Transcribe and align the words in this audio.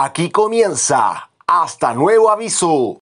Aquí 0.00 0.30
comienza 0.30 1.28
Hasta 1.44 1.92
Nuevo 1.92 2.30
Aviso. 2.30 3.00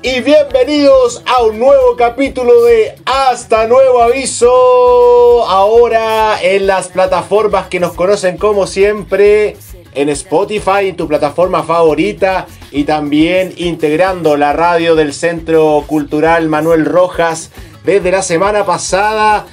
Y 0.00 0.20
bienvenidos 0.20 1.22
a 1.26 1.42
un 1.42 1.58
nuevo 1.58 1.94
capítulo 1.94 2.62
de 2.64 2.94
Hasta 3.04 3.66
Nuevo 3.66 4.00
Aviso. 4.00 5.44
Ahora 5.46 6.42
en 6.42 6.66
las 6.66 6.88
plataformas 6.88 7.66
que 7.66 7.80
nos 7.80 7.92
conocen 7.92 8.38
como 8.38 8.66
siempre, 8.66 9.58
en 9.94 10.08
Spotify, 10.08 10.88
en 10.88 10.96
tu 10.96 11.06
plataforma 11.06 11.64
favorita 11.64 12.46
y 12.70 12.84
también 12.84 13.52
integrando 13.58 14.38
la 14.38 14.54
radio 14.54 14.94
del 14.94 15.12
Centro 15.12 15.84
Cultural 15.86 16.48
Manuel 16.48 16.86
Rojas 16.86 17.50
desde 17.84 18.10
la 18.10 18.22
semana 18.22 18.64
pasada. 18.64 19.44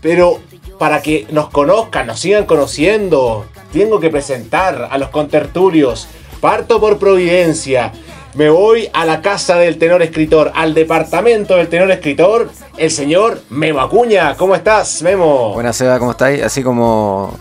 Pero 0.00 0.40
para 0.78 1.02
que 1.02 1.26
nos 1.30 1.50
conozcan, 1.50 2.06
nos 2.06 2.20
sigan 2.20 2.46
conociendo, 2.46 3.44
tengo 3.70 4.00
que 4.00 4.08
presentar 4.08 4.88
a 4.90 4.96
los 4.96 5.10
contertulios. 5.10 6.08
Parto 6.40 6.80
por 6.80 6.98
Providencia 6.98 7.92
me 8.34 8.50
voy 8.50 8.88
a 8.92 9.04
la 9.04 9.22
casa 9.22 9.56
del 9.56 9.78
tenor 9.78 10.02
escritor, 10.02 10.50
al 10.54 10.74
departamento 10.74 11.56
del 11.56 11.68
tenor 11.68 11.90
escritor, 11.90 12.50
el 12.76 12.90
señor 12.90 13.40
Memo 13.50 13.80
Acuña. 13.80 14.36
¿Cómo 14.36 14.54
estás, 14.56 15.02
Memo? 15.02 15.54
Buenas, 15.54 15.76
Seba, 15.76 15.98
¿cómo 15.98 16.12
estáis? 16.12 16.42
Así 16.42 16.62
como, 16.62 17.38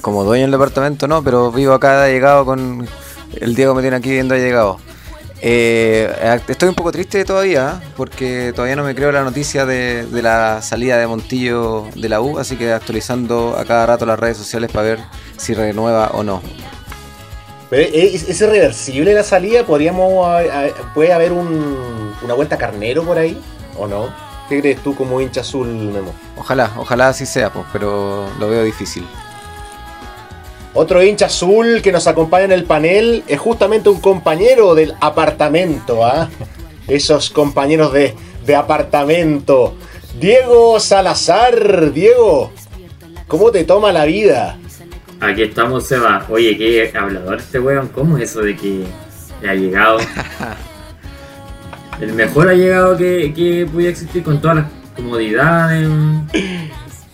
como 0.00 0.24
dueño 0.24 0.42
del 0.42 0.50
departamento, 0.50 1.06
no, 1.06 1.22
pero 1.22 1.52
vivo 1.52 1.74
acá, 1.74 2.08
he 2.08 2.12
llegado 2.12 2.44
con. 2.44 2.88
El 3.40 3.54
Diego 3.54 3.74
me 3.74 3.82
tiene 3.82 3.96
aquí 3.96 4.10
viendo, 4.10 4.34
ha 4.34 4.38
llegado. 4.38 4.78
Eh, 5.40 6.38
estoy 6.48 6.68
un 6.68 6.74
poco 6.74 6.92
triste 6.92 7.24
todavía, 7.24 7.80
porque 7.96 8.52
todavía 8.54 8.76
no 8.76 8.84
me 8.84 8.94
creo 8.94 9.10
la 9.10 9.22
noticia 9.22 9.64
de, 9.64 10.06
de, 10.06 10.22
la 10.22 10.60
salida 10.62 10.98
de 10.98 11.06
Montillo 11.06 11.86
de 11.96 12.08
la 12.08 12.20
U, 12.20 12.38
así 12.38 12.56
que 12.56 12.72
actualizando 12.72 13.56
a 13.58 13.64
cada 13.64 13.86
rato 13.86 14.06
las 14.06 14.20
redes 14.20 14.36
sociales 14.36 14.70
para 14.70 14.86
ver 14.86 14.98
si 15.36 15.54
renueva 15.54 16.10
o 16.14 16.22
no. 16.22 16.42
¿Es, 17.72 18.28
¿Es 18.28 18.40
irreversible 18.40 19.14
la 19.14 19.24
salida? 19.24 19.64
¿Podríamos, 19.64 20.42
¿Puede 20.94 21.12
haber 21.12 21.32
un, 21.32 22.14
una 22.22 22.34
vuelta 22.34 22.58
carnero 22.58 23.02
por 23.02 23.16
ahí? 23.18 23.40
¿O 23.78 23.86
no? 23.86 24.14
¿Qué 24.48 24.60
crees 24.60 24.82
tú 24.82 24.94
como 24.94 25.20
hincha 25.20 25.40
azul, 25.40 25.66
Memo? 25.66 26.12
Ojalá, 26.36 26.72
ojalá 26.76 27.08
así 27.08 27.24
sea, 27.24 27.50
pues, 27.50 27.64
pero 27.72 28.28
lo 28.38 28.48
veo 28.48 28.62
difícil. 28.62 29.06
Otro 30.74 31.02
hincha 31.02 31.26
azul 31.26 31.80
que 31.82 31.92
nos 31.92 32.06
acompaña 32.06 32.44
en 32.44 32.52
el 32.52 32.64
panel 32.64 33.24
es 33.26 33.40
justamente 33.40 33.88
un 33.88 34.00
compañero 34.00 34.74
del 34.74 34.94
apartamento, 35.00 36.04
¿ah? 36.04 36.28
Esos 36.86 37.30
compañeros 37.30 37.92
de, 37.92 38.14
de 38.44 38.54
apartamento. 38.54 39.74
Diego 40.18 40.78
Salazar, 40.80 41.92
Diego, 41.92 42.52
¿cómo 43.28 43.50
te 43.50 43.64
toma 43.64 43.92
la 43.92 44.04
vida? 44.04 44.58
Aquí 45.22 45.42
estamos, 45.42 45.86
Seba. 45.86 46.26
Oye, 46.28 46.58
qué 46.58 46.90
hablador 46.98 47.38
este 47.38 47.60
weón. 47.60 47.86
¿Cómo 47.94 48.18
es 48.18 48.30
eso 48.30 48.40
de 48.40 48.56
que 48.56 48.84
ha 49.48 49.54
llegado? 49.54 49.98
El 52.00 52.12
mejor 52.14 52.48
ha 52.48 52.54
llegado 52.54 52.96
que, 52.96 53.32
que 53.32 53.64
podía 53.72 53.90
existir 53.90 54.24
con 54.24 54.40
todas 54.40 54.56
las 54.56 54.66
comodidades. 54.96 55.88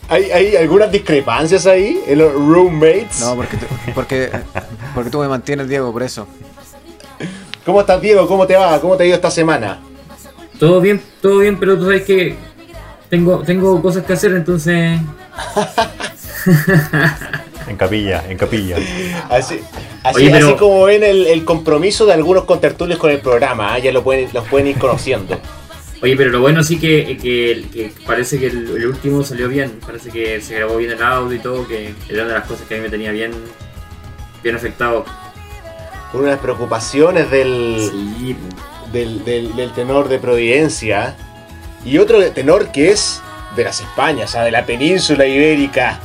¿Hay, 0.09 0.31
¿Hay 0.31 0.56
algunas 0.56 0.91
discrepancias 0.91 1.66
ahí 1.66 2.00
en 2.06 2.21
los 2.21 2.32
roommates? 2.32 3.21
No, 3.21 3.37
porque, 3.37 3.59
porque, 3.94 4.31
porque 4.94 5.11
tú 5.11 5.19
me 5.19 5.28
mantienes, 5.28 5.69
Diego, 5.69 5.93
por 5.93 6.03
eso. 6.03 6.27
¿Cómo 7.66 7.82
estás, 7.82 8.00
Diego? 8.00 8.27
¿Cómo 8.27 8.47
te 8.47 8.56
va? 8.56 8.81
¿Cómo 8.81 8.97
te 8.97 9.03
ha 9.03 9.06
ido 9.06 9.16
esta 9.16 9.31
semana? 9.31 9.81
Todo 10.59 10.81
bien, 10.81 10.99
todo 11.21 11.41
bien, 11.41 11.59
pero 11.61 11.77
tú 11.77 11.84
sabes 11.84 12.05
que 12.05 12.37
tengo, 13.11 13.41
tengo 13.41 13.82
cosas 13.82 14.03
que 14.06 14.15
hacer, 14.15 14.32
entonces... 14.32 14.99
En 17.69 17.77
capilla, 17.77 18.25
en 18.29 18.39
capilla. 18.39 18.77
Así, 19.29 19.61
así, 20.03 20.17
Oye, 20.17 20.31
pero... 20.31 20.49
así 20.49 20.56
como 20.56 20.84
ven 20.84 21.03
el, 21.03 21.27
el, 21.27 21.45
compromiso 21.45 22.06
de 22.06 22.15
algunos 22.15 22.45
contertulios 22.45 22.99
con 22.99 23.11
el 23.11 23.21
programa, 23.21 23.77
¿eh? 23.77 23.83
ya 23.83 23.93
lo 23.93 24.03
pueden, 24.03 24.29
los 24.33 24.47
pueden 24.49 24.69
ir 24.69 24.79
conociendo. 24.79 25.39
Oye, 26.01 26.17
pero 26.17 26.31
lo 26.31 26.41
bueno 26.41 26.62
sí 26.62 26.79
que, 26.79 27.19
que, 27.21 27.65
que 27.73 27.93
parece 28.06 28.39
que 28.39 28.47
el, 28.47 28.69
el, 28.77 28.87
último 28.87 29.23
salió 29.23 29.49
bien, 29.49 29.81
parece 29.84 30.11
que 30.11 30.41
se 30.41 30.55
grabó 30.55 30.77
bien 30.77 30.93
el 30.93 31.03
audio 31.03 31.37
y 31.37 31.41
todo, 31.41 31.67
que 31.67 31.93
era 32.09 32.23
una 32.23 32.33
de 32.34 32.39
las 32.39 32.49
cosas 32.49 32.67
que 32.67 32.75
a 32.75 32.77
mí 32.79 32.84
me 32.84 32.91
tenía 32.91 33.11
bien, 33.11 33.33
bien 34.43 34.55
afectado. 34.55 35.05
Una 36.15 36.25
de 36.25 36.31
las 36.31 36.41
preocupaciones 36.41 37.31
del, 37.31 37.91
sí. 37.91 38.37
del, 38.93 39.25
del, 39.25 39.56
del 39.56 39.73
tenor 39.73 40.09
de 40.09 40.19
Providencia 40.19 41.17
y 41.85 41.99
otro 41.99 42.25
tenor 42.33 42.73
que 42.73 42.91
es 42.91 43.21
de 43.56 43.65
las 43.65 43.81
Españas, 43.81 44.31
o 44.31 44.33
sea, 44.33 44.45
de 44.45 44.53
la 44.53 44.65
península 44.65 45.27
ibérica 45.27 46.00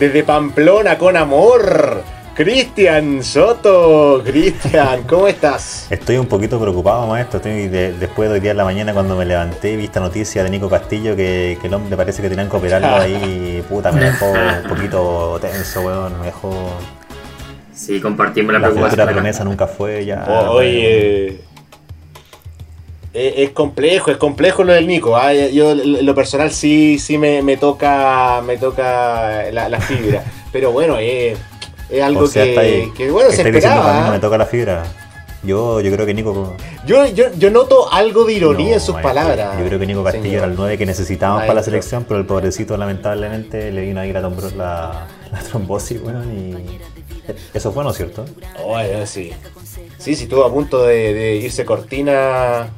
desde 0.00 0.24
Pamplona 0.24 0.96
con 0.96 1.14
amor. 1.14 2.02
Cristian 2.34 3.22
Soto, 3.22 4.22
Cristian, 4.24 5.02
¿cómo 5.02 5.28
estás? 5.28 5.88
Estoy 5.90 6.16
un 6.16 6.24
poquito 6.24 6.58
preocupado, 6.58 7.06
maestro. 7.06 7.36
Estoy 7.36 7.68
de, 7.68 7.92
después 7.92 8.30
de 8.30 8.36
hoy 8.36 8.40
día 8.40 8.52
en 8.52 8.56
la 8.56 8.64
mañana 8.64 8.94
cuando 8.94 9.14
me 9.14 9.26
levanté 9.26 9.76
vi 9.76 9.84
esta 9.84 10.00
noticia 10.00 10.42
de 10.42 10.48
Nico 10.48 10.70
Castillo 10.70 11.14
que, 11.14 11.58
que 11.60 11.66
el 11.66 11.74
hombre 11.74 11.98
parece 11.98 12.22
que 12.22 12.30
tenían 12.30 12.48
que 12.48 12.56
operarlo 12.56 12.96
ahí. 12.96 13.62
Puta, 13.68 13.92
me 13.92 14.00
dejó 14.06 14.30
un 14.30 14.68
poquito 14.70 15.38
tenso, 15.38 15.82
weón. 15.82 16.18
Me 16.18 16.26
dejó. 16.26 16.50
Sí, 17.74 18.00
compartimos 18.00 18.54
la, 18.54 18.58
la 18.58 18.68
preocupación. 18.68 19.06
La 19.06 19.12
promesa 19.12 19.44
nunca 19.44 19.66
fue 19.66 20.06
ya. 20.06 20.24
Oye. 20.48 21.40
Es, 23.12 23.34
es, 23.36 23.50
complejo, 23.50 24.10
es 24.10 24.16
complejo 24.16 24.62
lo 24.62 24.72
del 24.72 24.86
Nico. 24.86 25.18
¿eh? 25.20 25.52
Yo 25.52 25.74
lo 25.74 26.14
personal 26.14 26.52
sí, 26.52 26.98
sí 26.98 27.18
me, 27.18 27.42
me 27.42 27.56
toca, 27.56 28.40
me 28.44 28.56
toca 28.56 29.50
la, 29.50 29.68
la 29.68 29.80
fibra. 29.80 30.24
Pero 30.52 30.72
bueno, 30.72 30.96
es, 30.98 31.36
es 31.88 32.02
algo 32.02 32.24
o 32.24 32.26
sea, 32.26 32.44
que, 32.44 32.58
ahí, 32.58 32.92
que, 32.96 33.10
bueno 33.10 33.30
se 33.30 33.42
esperaba. 33.42 34.06
Que 34.06 34.10
me 34.12 34.18
toca 34.20 34.38
la 34.38 34.46
fibra. 34.46 34.84
Yo, 35.42 35.80
yo 35.80 35.90
creo 35.90 36.06
que 36.06 36.12
Nico. 36.12 36.54
Yo, 36.86 37.06
yo, 37.06 37.32
yo 37.36 37.50
noto 37.50 37.90
algo 37.92 38.24
de 38.24 38.34
ironía 38.34 38.68
no, 38.68 38.74
en 38.74 38.80
sus 38.80 38.94
maestro, 38.94 39.14
palabras. 39.14 39.58
Yo 39.58 39.64
creo 39.64 39.78
que 39.78 39.86
Nico 39.86 40.04
Castillo 40.04 40.24
señor. 40.24 40.38
era 40.38 40.46
el 40.46 40.56
9 40.56 40.78
que 40.78 40.86
necesitábamos 40.86 41.38
Maestro. 41.40 41.50
para 41.50 41.60
la 41.60 41.64
selección, 41.64 42.04
pero 42.06 42.20
el 42.20 42.26
pobrecito 42.26 42.76
lamentablemente 42.76 43.72
le 43.72 43.80
vino 43.80 44.00
ahí 44.00 44.12
la, 44.12 44.20
la, 44.20 45.06
la 45.32 45.38
trombosis, 45.48 46.00
bueno, 46.02 46.22
y 46.24 46.78
eso 47.54 47.72
fue, 47.72 47.84
¿no 47.84 47.90
es 47.90 47.96
cierto? 47.96 48.24
Oh, 48.64 48.76
sí. 49.06 49.32
Sí, 49.98 50.14
sí, 50.14 50.24
estuvo 50.24 50.44
a 50.44 50.52
punto 50.52 50.82
de, 50.84 51.14
de 51.14 51.36
irse 51.36 51.64
cortina 51.64 52.70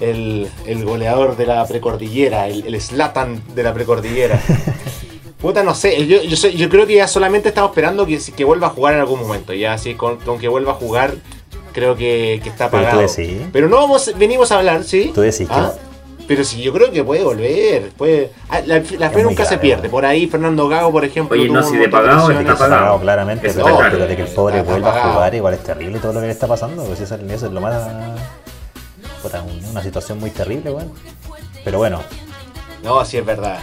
el, 0.00 0.48
el, 0.66 0.84
goleador 0.84 1.36
de 1.36 1.46
la 1.46 1.66
precordillera, 1.66 2.48
el, 2.48 2.80
Slatan 2.80 3.42
de 3.54 3.62
la 3.62 3.74
precordillera. 3.74 4.40
Puta, 5.40 5.62
no 5.62 5.74
sé, 5.74 6.06
yo, 6.06 6.22
yo, 6.22 6.48
yo, 6.48 6.68
creo 6.68 6.86
que 6.86 6.94
ya 6.94 7.08
solamente 7.08 7.50
estamos 7.50 7.70
esperando 7.70 8.06
que, 8.06 8.18
que 8.34 8.44
vuelva 8.44 8.68
a 8.68 8.70
jugar 8.70 8.94
en 8.94 9.00
algún 9.00 9.20
momento. 9.20 9.52
Ya 9.52 9.74
así, 9.74 9.94
con, 9.94 10.16
con 10.16 10.38
que 10.38 10.48
vuelva 10.48 10.72
a 10.72 10.74
jugar, 10.76 11.14
creo 11.72 11.94
que, 11.94 12.40
que 12.42 12.48
está 12.48 12.70
pagado. 12.70 12.98
Pero, 12.98 13.12
tú 13.12 13.20
decís. 13.20 13.42
Pero 13.52 13.68
no 13.68 13.76
vamos, 13.76 14.12
venimos 14.16 14.50
a 14.50 14.58
hablar, 14.58 14.82
¿sí? 14.84 15.12
Tú 15.14 15.20
decís 15.20 15.46
¿Ah? 15.50 15.72
Pero 16.26 16.42
sí, 16.44 16.60
yo 16.62 16.72
creo 16.72 16.90
que 16.90 17.04
puede 17.04 17.22
volver. 17.22 17.90
Puede... 17.96 18.32
Ah, 18.48 18.60
La, 18.64 18.82
la 18.98 19.10
fe 19.10 19.22
nunca 19.22 19.44
se 19.44 19.58
pierde. 19.58 19.88
Por 19.88 20.04
ahí, 20.04 20.26
Fernando 20.26 20.68
Gago, 20.68 20.90
por 20.90 21.04
ejemplo. 21.04 21.38
Oye, 21.38 21.48
no, 21.48 21.62
si 21.62 21.76
de 21.76 21.88
pagado 21.88 22.30
está 22.30 22.54
pagado. 22.54 22.58
pagado 22.58 23.00
claramente, 23.00 23.48
pero, 23.48 23.68
está 23.68 23.90
pero 23.90 24.06
de 24.06 24.16
que 24.16 24.22
el 24.22 24.28
pobre 24.28 24.58
Está 24.58 24.70
vuelva 24.70 24.88
a 24.96 25.12
jugar 25.12 25.34
igual 25.34 25.54
es 25.54 25.62
terrible 25.62 25.98
todo 25.98 26.14
lo 26.14 26.20
que 26.20 26.26
le 26.26 26.32
está 26.32 26.46
pasando. 26.46 26.84
Pues 26.84 27.00
eso, 27.00 27.14
eso 27.14 27.46
es 27.46 27.52
lo 27.52 27.60
más. 27.60 27.74
Una 29.70 29.82
situación 29.82 30.18
muy 30.18 30.30
terrible, 30.30 30.70
bueno. 30.70 30.90
Pero 31.64 31.78
bueno, 31.78 32.00
No, 32.82 33.04
sí 33.04 33.16
es 33.16 33.26
verdad. 33.26 33.58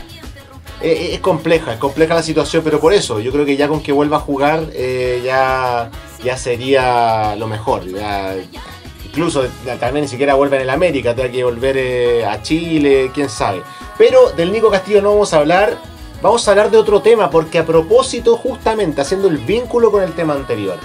Es, 0.82 1.14
es 1.14 1.20
compleja, 1.20 1.74
es 1.74 1.80
compleja 1.80 2.16
la 2.16 2.24
situación, 2.24 2.64
pero 2.64 2.80
por 2.80 2.94
eso, 2.94 3.20
yo 3.20 3.32
creo 3.32 3.46
que 3.46 3.56
ya 3.56 3.68
con 3.68 3.82
que 3.82 3.92
vuelva 3.94 4.18
a 4.18 4.20
jugar, 4.20 4.66
eh, 4.74 5.22
ya, 5.24 5.90
ya 6.24 6.36
sería 6.36 7.36
lo 7.38 7.48
mejor. 7.48 7.86
Ya, 7.88 8.36
incluso 9.06 9.46
también 9.80 10.04
ni 10.04 10.08
siquiera 10.08 10.34
vuelve 10.34 10.58
en 10.58 10.64
el 10.64 10.70
América, 10.70 11.14
tendrá 11.16 11.32
que 11.32 11.44
volver 11.44 11.78
eh, 11.78 12.26
a 12.26 12.42
Chile, 12.42 13.12
quién 13.14 13.30
sabe. 13.30 13.62
Pero 13.98 14.32
del 14.32 14.52
Nico 14.52 14.70
Castillo 14.72 15.02
no 15.02 15.12
vamos 15.12 15.34
a 15.34 15.38
hablar, 15.38 15.78
vamos 16.22 16.48
a 16.48 16.52
hablar 16.52 16.72
de 16.72 16.78
otro 16.78 17.02
tema, 17.02 17.30
porque 17.30 17.60
a 17.60 17.66
propósito, 17.66 18.36
justamente 18.36 19.02
haciendo 19.02 19.28
el 19.28 19.38
vínculo 19.38 19.92
con 19.92 20.04
el 20.04 20.14
tema 20.14 20.34
anterior, 20.34 20.78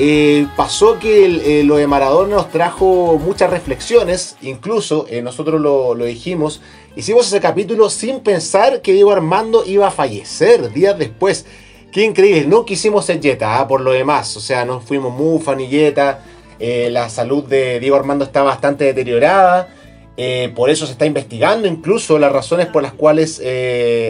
eh, 0.00 0.46
pasó 0.56 1.00
que 1.00 1.24
el, 1.24 1.40
eh, 1.40 1.64
lo 1.64 1.76
de 1.76 1.88
Maradona 1.88 2.36
nos 2.36 2.50
trajo 2.50 3.18
muchas 3.18 3.50
reflexiones, 3.50 4.36
incluso 4.42 5.06
eh, 5.10 5.22
nosotros 5.22 5.60
lo, 5.60 5.96
lo, 5.96 6.04
dijimos, 6.04 6.60
hicimos 6.94 7.26
ese 7.26 7.40
capítulo 7.40 7.90
sin 7.90 8.20
pensar 8.20 8.80
que 8.80 8.92
Diego 8.92 9.10
Armando 9.10 9.64
iba 9.66 9.88
a 9.88 9.90
fallecer 9.90 10.72
días 10.72 10.96
después. 10.96 11.46
Qué 11.90 12.04
increíble, 12.04 12.46
no 12.46 12.64
quisimos 12.64 13.06
ser 13.06 13.20
Jetta, 13.20 13.58
¿ah? 13.58 13.66
por 13.66 13.80
lo 13.80 13.90
demás, 13.90 14.36
o 14.36 14.40
sea, 14.40 14.64
no 14.64 14.80
fuimos 14.80 15.12
Mufa 15.12 15.56
ni 15.56 15.66
Jetta. 15.66 16.22
eh, 16.60 16.90
la 16.92 17.08
salud 17.08 17.44
de 17.44 17.80
Diego 17.80 17.96
Armando 17.96 18.24
está 18.24 18.42
bastante 18.44 18.84
deteriorada. 18.84 19.74
eh, 20.16 20.52
por 20.54 20.70
eso 20.70 20.86
se 20.86 20.92
está 20.92 21.06
investigando 21.06 21.66
incluso 21.66 22.18
las 22.18 22.30
razones 22.32 22.66
por 22.66 22.82
las 22.82 22.92
cuales 22.92 23.42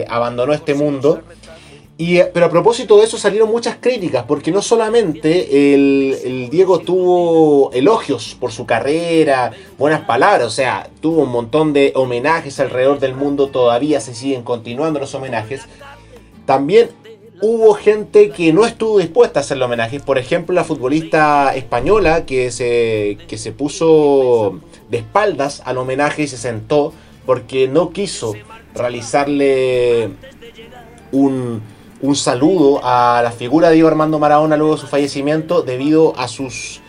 abandonó 0.07 0.53
este 0.53 0.75
mundo. 0.75 1.23
Y, 1.99 2.19
eh, 2.19 2.31
pero 2.33 2.45
a 2.45 2.49
propósito 2.49 2.97
de 2.97 3.03
eso 3.03 3.17
salieron 3.17 3.51
muchas 3.51 3.75
críticas, 3.75 4.23
porque 4.25 4.53
no 4.53 4.61
solamente 4.61 5.73
el, 5.73 6.47
Diego 6.49 6.79
tuvo 6.79 7.73
elogios 7.73 8.37
por 8.39 8.53
su 8.53 8.65
carrera, 8.65 9.51
buenas 9.77 10.05
palabras, 10.05 10.47
o 10.47 10.49
sea, 10.49 10.89
tuvo 11.01 11.23
un 11.23 11.29
montón 11.29 11.73
de 11.73 11.91
homenajes 11.95 12.57
alrededor 12.61 12.99
del 12.99 13.15
mundo, 13.15 13.47
todavía 13.47 13.99
se 13.99 14.15
siguen 14.15 14.43
continuando 14.43 14.97
los 15.01 15.13
homenajes. 15.13 15.63
También 16.45 16.89
hubo 17.41 17.73
gente 17.73 18.29
que 18.29 18.53
no 18.53 18.65
estuvo 18.65 18.99
dispuesta 18.99 19.41
a 19.41 19.43
hacerle 19.43 19.65
homenajes, 19.65 20.01
por 20.01 20.17
ejemplo 20.17 20.55
la 20.55 20.63
futbolista 20.63 21.53
española 21.53 22.25
que 22.25 22.49
se, 22.51 23.17
que 23.27 23.37
se 23.37 23.51
puso 23.51 24.61
de 24.89 24.99
espaldas 24.99 25.61
al 25.65 25.77
homenaje 25.77 26.21
y 26.21 26.27
se 26.29 26.37
sentó 26.37 26.93
porque 27.25 27.67
no 27.67 27.89
quiso 27.89 28.35
realizarle 28.73 30.11
un, 31.11 31.61
un 32.01 32.15
saludo 32.15 32.81
a 32.83 33.21
la 33.23 33.31
figura 33.31 33.69
de 33.69 33.75
Diego 33.75 33.89
Armando 33.89 34.19
Maradona 34.19 34.57
luego 34.57 34.75
de 34.75 34.81
su 34.81 34.87
fallecimiento 34.87 35.61
debido 35.61 36.17
a 36.17 36.27
sus 36.27 36.81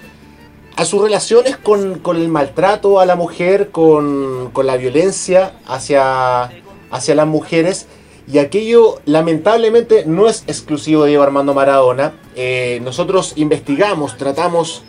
a 0.77 0.85
sus 0.87 1.03
relaciones 1.03 1.59
con, 1.59 1.99
con 1.99 2.17
el 2.17 2.29
maltrato 2.29 3.01
a 3.01 3.07
la 3.07 3.15
mujer, 3.15 3.71
con, 3.71 4.49
con 4.51 4.67
la 4.67 4.79
violencia 4.79 5.53
hacia, 5.67 6.45
hacia 6.91 7.15
las 7.15 7.27
mujeres. 7.27 7.87
Y 8.27 8.39
aquello 8.39 8.99
lamentablemente 9.05 10.05
no 10.07 10.27
es 10.27 10.43
exclusivo 10.47 11.03
de 11.03 11.11
Diego 11.11 11.23
Armando 11.23 11.53
Maradona. 11.53 12.15
Eh, 12.35 12.81
nosotros 12.83 13.35
investigamos, 13.37 14.17
tratamos 14.17 14.83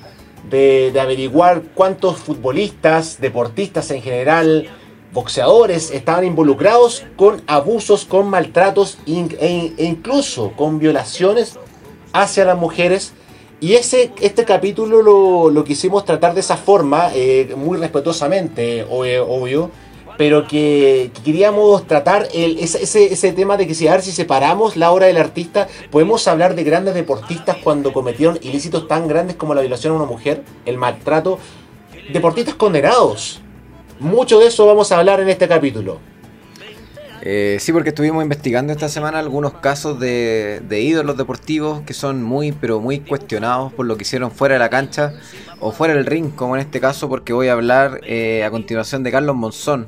de, 0.49 0.91
de 0.93 0.99
averiguar 1.01 1.63
cuántos 1.75 2.17
futbolistas, 2.17 3.19
deportistas 3.19 3.91
en 3.91 4.01
general, 4.01 4.69
boxeadores 5.13 5.91
estaban 5.91 6.25
involucrados 6.25 7.03
con 7.15 7.41
abusos, 7.47 8.05
con 8.05 8.29
maltratos 8.29 8.97
in- 9.05 9.35
e, 9.39 9.73
e 9.77 9.85
incluso 9.85 10.53
con 10.55 10.79
violaciones 10.79 11.57
hacia 12.13 12.45
las 12.45 12.57
mujeres. 12.57 13.13
Y 13.59 13.73
ese, 13.73 14.11
este 14.21 14.43
capítulo 14.43 15.01
lo, 15.03 15.49
lo 15.51 15.63
quisimos 15.63 16.03
tratar 16.05 16.33
de 16.33 16.39
esa 16.39 16.57
forma, 16.57 17.11
eh, 17.13 17.53
muy 17.55 17.77
respetuosamente, 17.77 18.83
obvio, 18.89 19.69
pero 20.17 20.47
que, 20.47 21.11
que 21.13 21.21
queríamos 21.23 21.85
tratar 21.87 22.27
el, 22.33 22.57
ese, 22.59 22.81
ese 22.83 23.33
tema 23.33 23.57
de 23.57 23.67
que 23.67 23.75
si, 23.75 23.87
a 23.87 23.91
ver 23.91 24.01
si 24.01 24.11
separamos 24.11 24.77
la 24.77 24.91
obra 24.91 25.07
del 25.07 25.17
artista, 25.17 25.67
podemos 25.91 26.27
hablar 26.27 26.55
de 26.55 26.63
grandes 26.63 26.95
deportistas 26.95 27.57
cuando 27.63 27.93
cometieron 27.93 28.39
ilícitos 28.41 28.87
tan 28.87 29.07
grandes 29.07 29.35
como 29.35 29.53
la 29.53 29.61
violación 29.61 29.93
a 29.93 29.97
una 29.97 30.05
mujer, 30.05 30.43
el 30.65 30.77
maltrato, 30.77 31.37
deportistas 32.11 32.55
condenados. 32.55 33.41
Mucho 34.01 34.39
de 34.39 34.47
eso 34.47 34.65
vamos 34.65 34.91
a 34.91 34.97
hablar 34.97 35.19
en 35.19 35.29
este 35.29 35.47
capítulo. 35.47 35.99
Eh, 37.21 37.57
sí, 37.59 37.71
porque 37.71 37.89
estuvimos 37.89 38.23
investigando 38.23 38.73
esta 38.73 38.89
semana 38.89 39.19
algunos 39.19 39.53
casos 39.53 39.99
de, 39.99 40.59
ídolos 40.71 41.17
deportivos 41.17 41.81
que 41.81 41.93
son 41.93 42.23
muy, 42.23 42.51
pero 42.51 42.79
muy 42.79 43.01
cuestionados 43.01 43.71
por 43.73 43.85
lo 43.85 43.97
que 43.97 44.01
hicieron 44.01 44.31
fuera 44.31 44.55
de 44.55 44.59
la 44.59 44.71
cancha 44.71 45.13
o 45.59 45.71
fuera 45.71 45.93
del 45.93 46.07
ring, 46.07 46.31
como 46.31 46.55
en 46.55 46.61
este 46.61 46.79
caso, 46.79 47.09
porque 47.09 47.31
voy 47.31 47.49
a 47.49 47.53
hablar 47.53 48.01
eh, 48.03 48.43
a 48.43 48.49
continuación 48.49 49.03
de 49.03 49.11
Carlos 49.11 49.35
Monzón. 49.35 49.87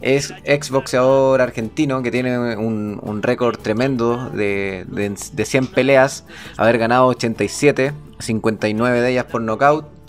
Es 0.00 0.34
ex 0.42 0.70
boxeador 0.70 1.40
argentino 1.40 2.02
que 2.02 2.10
tiene 2.10 2.56
un, 2.56 2.98
un 3.00 3.22
récord 3.22 3.56
tremendo 3.60 4.28
de, 4.30 4.86
de, 4.88 5.14
de 5.34 5.44
100 5.44 5.68
peleas, 5.68 6.24
haber 6.56 6.78
ganado 6.78 7.06
87, 7.06 7.92
59 8.18 9.00
de 9.00 9.10
ellas 9.12 9.26
por 9.26 9.40
nocaut 9.40 10.01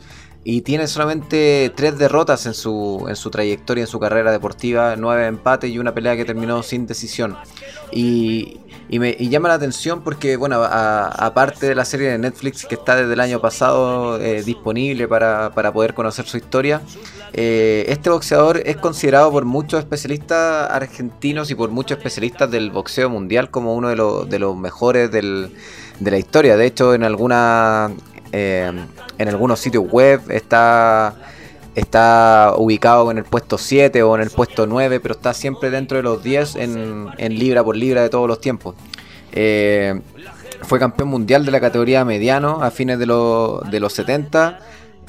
y 0.43 0.61
tiene 0.61 0.87
solamente 0.87 1.71
tres 1.75 1.97
derrotas 1.97 2.45
en 2.45 2.53
su, 2.53 3.05
en 3.07 3.15
su 3.15 3.29
trayectoria, 3.29 3.83
en 3.83 3.87
su 3.87 3.99
carrera 3.99 4.31
deportiva, 4.31 4.95
nueve 4.97 5.25
empates 5.25 5.71
y 5.71 5.79
una 5.79 5.93
pelea 5.93 6.17
que 6.17 6.25
terminó 6.25 6.63
sin 6.63 6.85
decisión. 6.85 7.37
Y, 7.91 8.59
y 8.89 8.99
me 8.99 9.15
y 9.17 9.29
llama 9.29 9.47
la 9.47 9.53
atención 9.55 10.03
porque, 10.03 10.35
bueno, 10.35 10.61
aparte 10.63 11.67
de 11.67 11.75
la 11.75 11.85
serie 11.85 12.09
de 12.09 12.17
Netflix 12.17 12.65
que 12.65 12.75
está 12.75 12.95
desde 12.95 13.13
el 13.13 13.19
año 13.21 13.39
pasado 13.39 14.19
eh, 14.19 14.43
disponible 14.43 15.07
para, 15.07 15.51
para 15.51 15.71
poder 15.71 15.93
conocer 15.93 16.25
su 16.25 16.35
historia, 16.35 16.81
eh, 17.31 17.85
este 17.87 18.09
boxeador 18.09 18.61
es 18.65 18.75
considerado 18.77 19.31
por 19.31 19.45
muchos 19.45 19.79
especialistas 19.79 20.69
argentinos 20.69 21.51
y 21.51 21.55
por 21.55 21.69
muchos 21.69 21.97
especialistas 21.97 22.51
del 22.51 22.69
boxeo 22.69 23.09
mundial 23.09 23.49
como 23.49 23.75
uno 23.75 23.87
de 23.89 23.95
los, 23.95 24.29
de 24.29 24.39
los 24.39 24.57
mejores 24.57 25.09
del, 25.09 25.51
de 25.99 26.11
la 26.11 26.17
historia. 26.17 26.57
De 26.57 26.65
hecho, 26.65 26.93
en 26.93 27.03
alguna 27.03 27.91
eh, 28.33 28.71
en 29.17 29.29
algunos 29.29 29.59
sitios 29.59 29.85
web 29.89 30.19
está 30.29 31.15
está 31.75 32.53
ubicado 32.57 33.09
en 33.09 33.17
el 33.17 33.23
puesto 33.23 33.57
7 33.57 34.03
o 34.03 34.15
en 34.15 34.21
el 34.21 34.29
puesto 34.29 34.67
9, 34.67 34.99
pero 34.99 35.15
está 35.15 35.33
siempre 35.33 35.71
dentro 35.71 35.97
de 35.97 36.03
los 36.03 36.21
10 36.21 36.55
en, 36.57 37.07
en 37.17 37.39
libra 37.39 37.63
por 37.63 37.75
libra 37.75 38.01
de 38.01 38.09
todos 38.09 38.27
los 38.27 38.39
tiempos. 38.39 38.75
Eh, 39.31 39.99
fue 40.61 40.79
campeón 40.79 41.09
mundial 41.09 41.45
de 41.45 41.51
la 41.51 41.59
categoría 41.59 42.05
mediano 42.05 42.63
a 42.63 42.71
fines 42.71 42.99
de, 42.99 43.05
de 43.05 43.79
los 43.79 43.93
70 43.93 44.59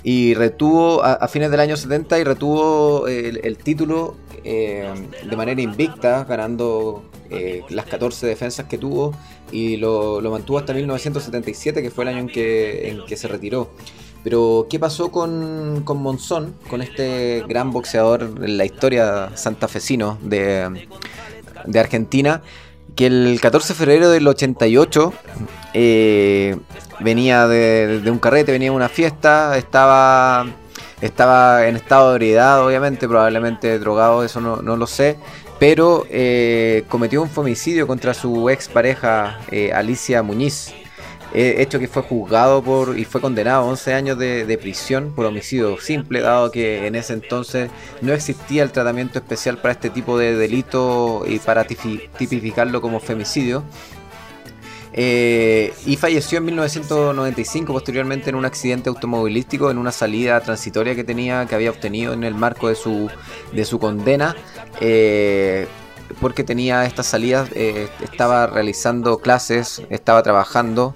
y 0.04 0.34
retuvo 0.34 1.02
a, 1.02 1.26
fines 1.28 1.50
del 1.50 1.60
año 1.60 1.76
70 1.76 2.18
y 2.18 2.24
retuvo 2.24 3.08
el, 3.08 3.40
el 3.42 3.56
título 3.56 4.16
eh, 4.44 4.92
de 5.26 5.36
manera 5.36 5.62
invicta, 5.62 6.24
ganando 6.24 7.02
eh, 7.30 7.62
las 7.70 7.86
14 7.86 8.26
defensas 8.26 8.66
que 8.66 8.76
tuvo 8.76 9.12
y 9.50 9.78
lo, 9.78 10.20
lo 10.20 10.30
mantuvo 10.30 10.58
hasta 10.58 10.74
1977, 10.74 11.82
que 11.82 11.90
fue 11.90 12.04
el 12.04 12.08
año 12.08 12.18
en 12.18 12.28
que, 12.28 12.90
en 12.90 13.06
que 13.06 13.16
se 13.16 13.26
retiró. 13.26 13.70
Pero, 14.22 14.66
¿qué 14.68 14.78
pasó 14.78 15.10
con, 15.10 15.82
con 15.84 16.02
Monzón, 16.02 16.54
con 16.68 16.82
este 16.82 17.42
gran 17.48 17.70
boxeador 17.70 18.34
en 18.42 18.58
la 18.58 18.66
historia 18.66 19.34
santafesino 19.34 20.18
de, 20.22 20.86
de 21.64 21.80
Argentina? 21.80 22.42
Que 22.96 23.06
el 23.06 23.38
14 23.40 23.72
de 23.72 23.78
febrero 23.78 24.10
del 24.10 24.26
88 24.26 25.12
eh, 25.74 26.56
venía 27.00 27.48
de, 27.48 28.02
un 28.06 28.18
carrete, 28.18 28.52
venía 28.52 28.70
de 28.70 28.76
una 28.76 28.88
fiesta, 28.88 29.56
estaba, 29.56 30.46
estaba 31.00 31.66
en 31.66 31.76
estado 31.76 32.10
de 32.10 32.14
ebriedad, 32.14 32.64
obviamente, 32.64 33.08
probablemente 33.08 33.78
drogado, 33.78 34.24
eso 34.24 34.40
no, 34.40 34.62
no 34.62 34.76
lo 34.76 34.86
sé. 34.86 35.16
Pero 35.58 36.06
eh, 36.10 36.84
cometió 36.88 37.22
un 37.22 37.30
femicidio 37.30 37.86
contra 37.86 38.14
su 38.14 38.50
ex 38.50 38.68
pareja 38.68 39.38
eh, 39.50 39.72
Alicia 39.72 40.22
Muñiz. 40.22 40.72
Eh, 41.34 41.62
hecho 41.62 41.80
que 41.80 41.88
fue 41.88 42.02
juzgado 42.02 42.62
por 42.62 42.96
y 42.96 43.04
fue 43.04 43.20
condenado 43.20 43.64
a 43.64 43.66
11 43.66 43.92
años 43.92 44.18
de, 44.18 44.46
de 44.46 44.56
prisión 44.56 45.12
por 45.16 45.26
homicidio 45.26 45.76
simple, 45.80 46.20
dado 46.20 46.52
que 46.52 46.86
en 46.86 46.94
ese 46.94 47.12
entonces 47.12 47.72
no 48.02 48.12
existía 48.12 48.62
el 48.62 48.70
tratamiento 48.70 49.18
especial 49.18 49.58
para 49.58 49.72
este 49.72 49.90
tipo 49.90 50.16
de 50.16 50.36
delito 50.36 51.24
y 51.26 51.40
para 51.40 51.64
tipificarlo 51.64 52.80
como 52.80 53.00
femicidio. 53.00 53.64
Eh, 54.96 55.74
y 55.86 55.96
falleció 55.96 56.38
en 56.38 56.44
1995 56.44 57.72
posteriormente 57.72 58.30
en 58.30 58.36
un 58.36 58.44
accidente 58.44 58.88
automovilístico 58.88 59.68
en 59.68 59.78
una 59.78 59.90
salida 59.90 60.40
transitoria 60.40 60.94
que 60.94 61.02
tenía 61.02 61.46
que 61.46 61.56
había 61.56 61.70
obtenido 61.70 62.12
en 62.12 62.22
el 62.22 62.36
marco 62.36 62.68
de 62.68 62.76
su 62.76 63.10
de 63.52 63.64
su 63.64 63.80
condena 63.80 64.36
eh, 64.80 65.66
porque 66.20 66.44
tenía 66.44 66.84
estas 66.84 67.06
salidas 67.06 67.50
estaba 67.50 68.46
realizando 68.46 69.18
clases 69.18 69.82
estaba 69.90 70.22
trabajando 70.22 70.94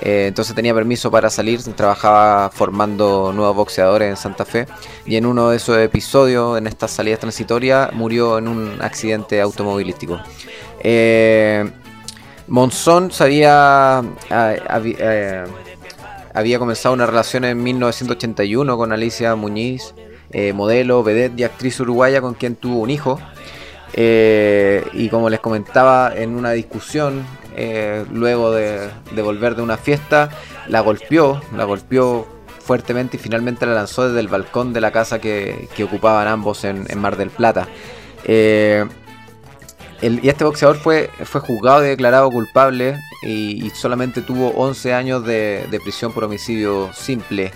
eh, 0.00 0.26
entonces 0.28 0.54
tenía 0.54 0.74
permiso 0.74 1.10
para 1.10 1.30
salir 1.30 1.62
trabajaba 1.74 2.50
formando 2.50 3.32
nuevos 3.32 3.56
boxeadores 3.56 4.08
en 4.08 4.16
Santa 4.16 4.44
Fe 4.44 4.66
y 5.06 5.16
en 5.16 5.26
uno 5.26 5.50
de 5.50 5.56
esos 5.56 5.76
episodios 5.78 6.58
en 6.58 6.66
estas 6.66 6.90
salidas 6.90 7.20
transitorias 7.20 7.92
murió 7.92 8.38
en 8.38 8.48
un 8.48 8.78
accidente 8.80 9.40
automovilístico 9.40 10.20
eh, 10.80 11.70
Monzón 12.48 13.10
había, 13.20 13.98
ah, 13.98 14.54
eh, 14.84 15.44
había 16.34 16.58
comenzado 16.58 16.94
una 16.94 17.06
relación 17.06 17.44
en 17.44 17.62
1981 17.62 18.76
con 18.76 18.92
Alicia 18.92 19.36
Muñiz, 19.36 19.94
eh, 20.32 20.52
modelo, 20.52 21.04
vedette 21.04 21.38
y 21.40 21.44
actriz 21.44 21.78
uruguaya 21.80 22.20
con 22.20 22.34
quien 22.34 22.56
tuvo 22.56 22.80
un 22.80 22.90
hijo. 22.90 23.20
Y 23.96 25.08
como 25.10 25.30
les 25.30 25.40
comentaba 25.40 26.12
en 26.16 26.34
una 26.34 26.52
discusión, 26.52 27.24
eh, 27.56 28.04
luego 28.12 28.52
de, 28.52 28.90
volver 29.22 29.54
de 29.56 29.62
una 29.62 29.76
fiesta, 29.76 30.30
la 30.68 30.80
golpeó, 30.80 31.40
la 31.56 31.64
golpeó 31.64 32.26
fuertemente 32.64 33.16
y 33.16 33.20
finalmente 33.20 33.66
la 33.66 33.74
lanzó 33.74 34.06
desde 34.08 34.20
el 34.20 34.28
balcón 34.28 34.72
de 34.72 34.80
la 34.80 34.90
casa 34.92 35.18
que, 35.20 35.68
ocupaban 35.84 36.28
ambos 36.28 36.64
en, 36.64 36.86
en 36.88 36.98
Mar 36.98 37.16
del 37.16 37.30
Plata. 37.30 37.68
Eh, 38.24 38.84
el- 40.02 40.24
y 40.24 40.28
este 40.28 40.44
boxeador 40.44 40.76
fue, 40.76 41.10
fue 41.24 41.40
juzgado 41.40 41.84
y 41.84 41.88
declarado 41.88 42.30
culpable 42.30 42.96
y, 43.22 43.66
y 43.66 43.70
solamente 43.70 44.22
tuvo 44.22 44.50
11 44.50 44.94
años 44.94 45.24
de, 45.24 45.66
de 45.70 45.80
prisión 45.80 46.12
por 46.12 46.24
homicidio 46.24 46.90
simple. 46.94 47.52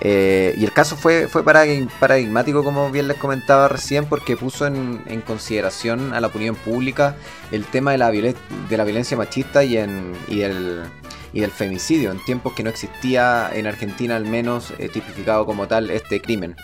Eh, 0.00 0.54
y 0.58 0.64
el 0.64 0.72
caso 0.72 0.96
fue, 0.96 1.26
fue 1.26 1.42
paradig- 1.42 1.88
paradigmático, 1.98 2.62
como 2.62 2.90
bien 2.90 3.08
les 3.08 3.16
comentaba 3.16 3.68
recién, 3.68 4.04
porque 4.06 4.36
puso 4.36 4.66
en, 4.66 5.02
en 5.06 5.20
consideración 5.22 6.12
a 6.12 6.20
la 6.20 6.26
opinión 6.26 6.54
pública 6.54 7.16
el 7.50 7.64
tema 7.64 7.92
de 7.92 7.98
la, 7.98 8.10
violencia 8.10 9.16
machista 9.16 9.64
y, 9.64 9.76
del 9.76 11.50
femicidio, 11.50 12.10
en 12.10 12.22
tiempos 12.24 12.52
que 12.52 12.62
no 12.62 12.70
existía 12.70 13.50
en 13.52 13.66
Argentina 13.66 14.16
al 14.16 14.26
menos 14.26 14.72
eh, 14.78 14.88
tipificado 14.88 15.46
como 15.46 15.66
tal 15.66 15.90
este 15.90 16.20
crimen. 16.20 16.56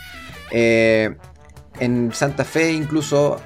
Eh, 0.51 1.17
en 1.81 2.13
Santa 2.13 2.45
Fe 2.45 2.73
incluso 2.73 3.41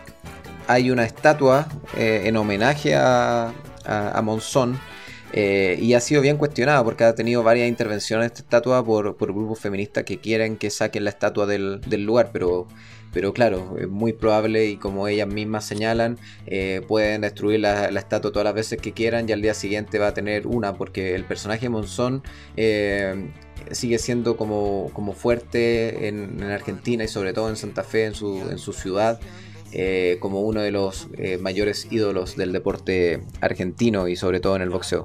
hay 0.67 0.91
una 0.91 1.05
estatua 1.05 1.69
en 1.97 2.37
homenaje 2.37 2.97
a, 2.97 3.53
Monzón. 4.21 4.81
Y 5.37 5.95
ha 5.95 6.01
sido 6.01 6.23
bien 6.23 6.39
cuestionada 6.39 6.83
porque 6.83 7.05
ha 7.05 7.15
tenido 7.15 7.43
varias 7.43 7.69
intervenciones 7.69 8.27
esta 8.27 8.41
estatua 8.41 8.85
por, 8.85 9.17
grupos 9.17 9.61
feministas 9.61 10.05
que 10.05 10.19
quieren 10.19 10.57
que 10.57 10.71
saquen 10.71 11.05
la 11.05 11.11
estatua 11.11 11.47
del, 11.47 11.81
del 11.83 12.05
lugar, 12.05 12.31
pero 12.33 12.67
pero 13.17 13.33
claro, 13.33 13.79
es 13.81 13.89
muy 13.89 14.13
probable 14.13 14.67
y 14.67 14.77
como 14.77 15.09
ellas 15.09 15.27
mismas 15.27 15.65
señalan, 15.65 16.19
eh, 16.47 16.83
pueden 16.87 17.23
destruir 17.23 17.61
la, 17.61 17.87
estatua 17.87 18.31
todas 18.31 18.45
las 18.45 18.53
veces 18.53 18.79
que 18.79 18.93
quieran 18.93 19.27
y 19.27 19.33
al 19.33 19.41
día 19.41 19.55
siguiente 19.55 19.99
va 19.99 20.09
a 20.09 20.13
tener 20.13 20.47
una, 20.47 20.75
porque 20.75 21.15
el 21.15 21.25
personaje 21.25 21.71
Monzón 21.71 22.23
eh, 22.59 23.31
sigue 23.71 23.97
siendo 23.97 24.37
como, 24.37 24.91
como 24.93 25.15
fuerte 25.15 26.09
en, 26.09 26.43
Argentina 26.43 27.05
y 27.05 27.09
sobre 27.09 27.33
todo 27.33 27.49
en 27.49 27.57
Santa 27.57 27.85
Fe, 27.85 28.05
en 28.05 28.15
su, 28.15 28.37
en 28.51 28.59
su 28.59 28.75
ciudad. 28.75 29.19
Eh, 29.73 30.17
como 30.21 30.41
uno 30.41 30.63
de 30.63 30.71
los 30.71 31.09
mayores 31.41 31.89
ídolos 31.91 32.37
del 32.37 32.53
deporte 32.53 33.23
argentino 33.41 34.09
y 34.09 34.17
sobre 34.17 34.41
todo 34.41 34.57
en 34.57 34.63
el 34.63 34.71
boxeo. 34.71 35.05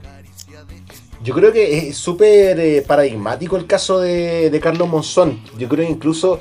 Yo 1.23 1.33
creo 1.33 1.51
que 1.51 1.89
es 1.89 1.97
súper 1.97 2.83
paradigmático 2.85 3.57
el 3.57 3.67
caso 3.67 3.99
de, 3.99 4.49
de 4.49 4.59
Carlos 4.59 4.87
Monzón. 4.87 5.39
Yo 5.57 5.67
creo 5.67 5.85
que 5.85 5.91
incluso 5.91 6.39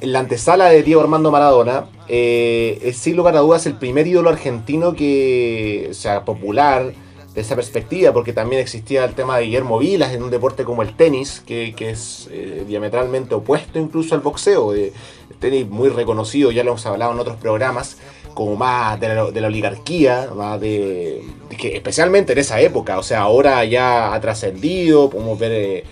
en 0.00 0.12
la 0.12 0.20
antesala 0.20 0.66
de 0.70 0.82
Diego 0.82 1.00
Armando 1.00 1.30
Maradona, 1.30 1.86
eh, 2.08 2.78
es 2.82 2.96
sin 2.96 3.16
lugar 3.16 3.36
a 3.36 3.40
dudas 3.40 3.66
el 3.66 3.74
primer 3.74 4.06
ídolo 4.06 4.30
argentino 4.30 4.94
que, 4.94 5.88
sea, 5.92 6.24
popular 6.24 6.92
de 7.38 7.42
esa 7.42 7.54
perspectiva, 7.54 8.12
porque 8.12 8.32
también 8.32 8.60
existía 8.60 9.04
el 9.04 9.14
tema 9.14 9.38
de 9.38 9.44
Guillermo 9.44 9.78
Vilas 9.78 10.12
en 10.12 10.24
un 10.24 10.30
deporte 10.30 10.64
como 10.64 10.82
el 10.82 10.96
tenis, 10.96 11.40
que, 11.46 11.72
es 11.78 12.28
eh, 12.32 12.64
diametralmente 12.66 13.34
opuesto 13.36 13.78
incluso 13.78 14.16
al 14.16 14.20
boxeo. 14.20 14.74
el 14.74 14.92
tenis 15.38 15.68
muy 15.68 15.88
reconocido, 15.88 16.50
ya 16.50 16.64
lo 16.64 16.70
hemos 16.70 16.84
hablado 16.86 17.12
en 17.12 17.20
otros 17.20 17.36
programas, 17.36 17.98
como 18.34 18.56
más 18.56 18.98
de 18.98 19.40
la, 19.40 19.46
oligarquía, 19.46 20.30
más 20.34 20.60
de, 20.60 21.22
que 21.56 21.76
especialmente 21.76 22.32
en 22.32 22.38
esa 22.38 22.60
época, 22.60 22.98
o 22.98 23.04
sea, 23.04 23.20
ahora 23.20 23.64
ya 23.64 24.12
ha 24.12 24.20
trascendido, 24.20 25.08
podemos 25.08 25.38
ver 25.38 25.52
eh, 25.52 25.84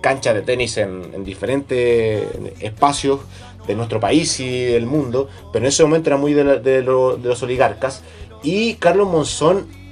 canchas 0.00 0.34
de 0.34 0.40
tenis 0.40 0.78
en, 0.78 1.02
en 1.12 1.22
diferentes 1.22 2.24
espacios 2.60 3.20
de 3.66 3.74
nuestro 3.74 4.00
país 4.00 4.40
y 4.40 4.64
del 4.64 4.86
mundo, 4.86 5.28
pero 5.52 5.66
en 5.66 5.68
ese 5.68 5.82
momento 5.82 6.08
era 6.08 6.16
muy 6.16 6.32
de, 6.32 6.82
los 6.82 7.42
oligarcas. 7.42 8.02
Y 8.42 8.74
Carlos 8.74 9.08
Monzón 9.08 9.83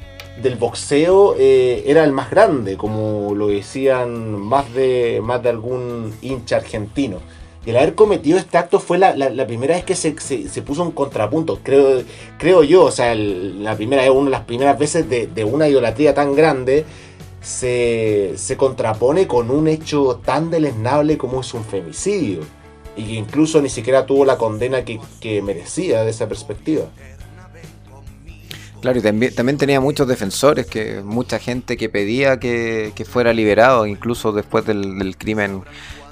del 0.42 0.56
boxeo 0.56 1.36
eh, 1.38 1.84
era 1.86 2.04
el 2.04 2.12
más 2.12 2.30
grande, 2.30 2.76
como 2.76 3.34
lo 3.34 3.48
decían 3.48 4.32
más 4.38 4.72
de, 4.74 5.20
más 5.22 5.42
de 5.42 5.48
algún 5.48 6.14
hincha 6.20 6.56
argentino. 6.56 7.18
Y 7.64 7.70
el 7.70 7.76
haber 7.76 7.94
cometido 7.94 8.38
este 8.38 8.58
acto 8.58 8.80
fue 8.80 8.98
la, 8.98 9.14
primera 9.46 9.76
vez 9.76 9.84
que 9.84 9.94
se, 9.94 10.62
puso 10.62 10.82
un 10.82 10.90
contrapunto, 10.90 11.60
creo, 11.62 12.02
creo 12.36 12.64
yo, 12.64 12.84
o 12.84 12.90
sea, 12.90 13.14
la 13.14 13.76
primera 13.76 14.10
una 14.10 14.24
de 14.24 14.30
las 14.30 14.40
primeras 14.42 14.78
veces 14.78 15.08
de, 15.08 15.28
de 15.28 15.44
una 15.44 15.68
idolatría 15.68 16.12
tan 16.12 16.34
grande 16.34 16.84
se, 17.40 18.32
se 18.36 18.56
contrapone 18.56 19.28
con 19.28 19.50
un 19.50 19.68
hecho 19.68 20.20
tan 20.24 20.50
deleznable 20.50 21.18
como 21.18 21.40
es 21.40 21.54
un 21.54 21.64
femicidio 21.64 22.40
y 22.96 23.04
que 23.04 23.12
incluso 23.12 23.60
ni 23.62 23.68
siquiera 23.68 24.06
tuvo 24.06 24.24
la 24.24 24.36
condena 24.36 24.84
que, 24.84 25.42
merecía 25.42 26.04
de 26.04 26.10
esa 26.10 26.28
perspectiva. 26.28 26.84
Claro, 28.82 28.98
y 28.98 29.02
también, 29.02 29.56
tenía 29.56 29.80
muchos 29.80 30.08
defensores, 30.08 30.66
que 30.66 31.02
mucha 31.02 31.38
gente 31.38 31.76
que 31.76 31.88
pedía 31.88 32.38
que, 32.38 32.92
fuera 33.08 33.32
liberado, 33.32 33.86
incluso 33.86 34.32
después 34.32 34.66
del, 34.66 35.16
crimen 35.16 35.62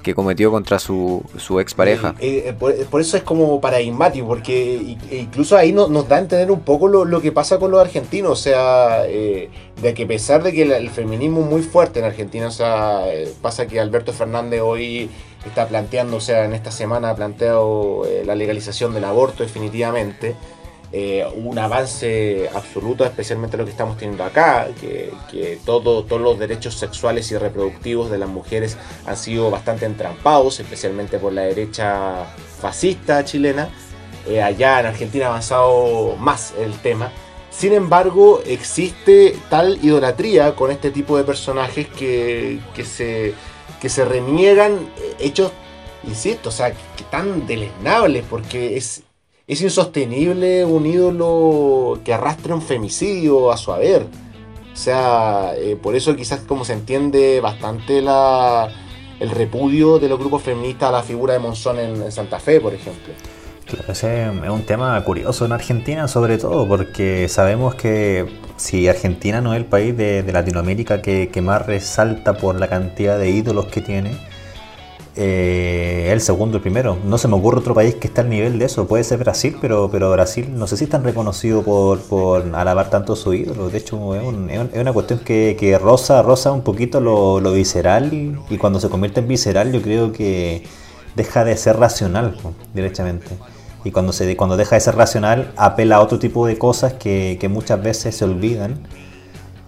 que 0.03 0.15
cometió 0.15 0.51
contra 0.51 0.79
su, 0.79 1.23
su 1.37 1.61
expareja. 1.61 2.15
Eh, 2.21 2.45
eh, 2.47 2.53
por, 2.59 3.01
eso 3.01 3.19
es 3.19 3.23
como 3.23 3.61
paradigmático, 3.61 4.27
porque 4.27 4.97
incluso 5.11 5.57
ahí 5.59 5.73
nos 5.73 6.09
da 6.09 6.17
a 6.17 6.21
entender 6.21 6.51
un 6.51 6.61
poco 6.61 6.89
lo, 6.89 7.21
que 7.21 7.33
pasa 7.33 7.59
con 7.59 7.71
los 7.71 7.81
argentinos, 7.81 8.33
o 8.33 8.37
sea, 8.43 9.05
eh, 9.07 9.51
de 9.83 9.93
que 9.93 10.05
a 10.05 10.07
pesar 10.07 10.43
de 10.43 10.53
que 10.53 10.63
el, 10.63 10.91
feminismo 10.91 11.41
es 11.41 11.47
muy 11.47 11.63
fuerte 11.63 11.99
en 11.99 12.07
Argentina, 12.07 12.47
o 12.47 12.53
sea, 12.53 13.03
pasa 13.43 13.67
que 13.67 13.79
Alberto 13.79 14.13
Fernández 14.13 14.61
hoy 14.63 15.11
está 15.47 15.67
planteando, 15.67 16.19
o 16.19 16.21
sea, 16.21 16.45
en 16.45 16.53
esta 16.53 16.71
semana 16.71 17.11
ha 17.11 17.17
planteado 17.17 18.05
eh, 18.07 18.23
la 18.25 18.35
legalización 18.35 18.95
del 18.95 19.05
aborto 19.05 19.43
definitivamente. 19.43 20.35
Eh, 20.93 21.25
un 21.37 21.57
avance 21.57 22.51
absoluto, 22.53 23.05
especialmente 23.05 23.57
lo 23.57 23.65
que 23.65 23.71
estamos 23.71 23.97
teniendo 23.97 24.25
acá, 24.25 24.67
que, 24.81 25.13
todos 25.65 26.21
los 26.21 26.39
derechos 26.39 26.75
sexuales 26.75 27.31
y 27.31 27.39
reproductivos 27.39 28.11
de 28.11 28.19
las 28.19 28.29
mujeres 28.29 28.77
han 29.07 29.17
sido 29.17 29.51
bastante 29.51 29.87
entrampados, 29.87 30.59
especialmente 30.59 31.19
por 31.19 31.33
la 31.33 31.43
derecha 31.43 32.27
fascista 32.61 33.25
chilena. 33.25 33.69
Eh, 34.27 34.43
allá 34.43 34.81
en 34.81 34.87
Argentina 34.87 35.27
ha 35.27 35.29
avanzado 35.29 36.17
más 36.17 36.55
el 36.59 36.73
tema. 36.81 37.13
Sin 37.51 37.73
embargo, 37.73 38.43
existe 38.45 39.37
tal 39.49 39.79
idolatría 39.83 40.57
con 40.57 40.71
este 40.71 40.91
tipo 40.91 41.17
de 41.17 41.25
personajes 41.25 41.87
que, 41.89 42.59
que 42.75 42.85
se 42.85 43.35
que 43.81 43.89
reniegan 44.05 44.91
eh, 44.99 45.15
hechos, 45.21 45.53
insisto, 46.05 46.51
o 46.51 46.53
sea, 46.53 46.73
que 46.73 47.05
tan 47.11 47.47
deleznables, 47.47 48.25
porque 48.29 48.77
es, 48.77 49.03
es 49.53 49.61
insostenible 49.63 50.65
un 50.65 50.87
ídolo 50.87 52.01
que 52.05 52.15
arrastre 52.15 52.55
un 52.55 52.63
femicidio 52.63 53.51
a 53.51 53.57
su 53.57 53.73
haber. 53.73 54.03
O 54.73 54.77
sea, 54.77 55.53
eh, 55.57 55.77
por 55.77 55.97
eso 55.97 56.15
quizás 56.15 56.41
como 56.41 56.65
se 56.65 56.73
entiende 56.73 57.41
bastante 57.41 58.01
la, 58.01 58.69
el 59.19 59.31
repudio 59.31 59.99
de 59.99 60.09
los 60.09 60.19
grupos 60.19 60.43
feministas 60.43 60.91
a 60.91 60.93
la 60.93 61.03
figura 61.03 61.35
de 61.35 61.41
Monzón 61.41 61.79
en, 61.79 62.13
Santa 62.13 62.39
Fe, 62.39 62.61
por 62.61 62.75
ejemplo. 62.75 63.13
Claro, 63.67 63.93
ese 63.93 64.25
es 64.25 64.51
un 64.51 64.63
tema 64.63 65.03
curioso 65.05 65.45
en 65.45 65.53
Argentina 65.53 66.09
sobre 66.09 66.39
todo, 66.39 66.67
porque 66.69 67.29
sabemos 67.29 67.75
que 67.75 68.27
si 68.57 68.89
Argentina 68.89 69.41
no 69.41 69.53
es 69.53 69.59
el 69.59 69.67
país 69.67 69.97
de, 69.97 70.25
Latinoamérica 70.33 71.03
que, 71.03 71.29
más 71.43 71.67
resalta 71.67 72.35
por 72.35 72.59
la 72.59 72.69
cantidad 72.69 73.19
de 73.19 73.31
ídolos 73.31 73.67
que 73.67 73.81
tiene, 73.81 74.17
eh, 75.23 76.09
el 76.11 76.21
segundo, 76.23 76.57
el 76.57 76.63
primero. 76.63 76.97
No 77.05 77.19
se 77.19 77.29
me 77.29 77.35
ocurre 77.35 77.59
otro 77.59 77.75
país 77.75 77.95
que 77.97 78.07
esté 78.07 78.23
al 78.23 78.31
nivel 78.31 78.59
de 78.59 78.65
eso. 78.65 78.87
Puede 78.87 79.05
ser 79.05 79.19
Brasil, 79.19 79.57
pero, 79.61 79.91
pero 79.91 80.11
Brasil 80.11 80.49
no 80.55 80.67
sé 80.67 80.79
si 80.79 80.85
es 80.85 80.91
tan 80.91 81.05
reconocido 81.05 81.63
por, 81.63 82.01
por 82.01 82.55
alabar 82.55 82.89
tanto 82.89 83.15
su 83.17 83.35
ídolo. 83.35 83.69
De 83.69 83.79
hecho, 83.79 84.15
es, 84.15 84.81
una 84.81 84.93
cuestión 84.93 85.19
que, 85.19 85.57
que, 85.59 85.79
roza, 85.79 86.23
roza 86.23 86.53
un 86.53 86.63
poquito 86.63 87.01
lo, 87.01 87.41
lo, 87.41 87.53
visceral 87.53 88.13
y 88.13 88.57
cuando 88.57 88.81
se 88.81 88.89
convierte 88.89 89.21
en 89.21 89.29
visceral 89.29 89.73
yo 89.73 89.83
creo 89.83 90.13
que 90.13 90.65
deja 91.15 91.45
de 91.45 91.57
ser 91.57 91.77
racional 91.77 92.39
directamente 92.73 93.27
y 93.85 93.91
cuando, 93.91 94.13
se, 94.13 94.37
cuando 94.37 94.57
deja 94.57 94.77
de 94.77 94.81
ser 94.81 94.97
racional 94.97 95.53
apela 95.57 95.97
a 95.97 96.01
otro 96.01 96.19
tipo 96.19 96.47
de 96.47 96.59
cosas 96.59 96.95
que, 96.95 97.39
muchas 97.51 97.83
veces 97.83 98.17
se 98.17 98.25
olvidan 98.25 98.81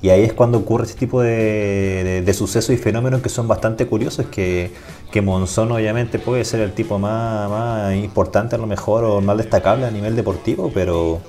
y 0.01 0.11
ahí 0.11 0.23
es 0.25 0.33
cuando 0.33 0.59
ocurre 0.59 0.85
este 0.85 0.99
tipo 0.99 1.23
de, 1.23 2.23
de, 2.25 2.35
sucesos 2.35 2.75
y 2.75 2.77
fenómenos 2.77 3.23
que 3.23 3.29
son 3.29 3.47
bastante 3.47 3.87
curiosos, 3.87 4.27
que, 4.27 4.73
que 5.13 5.23
Monzón 5.23 5.71
obviamente 5.71 6.19
puede 6.19 6.45
ser 6.45 6.61
el 6.61 6.73
tipo 6.73 6.99
más, 6.99 7.49
más 7.49 7.95
importante 7.95 8.57
a 8.57 8.59
lo 8.59 8.67
mejor 8.67 9.05
o 9.05 9.21
más 9.21 9.37
destacable 9.37 9.87
a 9.87 9.91
nivel 9.91 10.17
deportivo, 10.17 10.73
pero 10.75 11.21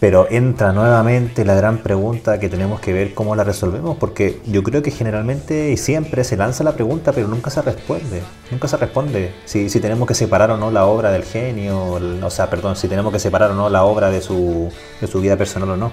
pero 0.00 0.26
entra 0.30 0.72
nuevamente 0.72 1.44
la 1.44 1.54
gran 1.54 1.76
pregunta 1.78 2.40
que 2.40 2.48
tenemos 2.48 2.80
que 2.80 2.94
ver 2.94 3.12
cómo 3.12 3.36
la 3.36 3.44
resolvemos, 3.44 3.98
porque 3.98 4.40
yo 4.46 4.62
creo 4.62 4.82
que 4.82 4.90
generalmente 4.90 5.70
y 5.72 5.76
siempre 5.76 6.24
se 6.24 6.38
lanza 6.38 6.64
la 6.64 6.72
pregunta, 6.72 7.12
pero 7.12 7.28
nunca 7.28 7.50
se 7.50 7.60
responde. 7.60 8.22
Nunca 8.50 8.66
se 8.66 8.78
responde 8.78 9.34
si, 9.44 9.68
si 9.68 9.78
tenemos 9.78 10.08
que 10.08 10.14
separar 10.14 10.52
o 10.52 10.56
no 10.56 10.70
la 10.70 10.86
obra 10.86 11.12
del 11.12 11.24
genio, 11.24 11.98
o 12.22 12.30
sea, 12.30 12.48
perdón, 12.48 12.76
si 12.76 12.88
tenemos 12.88 13.12
que 13.12 13.18
separar 13.18 13.50
o 13.50 13.54
no 13.54 13.68
la 13.68 13.84
obra 13.84 14.10
de 14.10 14.22
su, 14.22 14.72
de 15.02 15.06
su 15.06 15.20
vida 15.20 15.36
personal 15.36 15.68
o 15.68 15.76
no 15.76 15.92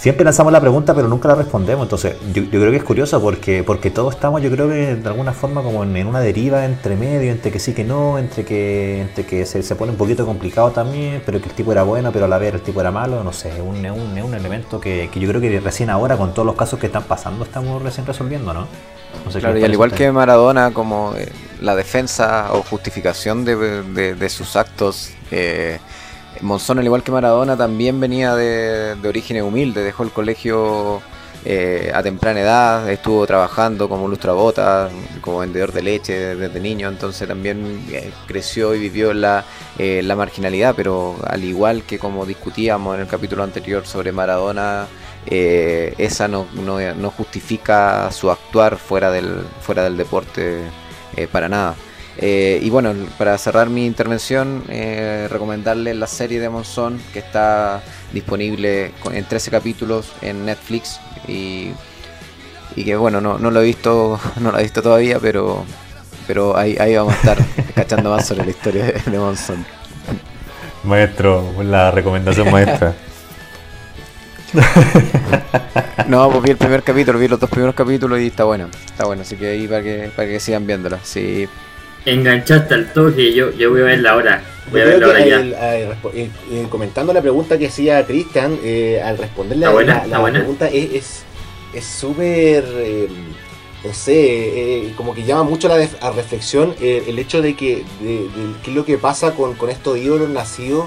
siempre 0.00 0.24
lanzamos 0.24 0.50
la 0.50 0.60
pregunta 0.62 0.94
pero 0.94 1.08
nunca 1.08 1.28
la 1.28 1.34
respondemos. 1.34 1.84
Entonces 1.84 2.16
yo, 2.32 2.48
creo 2.48 2.70
que 2.70 2.78
es 2.78 2.82
curioso 2.82 3.20
porque, 3.20 3.62
porque 3.62 3.90
todos 3.90 4.14
estamos, 4.14 4.40
yo 4.42 4.50
creo 4.50 4.68
que 4.68 4.96
de 4.96 5.08
alguna 5.08 5.32
forma 5.32 5.62
como 5.62 5.84
en, 5.84 6.06
una 6.06 6.20
deriva 6.20 6.64
entre 6.64 6.96
medio, 6.96 7.30
entre 7.30 7.52
que 7.52 7.58
sí 7.58 7.74
que 7.74 7.84
no, 7.84 8.18
entre 8.18 8.44
que, 8.44 9.02
entre 9.02 9.26
que 9.26 9.44
se, 9.44 9.62
se, 9.62 9.76
pone 9.76 9.92
un 9.92 9.98
poquito 9.98 10.24
complicado 10.24 10.70
también, 10.70 11.22
pero 11.26 11.40
que 11.40 11.50
el 11.50 11.54
tipo 11.54 11.70
era 11.72 11.82
bueno, 11.82 12.10
pero 12.12 12.24
a 12.24 12.28
la 12.28 12.38
vez 12.38 12.54
el 12.54 12.62
tipo 12.62 12.80
era 12.80 12.90
malo, 12.90 13.22
no 13.22 13.32
sé, 13.32 13.50
es 13.50 13.60
un, 13.60 13.84
un, 13.84 14.22
un, 14.22 14.34
elemento 14.34 14.80
que, 14.80 15.10
que, 15.12 15.20
yo 15.20 15.28
creo 15.28 15.40
que 15.40 15.60
recién 15.60 15.90
ahora 15.90 16.16
con 16.16 16.32
todos 16.32 16.46
los 16.46 16.56
casos 16.56 16.78
que 16.78 16.86
están 16.86 17.04
pasando 17.04 17.44
estamos 17.44 17.82
recién 17.82 18.06
resolviendo, 18.06 18.54
¿no? 18.54 18.66
claro, 19.38 19.58
y 19.58 19.64
al 19.64 19.72
igual 19.72 19.92
que 19.92 20.10
Maradona, 20.10 20.70
como 20.70 21.14
eh, 21.16 21.30
la 21.60 21.74
defensa 21.74 22.48
o 22.52 22.62
justificación 22.62 23.44
de, 23.44 23.82
de, 23.82 24.14
de 24.14 24.28
sus 24.30 24.56
actos... 24.56 25.10
Eh, 25.30 25.78
Monzón, 26.42 26.78
al 26.78 26.84
igual 26.84 27.02
que 27.02 27.12
Maradona, 27.12 27.56
también 27.56 28.00
venía 28.00 28.34
de, 28.34 28.96
orígenes 29.06 29.42
humildes, 29.42 29.84
dejó 29.84 30.02
el 30.02 30.10
colegio 30.10 31.02
eh, 31.44 31.90
a 31.94 32.02
temprana 32.02 32.40
edad, 32.40 32.90
estuvo 32.90 33.26
trabajando 33.26 33.88
como 33.88 34.08
lustrabota, 34.08 34.90
como 35.20 35.38
vendedor 35.38 35.72
de 35.72 35.82
leche 35.82 36.34
desde 36.34 36.60
niño, 36.60 36.88
entonces 36.88 37.28
también 37.28 37.84
eh, 37.90 38.10
creció 38.26 38.74
y 38.74 38.80
vivió 38.80 39.12
la, 39.12 39.44
eh, 39.78 40.02
la 40.02 40.16
marginalidad, 40.16 40.74
pero 40.74 41.16
al 41.26 41.44
igual 41.44 41.82
que 41.84 41.98
como 41.98 42.26
discutíamos 42.26 42.94
en 42.94 43.02
el 43.02 43.06
capítulo 43.06 43.42
anterior 43.42 43.86
sobre 43.86 44.12
Maradona, 44.12 44.86
esa 45.26 46.28
no, 46.28 46.46
no, 46.54 46.78
no 46.94 47.10
justifica 47.10 48.10
su 48.10 48.30
actuar 48.30 48.78
fuera 48.78 49.10
del, 49.10 49.44
fuera 49.60 49.84
del 49.84 49.98
deporte 49.98 50.62
para 51.30 51.48
nada. 51.48 51.76
Eh, 52.22 52.60
y 52.62 52.68
bueno, 52.68 52.94
para 53.16 53.38
cerrar 53.38 53.70
mi 53.70 53.86
intervención, 53.86 54.62
eh, 54.68 55.26
recomendarles 55.30 55.96
la 55.96 56.06
serie 56.06 56.38
de 56.38 56.50
Monzón 56.50 57.00
que 57.14 57.18
está 57.18 57.82
disponible 58.12 58.92
en 59.10 59.24
13 59.24 59.50
capítulos 59.50 60.12
en 60.20 60.44
Netflix 60.44 61.00
y, 61.26 61.70
y 62.76 62.84
que 62.84 62.94
bueno, 62.96 63.22
no, 63.22 63.38
no 63.38 63.50
lo 63.50 63.62
he 63.62 63.64
visto, 63.64 64.20
no 64.40 64.52
lo 64.52 64.58
he 64.58 64.62
visto 64.64 64.82
todavía, 64.82 65.18
pero 65.18 65.64
pero 66.26 66.56
ahí, 66.56 66.76
ahí 66.78 66.94
vamos 66.94 67.14
a 67.14 67.16
estar 67.16 67.38
cachando 67.74 68.10
más 68.10 68.26
sobre 68.26 68.44
la 68.44 68.50
historia 68.50 68.84
de, 68.84 68.92
de 68.92 69.18
Monzón. 69.18 69.64
Maestro, 70.84 71.54
la 71.62 71.90
recomendación 71.90 72.50
maestra. 72.50 72.94
No, 76.06 76.28
pues 76.28 76.42
vi 76.42 76.50
el 76.50 76.56
primer 76.56 76.82
capítulo, 76.82 77.20
vi 77.20 77.28
los 77.28 77.38
dos 77.38 77.48
primeros 77.48 77.72
capítulos 77.72 78.18
y 78.18 78.26
está 78.26 78.42
bueno, 78.42 78.68
está 78.84 79.06
bueno, 79.06 79.22
así 79.22 79.36
que 79.36 79.48
ahí 79.50 79.68
para 79.68 79.80
que, 79.80 80.10
para 80.16 80.28
que 80.28 80.40
sigan 80.40 80.66
viéndola. 80.66 80.98
Sí, 81.04 81.48
Enganchaste 82.04 82.74
al 82.74 82.92
toque, 82.92 83.32
yo, 83.34 83.50
yo 83.52 83.70
voy 83.70 83.82
a 83.82 83.84
verla 83.84 84.10
ahora. 84.12 84.42
Voy 84.70 84.80
a 84.80 84.84
verla 84.84 85.06
ahora 85.06 85.22
que 85.24 85.30
ya. 85.30 85.40
el- 85.40 85.52
eh, 85.54 86.30
eh, 86.52 86.66
comentando 86.70 87.12
la 87.12 87.20
pregunta 87.20 87.58
que 87.58 87.66
hacía 87.66 88.04
Cristian, 88.06 88.58
eh, 88.62 89.00
al 89.04 89.18
responderle 89.18 89.64
Está 89.66 89.70
a 89.70 89.74
buena, 89.74 89.94
la, 90.02 90.06
la 90.06 90.18
buena. 90.18 90.38
pregunta 90.38 90.68
es 90.68 90.92
es- 90.94 91.22
es 91.74 91.84
súper, 91.84 92.64
eh, 92.68 93.08
no 93.84 93.92
sé, 93.94 94.14
eh, 94.86 94.92
como 94.96 95.14
que 95.14 95.24
llama 95.24 95.42
mucho 95.44 95.70
a 95.72 95.76
la 95.76 95.88
a 96.00 96.10
reflexión 96.12 96.74
el 96.80 97.18
hecho 97.18 97.42
de 97.42 97.54
que 97.54 97.84
de, 98.00 98.08
de 98.08 98.28
qué 98.62 98.70
es 98.70 98.76
lo 98.76 98.84
que 98.84 98.96
pasa 98.98 99.34
con, 99.34 99.54
con 99.54 99.70
estos 99.70 99.98
ídolos 99.98 100.28
nacidos 100.30 100.86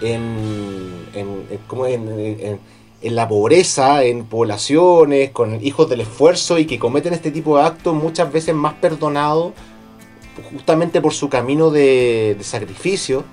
en, 0.00 1.06
en, 1.14 1.28
en- 1.50 1.86
en, 1.86 2.08
en- 2.40 2.60
en 3.02 3.14
la 3.16 3.28
pobreza, 3.28 4.02
en 4.04 4.24
poblaciones, 4.24 5.30
con 5.30 5.62
hijos 5.62 5.90
del 5.90 6.00
esfuerzo 6.00 6.58
y 6.58 6.64
que 6.64 6.78
cometen 6.78 7.12
este 7.12 7.30
tipo 7.30 7.58
de 7.58 7.64
actos 7.64 7.92
muchas 7.94 8.32
veces 8.32 8.54
más 8.54 8.72
perdonados 8.74 9.52
justamente 10.50 11.00
por 11.00 11.12
su 11.12 11.28
camino 11.28 11.70
de, 11.70 12.36
sacrificio. 12.40 13.24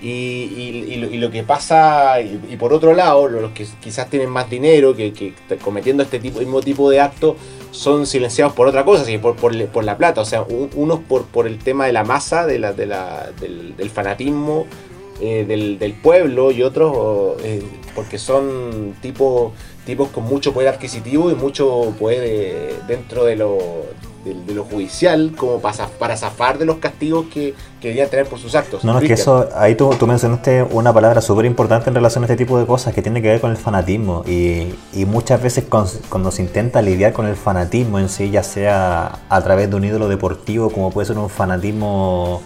Y, 0.00 1.16
lo, 1.18 1.30
que 1.32 1.42
pasa, 1.42 2.20
y, 2.20 2.56
por 2.56 2.72
otro 2.72 2.94
lado, 2.94 3.28
los 3.28 3.50
que 3.50 3.66
quizás 3.80 4.08
tienen 4.08 4.30
más 4.30 4.48
dinero, 4.48 4.94
que, 4.94 5.34
cometiendo 5.62 6.04
este 6.04 6.20
tipo, 6.20 6.38
mismo 6.38 6.60
tipo 6.60 6.88
de 6.88 7.00
actos, 7.00 7.36
son 7.72 8.06
silenciados 8.06 8.52
por 8.52 8.68
otra 8.68 8.84
cosa, 8.84 9.02
así, 9.02 9.18
por, 9.18 9.34
por, 9.34 9.84
la 9.84 9.98
plata. 9.98 10.20
O 10.20 10.24
sea, 10.24 10.42
un- 10.42 10.70
unos 10.76 11.00
por, 11.00 11.24
por 11.24 11.48
el 11.48 11.58
tema 11.58 11.86
de 11.86 11.92
la 11.92 12.04
masa, 12.04 12.46
de 12.46 12.60
la, 12.60 12.72
de 12.72 12.86
la- 12.86 13.30
del, 13.40 13.90
fanatismo 13.90 14.66
eh, 15.20 15.44
del, 15.46 15.92
pueblo, 15.94 16.52
y 16.52 16.62
otros 16.62 17.36
eh, 17.42 17.62
porque 17.96 18.18
son 18.18 18.94
tipos 19.02 19.52
tipos 19.88 20.10
con 20.10 20.24
mucho 20.24 20.52
poder 20.52 20.68
adquisitivo 20.68 21.30
y 21.30 21.34
mucho 21.34 21.94
poder 21.98 22.22
eh, 22.22 22.74
dentro 22.86 23.24
de 23.24 23.36
lo, 23.36 23.58
de, 24.28 24.44
de 24.46 24.54
lo 24.54 24.64
judicial, 24.64 25.32
como 25.36 25.60
para, 25.60 25.86
para 25.98 26.16
zafar 26.16 26.58
de 26.58 26.64
los 26.64 26.76
castigos 26.78 27.26
que, 27.32 27.54
que 27.80 27.88
deberían 27.88 28.08
tener 28.10 28.26
por 28.26 28.38
sus 28.38 28.54
actos. 28.54 28.84
No, 28.84 28.92
no, 28.92 28.98
es 29.00 29.06
que 29.06 29.14
eso, 29.14 29.48
ahí 29.56 29.74
tú, 29.74 29.90
tú 29.98 30.06
mencionaste 30.06 30.62
una 30.62 30.92
palabra 30.92 31.20
súper 31.20 31.44
importante 31.46 31.90
en 31.90 31.94
relación 31.94 32.24
a 32.24 32.26
este 32.26 32.36
tipo 32.36 32.58
de 32.58 32.66
cosas 32.66 32.94
que 32.94 33.02
tiene 33.02 33.20
que 33.22 33.28
ver 33.28 33.40
con 33.40 33.50
el 33.50 33.56
fanatismo 33.56 34.24
y, 34.26 34.74
y 34.92 35.04
muchas 35.06 35.42
veces 35.42 35.64
con- 35.64 35.86
cuando 36.08 36.30
se 36.30 36.42
intenta 36.42 36.82
lidiar 36.82 37.12
con 37.12 37.26
el 37.26 37.36
fanatismo 37.36 37.98
en 37.98 38.08
sí, 38.08 38.30
ya 38.30 38.42
sea 38.42 39.18
a 39.28 39.40
través 39.42 39.70
de 39.70 39.76
un 39.76 39.84
ídolo 39.84 40.08
deportivo 40.08 40.70
como 40.70 40.90
puede 40.90 41.06
ser 41.06 41.18
un 41.18 41.30
fanatismo 41.30 42.42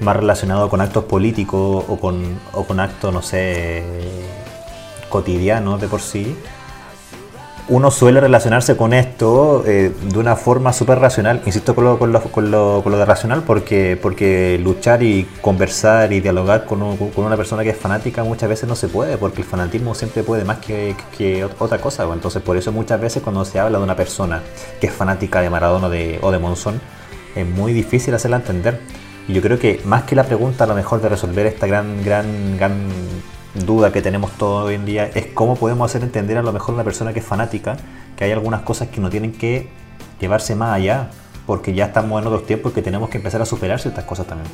más 0.00 0.14
relacionado 0.16 0.68
con 0.68 0.80
actos 0.82 1.04
políticos 1.04 1.84
o 1.88 1.96
con, 1.98 2.38
o 2.52 2.64
con 2.64 2.80
actos, 2.80 3.12
no 3.14 3.22
sé, 3.22 3.82
cotidianos 5.08 5.80
de 5.80 5.88
por 5.88 6.00
sí, 6.00 6.36
uno 7.68 7.90
suele 7.90 8.20
relacionarse 8.20 8.76
con 8.76 8.92
esto 8.92 9.64
eh, 9.66 9.92
de 10.12 10.18
una 10.18 10.36
forma 10.36 10.72
súper 10.72 11.00
racional. 11.00 11.42
Insisto 11.46 11.74
con 11.74 11.84
lo, 11.84 11.98
con, 11.98 12.12
lo, 12.12 12.22
con, 12.22 12.50
lo, 12.50 12.80
con 12.82 12.92
lo 12.92 12.98
de 12.98 13.04
racional 13.04 13.42
porque, 13.42 13.98
porque 14.00 14.58
luchar 14.62 15.02
y 15.02 15.26
conversar 15.40 16.12
y 16.12 16.20
dialogar 16.20 16.64
con, 16.64 16.80
un- 16.82 16.96
con 16.96 17.24
una 17.24 17.36
persona 17.36 17.64
que 17.64 17.70
es 17.70 17.76
fanática 17.76 18.22
muchas 18.22 18.48
veces 18.48 18.68
no 18.68 18.76
se 18.76 18.86
puede 18.88 19.16
porque 19.18 19.42
el 19.42 19.46
fanatismo 19.48 19.94
siempre 19.96 20.22
puede 20.22 20.44
más 20.44 20.58
que, 20.58 20.94
que 21.18 21.44
ot- 21.44 21.54
otra 21.58 21.78
cosa. 21.78 22.04
pues. 22.04 22.16
Entonces 22.16 22.40
por 22.40 22.56
eso 22.56 22.70
muchas 22.70 23.00
veces 23.00 23.22
cuando 23.22 23.44
se 23.44 23.58
habla 23.58 23.78
de 23.78 23.84
una 23.84 23.96
persona 23.96 24.42
que 24.80 24.86
es 24.86 24.92
fanática 24.92 25.40
de 25.40 25.50
Maradona 25.50 25.88
de, 25.88 26.20
o 26.22 26.30
de 26.30 26.38
Monzón 26.38 26.80
es 27.34 27.46
muy 27.46 27.72
difícil 27.72 28.14
hacerla 28.14 28.36
entender. 28.36 28.80
Y 29.26 29.32
yo 29.32 29.42
creo 29.42 29.58
que 29.58 29.80
más 29.84 30.04
que 30.04 30.14
la 30.14 30.22
pregunta 30.22 30.62
a 30.64 30.66
lo 30.68 30.74
mejor 30.76 31.00
de 31.00 31.08
resolver 31.08 31.46
esta 31.46 31.66
gran, 31.66 32.04
gran, 32.04 32.56
gran 32.56 32.74
duda 33.64 33.92
que 33.92 34.02
tenemos 34.02 34.32
todos 34.32 34.66
hoy 34.66 34.74
en 34.74 34.84
día 34.84 35.10
es 35.14 35.26
cómo 35.26 35.56
podemos 35.56 35.90
hacer 35.90 36.02
entender 36.02 36.36
a 36.38 36.42
lo 36.42 36.52
mejor 36.52 36.70
a 36.72 36.74
una 36.74 36.84
persona 36.84 37.12
que 37.12 37.20
es 37.20 37.24
fanática 37.26 37.76
que 38.16 38.24
hay 38.24 38.32
algunas 38.32 38.62
cosas 38.62 38.88
que 38.88 39.00
no 39.00 39.08
tienen 39.10 39.32
que 39.32 39.68
llevarse 40.20 40.54
más 40.54 40.72
allá, 40.74 41.10
porque 41.46 41.74
ya 41.74 41.86
estamos 41.86 42.20
en 42.20 42.26
otros 42.28 42.46
tiempos 42.46 42.72
que 42.72 42.82
tenemos 42.82 43.08
que 43.10 43.18
empezar 43.18 43.40
a 43.42 43.46
superar 43.46 43.78
ciertas 43.80 44.04
cosas 44.04 44.26
también. 44.26 44.50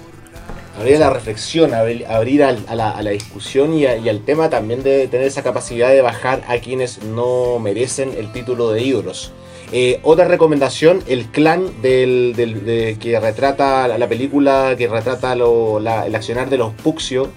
abrir 0.78 0.96
a 0.96 0.98
la 1.00 1.10
reflexión, 1.10 1.72
abrir, 1.74 2.06
a, 2.08 2.52
la, 2.74 3.10
discusión 3.10 3.72
y, 3.74 3.86
a- 3.86 3.92
al 3.92 4.20
tema 4.24 4.50
también 4.50 4.82
de 4.82 5.06
tener 5.06 5.26
esa 5.26 5.42
capacidad 5.42 5.90
de 5.90 6.00
bajar 6.02 6.42
a 6.48 6.58
quienes 6.58 7.02
no 7.04 7.58
merecen 7.60 8.12
el 8.18 8.32
título 8.32 8.70
de 8.70 8.82
ídolos. 8.82 9.32
Eh, 9.70 10.00
otra 10.02 10.26
recomendación, 10.26 11.02
el 11.06 11.26
clan 11.26 11.66
del, 11.82 12.32
del- 12.36 12.64
de- 12.66 12.96
que 12.98 13.18
retrata 13.20 13.86
la, 13.86 13.96
la 13.96 14.08
película 14.08 14.74
que 14.76 14.88
retrata 14.88 15.32
el 15.34 16.14
accionar 16.16 16.50
de 16.50 16.58
los 16.58 16.72
Puxio 16.74 17.28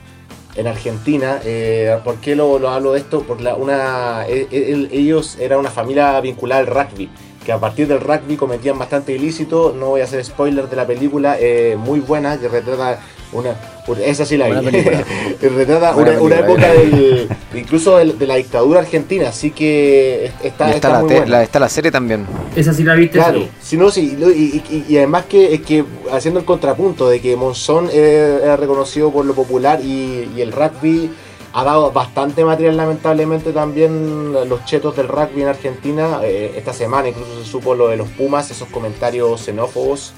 en 0.55 0.67
Argentina. 0.67 1.39
Eh, 1.43 1.97
¿Por 2.03 2.15
qué 2.17 2.35
lo, 2.35 2.59
lo 2.59 2.69
hablo 2.69 2.93
de 2.93 2.99
esto? 2.99 3.23
Porque 3.27 3.43
la- 3.43 3.55
una, 3.55 4.25
e- 4.27 4.47
e- 4.51 4.87
ellos 4.91 5.37
eran 5.39 5.59
una 5.59 5.71
familia 5.71 6.19
vinculada 6.21 6.61
al 6.61 6.67
rugby, 6.67 7.09
que 7.45 7.51
a 7.51 7.59
partir 7.59 7.87
del 7.87 7.99
rugby 8.01 8.35
cometían 8.35 8.77
bastante 8.79 9.13
ilícito. 9.13 9.73
No 9.77 9.87
voy 9.89 10.01
a 10.01 10.05
hacer 10.05 10.23
spoiler 10.25 10.67
de 10.67 10.75
la 10.75 10.85
película, 10.87 11.37
eh, 11.39 11.77
muy 11.77 11.99
buena, 11.99 12.37
que 12.39 12.47
retrata 12.47 12.99
una... 13.31 13.55
una- 13.87 14.03
esa 14.03 14.25
sí 14.25 14.35
la 14.37 14.47
vi. 14.49 14.67
retrata 15.41 15.93
Buena 15.93 16.19
una, 16.19 16.39
época 16.39 16.71
bien. 16.73 16.91
del, 16.91 17.29
incluso 17.53 17.97
del- 17.97 18.17
de 18.17 18.27
la 18.27 18.35
dictadura 18.35 18.79
argentina, 18.79 19.29
así 19.29 19.51
que 19.51 20.25
está, 20.43 20.67
está, 20.67 20.69
está, 20.71 20.89
la, 20.89 20.99
muy 21.01 21.09
te- 21.09 21.15
buena. 21.17 21.31
la- 21.31 21.43
está 21.43 21.59
la 21.59 21.69
serie 21.69 21.91
también. 21.91 22.25
Esa 22.55 22.73
sí 22.73 22.83
la 22.83 22.95
viste, 22.95 23.19
Claro, 23.19 23.47
sí. 23.61 23.77
no, 23.77 23.91
sí, 23.91 24.17
y, 24.19 24.75
y- 24.75 24.85
y 24.89 24.97
además 24.97 25.25
que, 25.25 25.53
es 25.53 25.61
que 25.61 25.85
haciendo 26.11 26.39
el 26.39 26.45
contrapunto 26.45 27.07
de 27.09 27.21
que 27.21 27.35
Monzón 27.35 27.89
eh, 27.91 28.39
era 28.43 28.55
reconocido 28.57 29.11
por 29.11 29.25
lo 29.25 29.33
popular 29.35 29.79
y, 29.83 30.29
y 30.35 30.41
el 30.41 30.51
rugby 30.51 31.11
ha 31.57 31.63
dado 31.63 31.89
bastante 31.93 32.43
material 32.43 32.75
lamentablemente 32.75 33.53
también 33.53 34.33
los 34.33 34.65
chetos 34.65 34.95
del 34.97 35.07
rugby 35.07 35.41
en 35.43 35.47
Argentina. 35.47 36.19
Eh, 36.21 36.51
esta 36.57 36.73
semana 36.73 37.07
incluso 37.07 37.39
se 37.41 37.49
supo 37.49 37.73
lo 37.75 37.87
de 37.87 37.95
los 37.95 38.09
Pumas, 38.09 38.51
esos 38.51 38.67
comentarios 38.67 39.39
xenófobos 39.41 40.11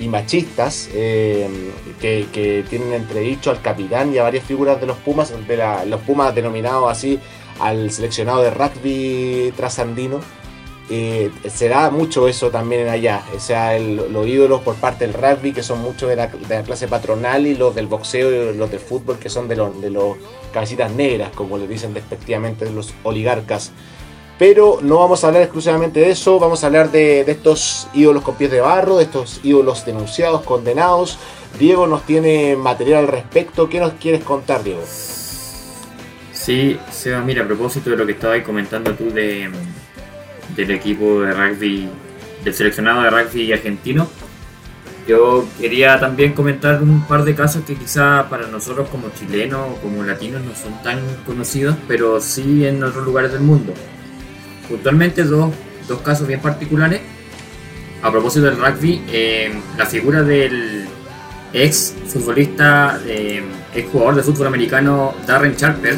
y 0.00 0.08
machistas 0.08 0.88
eh, 0.92 1.48
que, 2.00 2.26
que 2.32 2.64
tienen 2.68 2.92
entredicho 2.94 3.52
al 3.52 3.62
capitán 3.62 4.12
y 4.12 4.18
a 4.18 4.24
varias 4.24 4.44
figuras 4.44 4.80
de 4.80 4.88
los 4.88 4.96
Pumas, 4.96 5.32
de 5.46 5.56
la- 5.56 5.84
los 5.84 6.00
Pumas 6.00 6.34
denominados 6.34 6.90
así 6.90 7.20
al 7.60 7.92
seleccionado 7.92 8.42
de 8.42 8.50
rugby 8.50 9.52
trasandino. 9.56 10.18
Eh, 10.90 11.30
se 11.48 11.68
da 11.68 11.90
mucho 11.90 12.28
eso 12.28 12.50
también 12.50 12.88
allá, 12.88 13.24
o 13.34 13.40
sea, 13.40 13.78
los 13.78 14.26
ídolos 14.26 14.60
por 14.62 14.74
parte 14.74 15.06
del 15.06 15.14
rugby, 15.14 15.52
que 15.52 15.62
son 15.62 15.80
muchos 15.80 16.08
de 16.08 16.16
la, 16.16 16.26
de 16.26 16.54
la 16.54 16.62
clase 16.62 16.88
patronal, 16.88 17.46
y 17.46 17.54
los 17.54 17.74
del 17.74 17.86
boxeo 17.86 18.52
y 18.52 18.56
los 18.56 18.70
del 18.70 18.80
fútbol, 18.80 19.18
que 19.18 19.30
son 19.30 19.48
de 19.48 19.56
los, 19.56 19.80
de 19.80 19.90
los 19.90 20.16
cabecitas 20.52 20.90
negras, 20.92 21.30
como 21.34 21.56
les 21.56 21.68
dicen 21.68 21.94
despectivamente 21.94 22.68
los 22.70 22.92
oligarcas. 23.04 23.72
Pero 24.38 24.80
no 24.82 24.98
vamos 24.98 25.22
a 25.22 25.28
hablar 25.28 25.42
exclusivamente 25.42 26.00
de 26.00 26.10
eso, 26.10 26.38
vamos 26.38 26.64
a 26.64 26.66
hablar 26.66 26.90
de, 26.90 27.24
de 27.24 27.32
estos 27.32 27.86
ídolos 27.94 28.22
con 28.22 28.34
pies 28.34 28.50
de 28.50 28.60
barro, 28.60 28.96
de 28.96 29.04
estos 29.04 29.40
ídolos 29.44 29.86
denunciados, 29.86 30.42
condenados. 30.42 31.18
Diego 31.58 31.86
nos 31.86 32.02
tiene 32.04 32.56
material 32.56 33.04
al 33.04 33.08
respecto. 33.08 33.68
¿Qué 33.68 33.78
nos 33.78 33.92
quieres 33.92 34.24
contar, 34.24 34.64
Diego? 34.64 34.82
Sí, 36.32 36.76
Seba, 36.90 37.20
mira, 37.20 37.44
a 37.44 37.46
propósito 37.46 37.90
de 37.90 37.96
lo 37.96 38.04
que 38.04 38.12
estabas 38.12 38.42
comentando 38.42 38.94
tú 38.94 39.10
de, 39.10 39.48
del 40.56 40.70
equipo 40.70 41.22
de 41.22 41.32
rugby, 41.32 41.88
del 42.44 42.54
seleccionado 42.54 43.02
de 43.02 43.10
rugby 43.10 43.52
argentino, 43.52 44.08
yo 45.06 45.44
quería 45.60 45.98
también 45.98 46.32
comentar 46.32 46.80
un 46.80 47.02
par 47.06 47.24
de 47.24 47.34
casos 47.34 47.64
que 47.64 47.74
quizá 47.74 48.28
para 48.28 48.46
nosotros 48.46 48.88
como 48.88 49.10
chilenos 49.10 49.60
o 49.72 49.80
como 49.80 50.04
latinos 50.04 50.42
no 50.42 50.54
son 50.54 50.80
tan 50.82 51.00
conocidos, 51.26 51.76
pero 51.88 52.20
sí 52.20 52.64
en 52.64 52.82
otros 52.84 53.04
lugares 53.04 53.32
del 53.32 53.40
mundo. 53.40 53.74
Puntualmente 54.68 55.24
dos, 55.24 55.52
dos 55.88 56.00
casos 56.02 56.28
bien 56.28 56.40
particulares. 56.40 57.00
A 58.00 58.10
propósito 58.10 58.46
del 58.46 58.56
rugby, 58.56 59.02
eh, 59.08 59.52
la 59.76 59.86
figura 59.86 60.22
del 60.22 60.86
ex 61.52 61.94
futbolista, 62.06 63.00
eh, 63.06 63.42
ex 63.74 63.88
jugador 63.90 64.16
de 64.16 64.22
fútbol 64.22 64.46
americano 64.46 65.14
Darren 65.26 65.56
Sharper, 65.56 65.96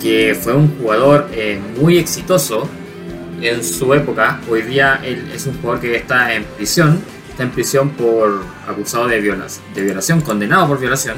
que 0.00 0.34
fue 0.34 0.54
un 0.54 0.78
jugador 0.78 1.28
eh, 1.32 1.60
muy 1.78 1.98
exitoso 1.98 2.68
en 3.42 3.62
su 3.64 3.92
época. 3.94 4.40
Hoy 4.48 4.62
día 4.62 5.00
es 5.04 5.46
un 5.46 5.54
jugador 5.60 5.80
que 5.80 5.96
está 5.96 6.34
en 6.34 6.44
prisión, 6.44 7.00
está 7.28 7.42
en 7.42 7.50
prisión 7.50 7.90
por 7.90 8.42
acusado 8.68 9.06
de, 9.08 9.20
viola- 9.20 9.46
de 9.74 9.82
violación, 9.82 10.20
condenado 10.20 10.68
por 10.68 10.80
violación. 10.80 11.16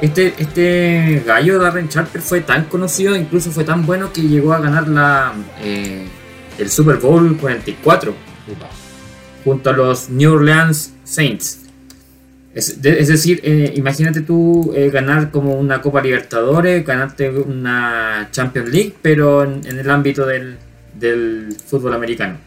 Este, 0.00 0.32
este 0.38 1.22
gallo 1.26 1.58
Darren 1.58 1.88
Charter 1.88 2.20
fue 2.22 2.40
tan 2.40 2.64
conocido, 2.64 3.16
incluso 3.16 3.50
fue 3.50 3.64
tan 3.64 3.84
bueno 3.84 4.12
que 4.12 4.22
llegó 4.22 4.52
a 4.54 4.60
ganar 4.60 4.86
la, 4.88 5.32
eh, 5.60 6.06
el 6.58 6.70
Super 6.70 6.96
Bowl 6.96 7.36
44 7.36 8.14
junto 9.44 9.70
a 9.70 9.72
los 9.72 10.08
New 10.08 10.34
Orleans 10.34 10.92
Saints. 11.04 11.60
Es, 12.54 12.80
de- 12.80 12.98
es 13.00 13.08
decir, 13.08 13.40
eh, 13.42 13.72
imagínate 13.76 14.20
tú 14.20 14.72
eh, 14.74 14.88
ganar 14.90 15.30
como 15.30 15.54
una 15.54 15.80
Copa 15.80 16.00
Libertadores, 16.00 16.84
ganarte 16.86 17.28
una 17.30 18.28
Champions 18.30 18.68
League, 18.70 18.94
pero 19.02 19.42
en 19.44 19.64
el 19.78 19.90
ámbito 19.90 20.24
del, 20.26 20.58
del 20.98 21.56
fútbol 21.66 21.94
americano. 21.94 22.38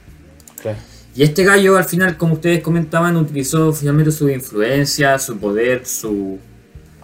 Claro. 0.61 0.77
Y 1.13 1.23
este 1.23 1.43
gallo 1.43 1.77
al 1.77 1.83
final, 1.83 2.17
como 2.17 2.35
ustedes 2.35 2.61
comentaban, 2.61 3.17
utilizó 3.17 3.73
finalmente 3.73 4.11
su 4.11 4.29
influencia, 4.29 5.19
su 5.19 5.37
poder, 5.37 5.85
su, 5.85 6.39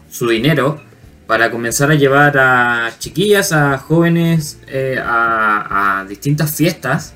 su 0.10 0.30
dinero 0.30 0.80
para 1.28 1.52
comenzar 1.52 1.92
a 1.92 1.96
llevar 1.96 2.38
a 2.38 2.94
chiquillas, 3.00 3.52
a 3.52 3.78
jóvenes 3.78 4.60
eh, 4.68 4.98
a, 5.04 6.00
a 6.00 6.06
distintas 6.06 6.56
fiestas. 6.56 7.14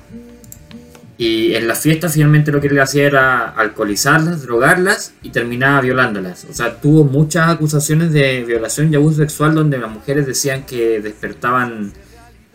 Y 1.16 1.54
en 1.54 1.68
las 1.68 1.80
fiestas 1.80 2.14
finalmente 2.14 2.52
lo 2.52 2.60
que 2.60 2.66
él 2.66 2.78
hacía 2.80 3.06
era 3.06 3.48
alcoholizarlas, 3.48 4.42
drogarlas 4.42 5.14
y 5.22 5.30
terminaba 5.30 5.80
violándolas. 5.80 6.44
O 6.50 6.52
sea, 6.52 6.80
tuvo 6.80 7.04
muchas 7.04 7.48
acusaciones 7.48 8.12
de 8.12 8.44
violación 8.44 8.92
y 8.92 8.96
abuso 8.96 9.18
sexual 9.18 9.54
donde 9.54 9.78
las 9.78 9.90
mujeres 9.90 10.26
decían 10.26 10.66
que 10.66 11.00
despertaban 11.00 11.92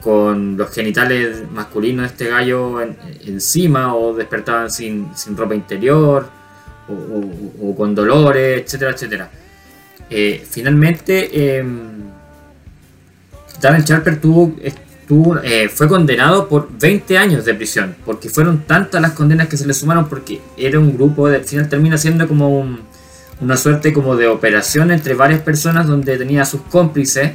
con 0.02 0.56
los 0.58 0.72
genitales 0.72 1.44
masculinos 1.52 2.04
de 2.04 2.08
este 2.08 2.28
gallo 2.30 2.82
en- 2.82 2.96
encima 3.26 3.96
o 3.96 4.14
despertaban 4.14 4.70
sin, 4.70 5.10
sin 5.16 5.36
ropa 5.36 5.56
interior 5.56 6.30
o, 6.90 7.76
con 7.76 7.94
dolores, 7.96 8.64
etcétera, 8.64 8.92
etcétera. 8.92 9.30
Eh, 10.10 10.46
finalmente, 10.50 11.30
eh, 11.34 11.66
Darren 13.60 13.84
Sharper 13.84 14.22
tuvo, 14.22 14.56
eh, 15.44 15.70
fue 15.70 15.88
condenado 15.88 16.48
por 16.48 16.70
20 16.78 17.18
años 17.18 17.44
de 17.44 17.54
prisión, 17.56 17.96
porque 18.06 18.30
fueron 18.30 18.60
tantas 18.64 19.02
las 19.02 19.12
condenas 19.12 19.48
que 19.48 19.58
se 19.58 19.66
le 19.66 19.74
sumaron, 19.74 20.08
porque 20.08 20.40
era 20.58 20.80
un 20.80 20.94
grupo, 20.96 21.28
de- 21.28 21.38
al 21.38 21.44
final 21.44 21.68
termina 21.70 21.98
siendo 21.98 22.28
como 22.28 22.50
un- 22.60 22.82
una 23.42 23.58
suerte 23.58 23.92
como 23.94 24.16
de 24.16 24.28
operación 24.28 24.92
entre 24.92 25.14
varias 25.14 25.42
personas 25.42 25.88
donde 25.88 26.18
tenía 26.18 26.44
a 26.44 26.46
sus 26.46 26.62
cómplices 26.62 27.32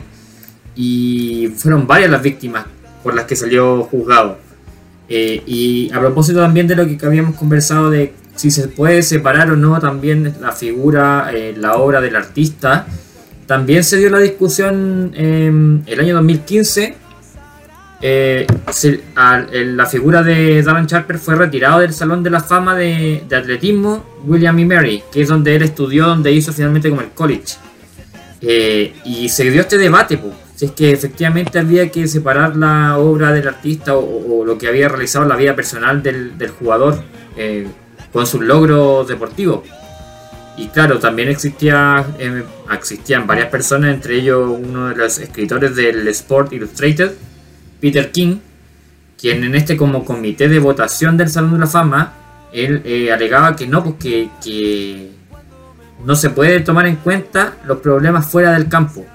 y 0.75 1.49
fueron 1.57 1.87
varias 1.87 2.11
las 2.11 2.23
víctimas 2.23 2.67
por 3.03 3.15
las 3.15 3.25
que 3.25 3.37
salió 3.37 3.83
juzgado. 3.85 4.39
Eh, 5.09 5.43
y 5.47 5.93
a 5.93 6.01
propósito 6.01 6.41
también 6.41 6.67
de 6.67 6.77
lo 6.77 6.87
que 6.87 6.99
habíamos 7.05 7.37
conversado 7.37 7.91
de 7.91 8.15
si 8.35 8.51
se 8.51 8.69
puede 8.69 9.03
separar 9.03 9.51
o 9.51 9.57
no 9.57 9.79
también 9.79 10.35
la 10.41 10.53
figura, 10.53 11.31
eh, 11.35 11.55
la 11.57 11.77
obra 11.77 12.01
del 12.01 12.17
artista, 12.17 12.87
también 13.47 13.85
se 13.85 13.99
dio 13.99 14.09
la 14.09 14.21
discusión 14.21 15.13
en 15.15 15.83
el 15.87 16.01
año 16.01 16.15
2015. 16.15 16.97
eh, 18.01 18.47
la 19.15 19.87
figura 19.87 20.23
de 20.23 20.63
Darren 20.63 20.87
Sharper 20.87 21.19
fue 21.19 21.35
retirado 21.37 21.81
del 21.81 21.93
Salón 21.93 22.23
de 22.23 22.31
la 22.31 22.41
Fama 22.41 22.75
de, 22.75 23.23
de 23.29 23.37
Atletismo 23.37 24.05
William 24.25 24.59
y 24.59 24.65
Mary, 24.65 25.03
que 25.13 25.23
es 25.23 25.29
donde 25.29 25.55
él 25.55 25.63
estudió, 25.63 26.07
donde 26.07 26.33
hizo 26.33 26.53
finalmente 26.53 26.89
como 26.89 27.03
el 27.03 27.11
college. 27.11 27.57
Eh, 28.41 28.93
y 29.05 29.29
se 29.29 29.49
dio 29.51 29.61
este 29.61 29.79
debate, 29.79 30.19
po, 30.19 30.33
es 30.67 30.73
que 30.73 30.93
efectivamente 30.93 31.59
había 31.59 31.91
que 31.91 32.07
separar 32.07 32.57
la 32.57 32.99
obra 32.99 33.33
del 33.33 33.49
artista 33.49 33.97
o, 33.97 34.45
lo 34.45 34.59
que 34.59 34.69
había 34.69 34.89
realizado 34.89 35.25
la 35.27 35.37
vida 35.37 35.57
personal 35.57 36.03
del, 36.03 36.39
del 36.39 36.51
jugador 36.51 37.03
eh, 37.37 37.67
con 38.13 38.27
sus 38.27 38.43
logros 38.43 39.09
deportivos. 39.09 39.61
Y 40.57 40.69
claro, 40.69 40.99
también 40.99 41.29
existía, 41.29 42.05
eh, 42.19 42.45
existían 42.73 43.27
varias 43.27 43.49
personas, 43.49 43.95
entre 43.95 44.17
ellos 44.17 44.59
uno 44.63 44.89
de 44.89 44.97
los 44.97 45.19
escritores 45.19 45.75
del 45.75 46.07
Sport 46.09 46.53
Illustrated, 46.53 47.13
Peter 47.81 48.11
King, 48.11 48.37
quien 49.19 49.45
en 49.45 49.55
este 49.55 49.77
como 49.77 50.05
comité 50.05 50.49
de 50.49 50.59
votación 50.59 51.17
del 51.17 51.31
Salón 51.31 51.55
de 51.55 51.59
la 51.61 51.67
Fama, 51.67 52.13
él 52.53 52.83
eh, 52.85 53.11
alegaba 53.11 53.57
que 53.57 53.67
no, 53.67 53.83
pues 53.83 53.97
que, 53.99 54.29
que 54.45 55.11
no 56.05 56.15
se 56.15 56.31
puede 56.31 56.61
tomar 56.61 56.87
en 56.87 56.97
cuenta 56.97 57.55
los 57.65 57.79
problemas 57.79 58.31
fuera 58.31 58.53
del 58.53 58.69
campo. 58.69 59.07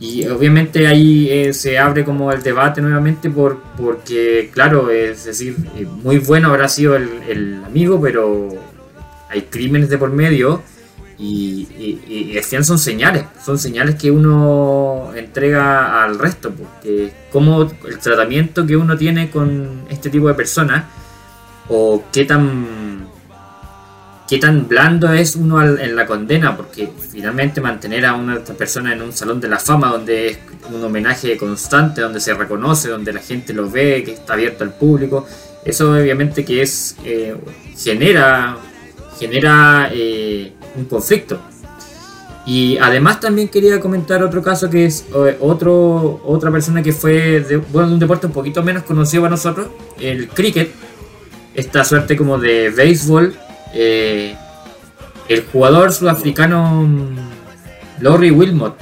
Y 0.00 0.26
obviamente 0.26 0.86
ahí 0.86 1.28
eh, 1.30 1.52
se 1.52 1.78
abre 1.78 2.06
como 2.06 2.32
el 2.32 2.42
debate 2.42 2.80
nuevamente 2.80 3.28
por, 3.28 3.60
porque, 3.76 4.50
claro, 4.50 4.90
es 4.90 5.26
decir, 5.26 5.54
eh, 5.76 5.84
muy 5.84 6.18
bueno 6.18 6.48
habrá 6.48 6.70
sido 6.70 6.96
el, 6.96 7.62
amigo, 7.66 8.00
pero 8.00 8.48
hay 9.28 9.42
crímenes 9.42 9.90
de 9.90 9.98
por 9.98 10.10
medio 10.10 10.62
y, 11.18 11.68
y, 11.78 12.34
y 12.34 12.64
son 12.64 12.78
señales, 12.78 13.24
son 13.44 13.58
señales 13.58 13.96
que 13.96 14.10
uno 14.10 15.12
entrega 15.14 16.02
al 16.02 16.18
resto, 16.18 16.50
porque 16.50 17.12
como 17.30 17.62
el 17.62 17.98
tratamiento 17.98 18.66
que 18.66 18.78
uno 18.78 18.96
tiene 18.96 19.30
con 19.30 19.82
este 19.90 20.08
tipo 20.08 20.28
de 20.28 20.34
personas 20.34 20.84
o 21.68 22.04
qué 22.10 22.24
tan 22.24 22.79
qué 24.30 24.38
tan 24.38 24.68
blando 24.68 25.12
es 25.12 25.34
uno 25.34 25.60
en 25.60 25.96
la 25.96 26.06
condena, 26.06 26.56
porque 26.56 26.88
finalmente 27.10 27.60
mantener 27.60 28.06
a 28.06 28.14
una 28.14 28.38
personas 28.44 28.92
en 28.92 29.02
un 29.02 29.12
salón 29.12 29.40
de 29.40 29.48
la 29.48 29.58
fama 29.58 29.88
donde 29.88 30.28
es 30.28 30.38
un 30.72 30.84
homenaje 30.84 31.36
constante, 31.36 32.00
donde 32.00 32.20
se 32.20 32.32
reconoce, 32.34 32.90
donde 32.90 33.12
la 33.12 33.18
gente 33.18 33.52
lo 33.52 33.68
ve, 33.68 34.04
que 34.04 34.12
está 34.12 34.34
abierto 34.34 34.62
al 34.62 34.72
público, 34.72 35.26
eso 35.64 35.94
obviamente 35.94 36.44
que 36.44 36.62
es 36.62 36.94
eh, 37.04 37.34
genera 37.76 38.56
genera 39.18 39.90
eh, 39.92 40.52
un 40.76 40.84
conflicto. 40.84 41.40
Y 42.46 42.78
además 42.78 43.18
también 43.18 43.48
quería 43.48 43.80
comentar 43.80 44.22
otro 44.22 44.44
caso 44.44 44.70
que 44.70 44.86
es 44.86 45.06
otro, 45.40 46.20
otra 46.24 46.52
persona 46.52 46.84
que 46.84 46.92
fue 46.92 47.40
de, 47.40 47.56
bueno, 47.56 47.88
de 47.88 47.94
un 47.94 47.98
deporte 47.98 48.28
un 48.28 48.32
poquito 48.32 48.62
menos 48.62 48.84
conocido 48.84 49.24
para 49.24 49.32
nosotros, 49.32 49.66
el 49.98 50.28
cricket, 50.28 50.70
esta 51.52 51.82
suerte 51.82 52.16
como 52.16 52.38
de 52.38 52.70
béisbol. 52.70 53.49
Eh, 53.74 54.36
el 55.28 55.44
jugador 55.52 55.92
sudafricano 55.92 56.88
Laurie 58.00 58.30
Wilmot, 58.30 58.76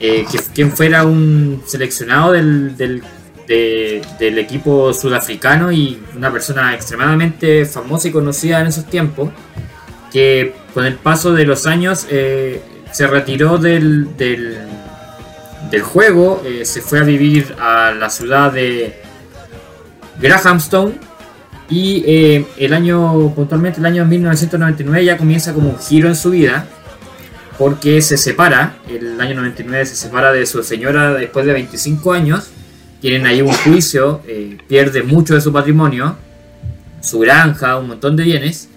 eh, 0.00 0.24
quien 0.54 0.70
fuera 0.72 1.04
un 1.04 1.62
seleccionado 1.66 2.32
del, 2.32 2.76
del, 2.76 3.02
de- 3.48 4.02
del 4.18 4.38
equipo 4.38 4.92
sudafricano 4.94 5.72
y 5.72 6.00
una 6.16 6.30
persona 6.32 6.74
extremadamente 6.74 7.64
famosa 7.66 8.08
y 8.08 8.12
conocida 8.12 8.60
en 8.60 8.68
esos 8.68 8.84
tiempos, 8.86 9.30
que 10.12 10.54
con 10.74 10.84
el 10.84 10.94
paso 10.94 11.32
de 11.32 11.44
los 11.44 11.66
años 11.66 12.06
eh, 12.10 12.62
se 12.92 13.06
retiró 13.06 13.58
del, 13.58 14.16
del, 14.16 14.58
del 15.70 15.82
juego, 15.82 16.42
se 16.62 16.80
fue 16.80 17.00
a 17.00 17.02
vivir 17.02 17.54
a 17.60 17.90
la 17.92 18.08
ciudad 18.08 18.52
de 18.52 18.94
Grahamstown 20.20 20.98
y 21.70 22.02
eh, 22.06 22.46
el 22.56 22.72
año, 22.72 23.32
puntualmente 23.34 23.80
el 23.80 23.86
año 23.86 24.04
1999 24.04 25.04
ya 25.04 25.16
comienza 25.18 25.52
como 25.52 25.70
un 25.70 25.78
giro 25.78 26.08
en 26.08 26.16
su 26.16 26.30
vida 26.30 26.66
porque 27.58 28.00
se 28.00 28.16
separa, 28.16 28.76
el 28.88 29.20
año 29.20 29.34
99 29.34 29.84
se 29.84 29.96
separa 29.96 30.32
de 30.32 30.46
su 30.46 30.62
señora 30.62 31.12
después 31.12 31.44
de 31.44 31.52
25 31.52 32.12
años, 32.12 32.50
tienen 33.00 33.26
ahí 33.26 33.42
un 33.42 33.52
juicio, 33.52 34.22
eh, 34.28 34.56
pierde 34.68 35.02
mucho 35.02 35.34
de 35.34 35.40
su 35.40 35.52
patrimonio, 35.52 36.16
su 37.00 37.18
granja, 37.18 37.76
un 37.76 37.88
montón 37.88 38.16
de 38.16 38.22
bienes, 38.22 38.68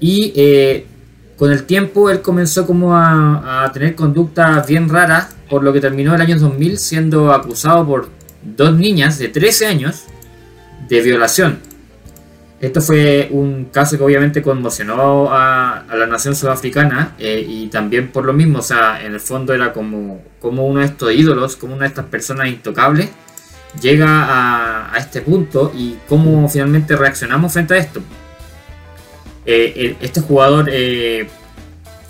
y 0.00 0.32
eh, 0.34 0.86
con 1.36 1.52
el 1.52 1.62
tiempo 1.64 2.10
él 2.10 2.20
comenzó 2.20 2.66
como 2.66 2.96
a, 2.96 3.64
a 3.64 3.72
tener 3.72 3.94
conductas 3.94 4.66
bien 4.66 4.88
raras, 4.88 5.36
por 5.48 5.62
lo 5.62 5.72
que 5.72 5.80
terminó 5.80 6.14
el 6.14 6.20
año 6.20 6.36
2000 6.36 6.78
siendo 6.78 7.32
acusado 7.32 7.86
por 7.86 8.08
dos 8.42 8.74
niñas 8.76 9.18
de 9.20 9.28
13 9.28 9.66
años 9.66 10.02
de 10.88 11.00
violación. 11.00 11.69
Esto 12.60 12.82
fue 12.82 13.28
un 13.30 13.66
caso 13.66 13.96
que 13.96 14.04
obviamente 14.04 14.42
conmocionó 14.42 15.32
a, 15.32 15.78
a 15.78 15.96
la 15.96 16.06
nación 16.06 16.36
sudafricana 16.36 17.14
eh, 17.18 17.44
y 17.48 17.68
también 17.68 18.08
por 18.08 18.26
lo 18.26 18.34
mismo, 18.34 18.58
o 18.58 18.62
sea, 18.62 19.02
en 19.02 19.14
el 19.14 19.20
fondo 19.20 19.54
era 19.54 19.72
como, 19.72 20.22
como 20.40 20.66
uno 20.66 20.80
de 20.80 20.86
estos 20.86 21.12
ídolos, 21.12 21.56
como 21.56 21.72
una 21.72 21.82
de 21.82 21.88
estas 21.88 22.04
personas 22.06 22.48
intocables, 22.48 23.08
llega 23.80 24.24
a, 24.24 24.94
a 24.94 24.98
este 24.98 25.22
punto 25.22 25.72
y 25.74 25.96
cómo 26.06 26.46
finalmente 26.50 26.96
reaccionamos 26.96 27.52
frente 27.52 27.74
a 27.74 27.78
esto. 27.78 28.02
Eh, 29.46 29.96
este 30.02 30.20
jugador 30.20 30.68
eh, 30.70 31.26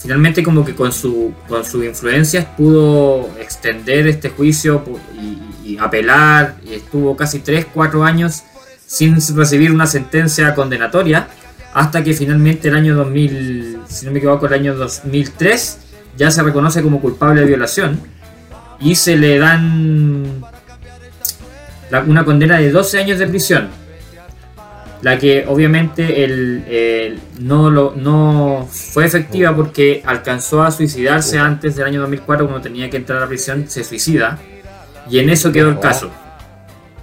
finalmente 0.00 0.42
como 0.42 0.64
que 0.64 0.74
con 0.74 0.92
su 0.92 1.32
con 1.48 1.64
sus 1.64 1.84
influencias 1.84 2.44
pudo 2.56 3.30
extender 3.38 4.08
este 4.08 4.30
juicio 4.30 4.82
y, 5.14 5.38
apelar 5.78 6.56
estuvo 6.68 7.16
casi 7.16 7.38
3-4 7.38 8.04
años 8.04 8.42
sin 8.92 9.16
recibir 9.36 9.70
una 9.70 9.86
sentencia 9.86 10.52
condenatoria 10.52 11.28
hasta 11.74 12.02
que 12.02 12.12
finalmente 12.12 12.66
el 12.68 12.74
año 12.74 12.96
2000 12.96 13.78
si 13.88 14.04
no 14.06 14.10
me 14.10 14.18
equivoco 14.18 14.46
el 14.46 14.54
año 14.54 14.74
2003 14.74 15.78
ya 16.16 16.28
se 16.32 16.42
reconoce 16.42 16.82
como 16.82 17.00
culpable 17.00 17.40
de 17.42 17.46
violación 17.46 18.00
y 18.80 18.96
se 18.96 19.16
le 19.16 19.38
dan 19.38 20.42
la- 21.90 22.00
una 22.00 22.24
condena 22.24 22.58
de 22.58 22.72
12 22.72 22.98
años 22.98 23.20
de 23.20 23.28
prisión 23.28 23.68
la 25.02 25.18
que 25.18 25.44
obviamente 25.46 26.24
el, 26.24 27.20
no, 27.38 27.70
lo, 27.70 27.94
no 27.96 28.68
fue 28.70 29.06
efectiva 29.06 29.54
porque 29.54 30.02
alcanzó 30.04 30.62
a 30.64 30.70
suicidarse 30.72 31.38
antes 31.38 31.76
del 31.76 31.86
año 31.86 32.00
2004 32.00 32.46
cuando 32.46 32.60
tenía 32.62 32.90
que 32.90 32.96
entrar 32.98 33.18
a 33.18 33.20
la 33.22 33.28
prisión, 33.28 33.64
se 33.68 33.82
suicida 33.84 34.38
y 35.08 35.20
en 35.20 35.30
eso 35.30 35.52
quedó 35.52 35.68
el 35.70 35.78
caso. 35.80 36.10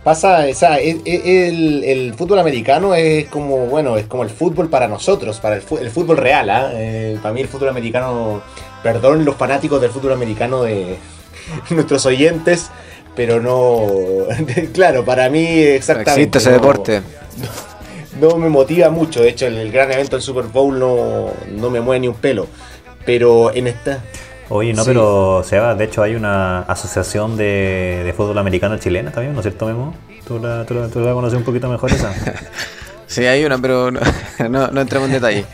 Pasa, 0.07 0.45
o 0.49 0.53
sea, 0.53 0.77
el, 0.77 2.13
fútbol 2.17 2.39
americano 2.39 2.95
es 2.95 3.27
como, 3.27 3.65
bueno, 3.65 3.97
es 3.97 4.05
como 4.05 4.23
el 4.23 4.29
fútbol 4.29 4.69
para 4.69 4.87
nosotros, 4.87 5.41
para 5.41 5.57
el, 5.57 5.61
fútbol 5.61 6.15
real, 6.15 6.49
¿ah? 6.49 6.69
eh, 6.75 7.19
para 7.21 7.33
mí 7.33 7.41
el 7.41 7.49
fútbol 7.49 7.67
americano, 7.67 8.41
perdón 8.81 9.25
los 9.25 9.35
fanáticos 9.35 9.81
del 9.81 9.89
fútbol 9.91 10.13
americano 10.13 10.63
de 10.63 10.95
nuestros 11.71 12.05
oyentes, 12.05 12.69
pero 13.17 13.41
no, 13.41 13.81
claro, 14.73 15.03
para 15.03 15.29
mí 15.29 15.45
exactamente. 15.45 16.21
Existe 16.21 16.37
ese 16.37 16.51
deporte 16.51 17.01
no 18.21 18.37
me 18.37 18.47
motiva 18.47 18.89
mucho. 18.89 19.21
De 19.21 19.27
hecho, 19.27 19.47
el, 19.47 19.73
gran 19.73 19.91
evento 19.91 20.15
del 20.15 20.23
Super 20.23 20.45
Bowl 20.45 20.79
no, 20.79 21.33
no 21.51 21.69
me 21.69 21.81
mueve 21.81 21.99
ni 21.99 22.07
un 22.07 22.15
pelo. 22.15 22.47
Pero 23.05 23.53
en 23.53 23.67
esta. 23.67 24.05
Oye, 24.49 24.73
no, 24.73 24.85
pero 24.85 25.43
Seba, 25.43 25.75
de 25.75 25.85
hecho 25.85 26.01
hay 26.01 26.15
una 26.15 26.61
asociación 26.61 27.35
de, 27.35 28.13
fútbol 28.15 28.37
americano 28.37 28.77
chilena 28.77 29.11
también, 29.11 29.33
¿no 29.33 29.41
es 29.41 29.43
cierto, 29.43 29.65
Memo? 29.65 29.93
¿Tú 30.25 30.39
la, 30.39 30.65
tú, 30.65 30.73
la, 30.73 30.87
tú 30.87 30.99
la 31.01 31.13
conoces 31.13 31.37
un 31.37 31.43
poquito 31.43 31.69
mejor 31.69 31.91
esa? 31.91 32.13
Sí, 33.07 33.25
hay 33.25 33.45
una, 33.45 33.57
pero 33.57 33.89
no, 34.49 34.67
no, 34.67 34.81
entremos 34.81 35.07
en 35.07 35.13
detalle. 35.13 35.45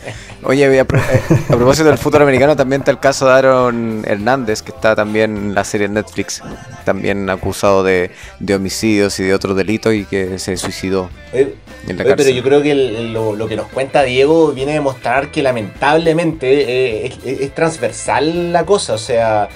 Oye, 0.43 0.79
a, 0.79 0.85
propósito 0.85 1.87
del 1.87 1.97
fútbol 1.97 2.23
americano, 2.23 2.55
también 2.55 2.81
está 2.81 2.91
el 2.91 2.99
caso 2.99 3.27
de 3.27 3.31
Aaron 3.33 4.03
Hernández, 4.05 4.61
que 4.61 4.71
está 4.71 4.95
también 4.95 5.37
en 5.37 5.55
la 5.55 5.63
serie 5.63 5.87
Netflix, 5.87 6.41
también 6.83 7.29
acusado 7.29 7.83
de, 7.83 8.11
homicidios 8.53 9.19
y 9.19 9.23
de 9.23 9.33
otros 9.33 9.55
delitos 9.55 9.93
y 9.93 10.05
que 10.05 10.39
se 10.39 10.57
suicidó. 10.57 11.09
en 11.31 11.53
la 11.97 12.15
pero 12.15 12.29
yo 12.29 12.43
creo 12.43 12.61
que 12.61 12.75
lo, 12.75 13.47
que 13.47 13.55
nos 13.55 13.67
cuenta 13.67 14.03
Diego 14.03 14.51
viene 14.51 14.71
a 14.71 14.75
demostrar 14.75 15.31
que 15.31 15.43
lamentablemente 15.43 17.05
eh, 17.05 17.13
es, 17.23 17.53
transversal 17.53 18.51
la 18.51 18.65
cosa, 18.65 18.93
o 18.93 18.97
sea... 18.97 19.47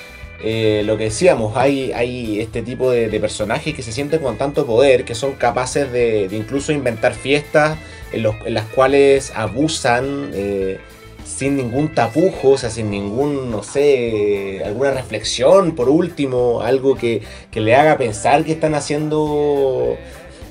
Eh, 0.43 0.83
lo 0.85 0.97
que 0.97 1.05
decíamos, 1.05 1.57
hay, 1.57 1.91
hay 1.93 2.39
este 2.39 2.61
tipo 2.61 2.91
de, 2.91 3.07
personajes 3.19 3.73
que 3.73 3.81
se 3.81 3.91
sienten 3.91 4.21
con 4.21 4.37
tanto 4.37 4.67
poder 4.67 5.03
que 5.03 5.15
son 5.15 5.33
capaces 5.33 5.91
de, 5.91 6.29
incluso 6.31 6.71
inventar 6.71 7.13
fiestas 7.13 7.77
en, 8.11 8.23
las 8.53 8.65
cuales 8.67 9.31
abusan 9.35 10.29
eh, 10.33 10.79
sin 11.25 11.57
ningún 11.57 11.93
tapujo, 11.93 12.51
o 12.51 12.57
sea, 12.57 12.69
sin 12.69 12.91
ningún, 12.91 13.49
no 13.49 13.63
sé, 13.63 14.61
alguna 14.63 14.91
reflexión, 14.91 15.73
por 15.73 15.89
último, 15.89 16.61
algo 16.61 16.95
que, 16.95 17.23
le 17.53 17.75
haga 17.75 17.97
pensar 17.97 18.45
que 18.45 18.51
están 18.51 18.75
haciendo 18.75 19.97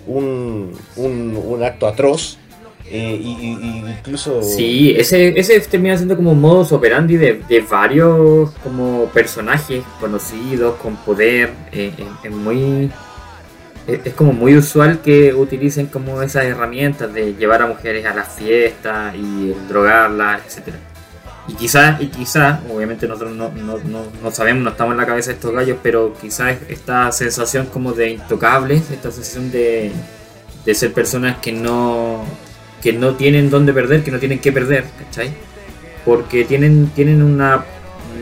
un, 0.07 0.77
un 0.97 1.63
acto 1.63 1.87
atroz. 1.87 2.39
Eh, 2.91 3.21
y, 3.21 3.89
incluso... 3.99 4.43
Sí, 4.43 4.95
ese, 4.97 5.39
ese 5.39 5.59
termina 5.61 5.97
siendo 5.97 6.17
como 6.17 6.33
un 6.33 6.41
modus 6.41 6.73
operandi 6.73 7.17
de, 7.17 7.43
de 7.49 7.61
varios 7.61 8.51
como 8.63 9.07
personajes 9.07 9.83
conocidos, 10.01 10.77
con 10.77 10.97
poder. 10.97 11.51
Eh, 11.73 11.93
es 12.23 12.31
muy... 12.31 12.91
Es 13.87 14.15
como 14.15 14.33
muy 14.33 14.57
usual 14.57 15.01
que 15.01 15.33
utilicen 15.33 15.87
como 15.87 16.21
esas 16.21 16.45
herramientas 16.45 17.15
de 17.15 17.35
llevar 17.35 17.63
a 17.63 17.69
mujeres 17.69 18.05
a 18.05 18.13
las 18.13 18.35
fiestas 18.35 19.15
y 19.15 19.55
drogarlas, 19.69 20.43
etcétera. 20.45 20.77
Y 21.49 21.55
quizás, 21.55 22.01
y 22.01 22.09
quizás, 22.09 22.59
obviamente 22.69 23.07
nosotros 23.07 23.37
no, 23.37 23.51
no, 23.51 23.79
no, 23.79 24.03
no, 24.21 24.31
sabemos, 24.33 24.65
no 24.65 24.71
estamos 24.71 24.95
en 24.95 24.99
la 24.99 25.07
cabeza 25.07 25.31
de 25.31 25.35
estos 25.35 25.53
gallos, 25.53 25.79
pero 25.81 26.13
quizás 26.21 26.57
esta 26.69 27.13
sensación 27.13 27.67
como 27.67 27.93
de 27.93 28.11
intocables, 28.11 28.91
esta 28.91 29.13
sensación 29.13 29.53
de, 29.53 29.93
de 30.65 30.75
ser 30.75 30.93
personas 30.93 31.39
que 31.39 31.53
no, 31.53 32.25
que 32.83 32.93
no 32.93 33.15
tienen 33.15 33.51
dónde 33.51 33.73
perder, 33.73 34.03
que 34.03 34.11
no 34.11 34.19
tienen 34.19 34.39
que 34.39 34.53
perder, 34.53 34.85
¿cachai? 34.99 35.31
Porque 36.05 36.45
tienen, 36.45 36.91
tienen 36.95 37.23
una, 37.23 37.65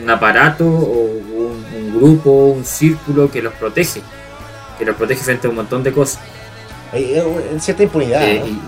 un 0.01 0.09
aparato 0.09 0.65
o 0.65 1.03
un, 1.03 1.93
grupo, 1.95 2.29
un 2.47 2.65
círculo 2.65 3.31
que 3.31 3.41
los 3.41 3.53
protege, 3.53 4.01
que 4.77 4.85
los 4.85 4.95
protege 4.95 5.23
frente 5.23 5.47
a 5.47 5.49
un 5.49 5.55
montón 5.55 5.81
de 5.83 5.91
cosas. 5.93 6.19
En 6.93 7.59
cierta 7.61 7.83
impunidad. 7.83 8.21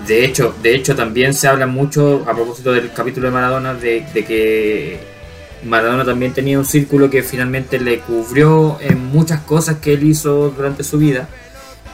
de, 0.08 0.26
hecho, 0.26 0.56
de 0.62 0.76
hecho, 0.76 0.96
también 0.96 1.34
se 1.34 1.48
habla 1.48 1.68
mucho 1.68 2.24
a 2.26 2.34
propósito 2.34 2.72
del 2.72 2.92
capítulo 2.94 3.28
de 3.28 3.34
Maradona 3.34 3.74
de, 3.74 4.06
de 4.14 4.26
que 4.26 5.00
Maradona 5.64 6.06
también 6.06 6.34
tenía 6.34 6.58
un 6.58 6.66
círculo 6.66 7.10
que 7.10 7.24
finalmente 7.24 7.80
le 7.80 8.00
cubrió 8.00 8.78
en 8.82 9.06
muchas 9.08 9.42
cosas 9.42 9.78
que 9.78 9.94
él 9.94 10.04
hizo 10.04 10.50
durante 10.52 10.84
su 10.84 10.98
vida 10.98 11.28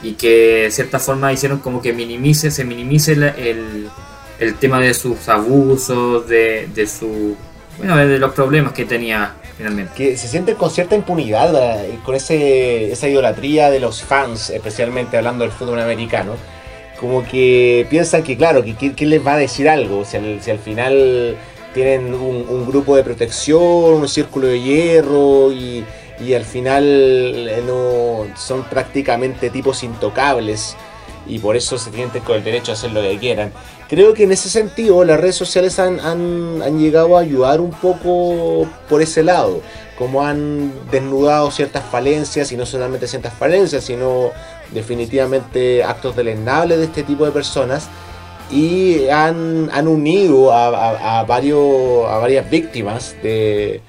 y 0.04 0.12
que 0.12 0.64
de 0.64 0.70
cierta 0.70 0.98
forma 0.98 1.32
hicieron 1.32 1.58
como 1.58 1.80
que 1.80 1.92
minimice, 1.92 2.50
se 2.50 2.64
minimice 2.64 3.12
el, 3.12 3.88
el, 4.38 4.54
tema 4.56 4.78
de 4.78 4.92
sus 4.92 5.28
abusos, 5.28 6.28
de, 6.28 6.68
de 6.74 6.86
su 6.86 7.36
bueno, 7.78 7.96
de 7.96 8.18
los 8.18 8.32
problemas 8.32 8.72
que 8.72 8.84
tenía 8.84 9.34
finalmente. 9.56 9.92
Que 9.96 10.16
se 10.16 10.28
sienten 10.28 10.56
con 10.56 10.70
cierta 10.70 10.94
impunidad, 10.94 11.54
eh, 11.84 11.98
con 12.04 12.14
ese, 12.14 12.92
esa 12.92 13.08
idolatría 13.08 13.70
de 13.70 13.80
los 13.80 14.02
fans, 14.02 14.50
especialmente 14.50 15.16
hablando 15.16 15.44
del 15.44 15.52
fútbol 15.52 15.80
americano. 15.80 16.34
Como 17.00 17.24
que 17.26 17.86
piensan 17.90 18.22
que, 18.22 18.36
claro, 18.36 18.62
que 18.62 18.74
quién 18.74 19.10
les 19.10 19.26
va 19.26 19.34
a 19.34 19.38
decir 19.38 19.68
algo, 19.68 20.04
si 20.04 20.16
al, 20.16 20.42
si 20.42 20.50
al 20.50 20.58
final 20.58 21.36
tienen 21.72 22.14
un, 22.14 22.46
un, 22.48 22.66
grupo 22.66 22.94
de 22.94 23.02
protección, 23.02 23.62
un 23.62 24.08
círculo 24.08 24.46
de 24.46 24.60
hierro 24.60 25.50
y, 25.52 25.84
y 26.20 26.34
al 26.34 26.44
final 26.44 26.84
eh, 26.84 27.62
no 27.66 28.26
son 28.36 28.64
prácticamente 28.64 29.50
tipos 29.50 29.82
intocables 29.82 30.76
y 31.26 31.38
por 31.38 31.56
eso 31.56 31.78
se 31.78 31.90
sienten 31.90 32.22
con 32.22 32.36
el 32.36 32.44
derecho 32.44 32.72
a 32.72 32.74
hacer 32.74 32.92
lo 32.92 33.00
que 33.00 33.18
quieran. 33.18 33.52
Creo 33.88 34.14
que 34.14 34.24
en 34.24 34.32
ese 34.32 34.48
sentido 34.48 35.04
las 35.04 35.20
redes 35.20 35.36
sociales 35.36 35.78
han, 35.78 36.00
han, 36.00 36.78
llegado 36.78 37.16
a 37.16 37.20
ayudar 37.20 37.60
un 37.60 37.70
poco 37.70 38.66
por 38.88 39.02
ese 39.02 39.22
lado, 39.22 39.60
como 39.96 40.22
han 40.22 40.72
desnudado 40.90 41.50
ciertas 41.50 41.84
falencias 41.84 42.50
y 42.52 42.56
no 42.56 42.66
solamente 42.66 43.06
ciertas 43.06 43.34
falencias, 43.34 43.84
sino 43.84 44.30
definitivamente 44.72 45.84
actos 45.84 46.16
deleznables 46.16 46.78
de 46.78 46.84
este 46.84 47.02
tipo 47.02 47.24
de 47.24 47.32
personas 47.32 47.88
y 48.50 49.08
han, 49.08 49.70
han 49.72 49.88
unido 49.88 50.52
a, 50.52 51.20
a, 51.20 51.24
varios, 51.24 52.06
a 52.08 52.18
varias 52.18 52.48
víctimas 52.50 53.14
de, 53.22 53.80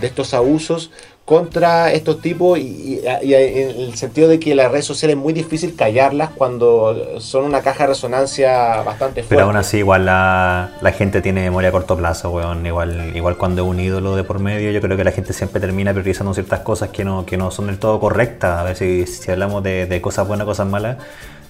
de 0.00 0.06
estos 0.06 0.34
abusos 0.34 0.90
contra 1.24 1.92
estos 1.92 2.20
tipos 2.20 2.58
y, 2.58 3.00
en 3.04 3.80
el 3.80 3.94
sentido 3.94 4.28
de 4.28 4.40
que 4.40 4.54
las 4.54 4.70
redes 4.70 4.84
sociales 4.84 5.16
es 5.16 5.22
muy 5.22 5.32
difícil 5.32 5.76
callarlas 5.76 6.30
cuando 6.30 7.20
son 7.20 7.44
una 7.44 7.62
caja 7.62 7.84
de 7.84 7.90
resonancia 7.90 8.82
bastante 8.82 9.22
fuerte. 9.22 9.28
Pero 9.28 9.44
aún 9.44 9.56
así 9.56 9.78
igual 9.78 10.06
la, 10.06 10.72
la 10.80 10.92
gente 10.92 11.22
tiene 11.22 11.42
memoria 11.42 11.68
a 11.68 11.72
corto 11.72 11.96
plazo, 11.96 12.30
weón. 12.30 12.66
Igual, 12.66 13.16
igual 13.16 13.36
cuando 13.36 13.62
es 13.62 13.68
un 13.68 13.78
ídolo 13.78 14.16
de 14.16 14.24
por 14.24 14.40
medio, 14.40 14.72
yo 14.72 14.80
creo 14.80 14.96
que 14.96 15.04
la 15.04 15.12
gente 15.12 15.32
siempre 15.32 15.60
termina 15.60 15.92
priorizando 15.92 16.34
ciertas 16.34 16.60
cosas 16.60 16.88
que 16.88 17.04
no, 17.04 17.24
que 17.24 17.36
no 17.36 17.50
son 17.50 17.68
del 17.68 17.78
todo 17.78 18.00
correctas. 18.00 18.58
A 18.58 18.64
ver 18.64 18.76
si, 18.76 19.06
si 19.06 19.30
hablamos 19.30 19.62
de, 19.62 19.86
de 19.86 20.00
cosas 20.00 20.26
buenas, 20.26 20.44
cosas 20.44 20.66
malas 20.66 20.96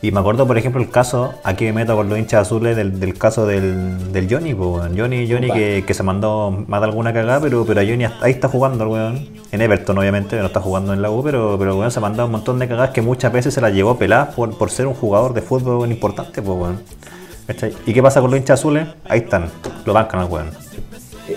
y 0.03 0.11
me 0.11 0.19
acuerdo, 0.19 0.49
por 0.49 0.59
ejemplo, 0.59 0.83
el 0.83 0.91
caso, 0.91 1.33
aquí 1.45 1.65
me 1.67 1.73
meto 1.73 1.95
con 1.95 2.09
los 2.09 2.19
hinchas 2.19 2.43
azules 2.43 2.75
del, 2.75 2.99
del 2.99 3.17
caso 3.17 3.47
del, 3.47 4.13
del 4.13 4.29
Johnny, 4.29 4.53
pues, 4.53 4.91
Johnny, 4.97 5.31
Johnny 5.31 5.49
que, 5.49 5.85
que, 5.87 5.95
se 5.95 6.03
mandó 6.03 6.65
más 6.67 6.81
de 6.81 6.87
alguna 6.89 7.13
cagada, 7.13 7.41
pero, 7.41 7.65
pero 7.65 7.83
Johnny 7.83 8.07
ahí 8.21 8.33
está 8.33 8.49
jugando 8.49 8.83
el 8.83 8.91
weón. 8.91 9.29
En 9.53 9.61
Everton, 9.61 9.97
obviamente, 9.97 10.37
no 10.39 10.47
está 10.47 10.61
jugando 10.61 10.93
en 10.93 11.03
la 11.03 11.11
U, 11.11 11.23
pero, 11.23 11.57
pero 11.57 11.77
weón 11.77 11.93
se 11.93 12.01
ha 12.01 12.03
mandado 12.03 12.27
un 12.27 12.33
montón 12.33 12.59
de 12.59 12.67
cagadas 12.67 12.91
que 12.91 13.01
muchas 13.01 13.33
veces 13.33 13.55
se 13.55 13.61
las 13.61 13.73
llevó 13.73 13.97
peladas 13.97 14.35
por, 14.35 14.59
por 14.59 14.71
ser 14.71 14.89
un 14.89 14.95
jugador 14.95 15.35
de 15.35 15.43
fútbol 15.43 15.89
importante, 15.93 16.43
pues, 16.43 16.59
weón. 16.59 16.83
¿Y 17.87 17.93
qué 17.93 18.03
pasa 18.03 18.21
con 18.21 18.33
los 18.33 18.41
hinchas 18.41 18.59
azules? 18.59 18.89
Ahí 19.09 19.21
están, 19.21 19.51
lo 19.85 19.93
bancan 19.93 20.19
al 20.19 20.27
weón. 20.27 20.51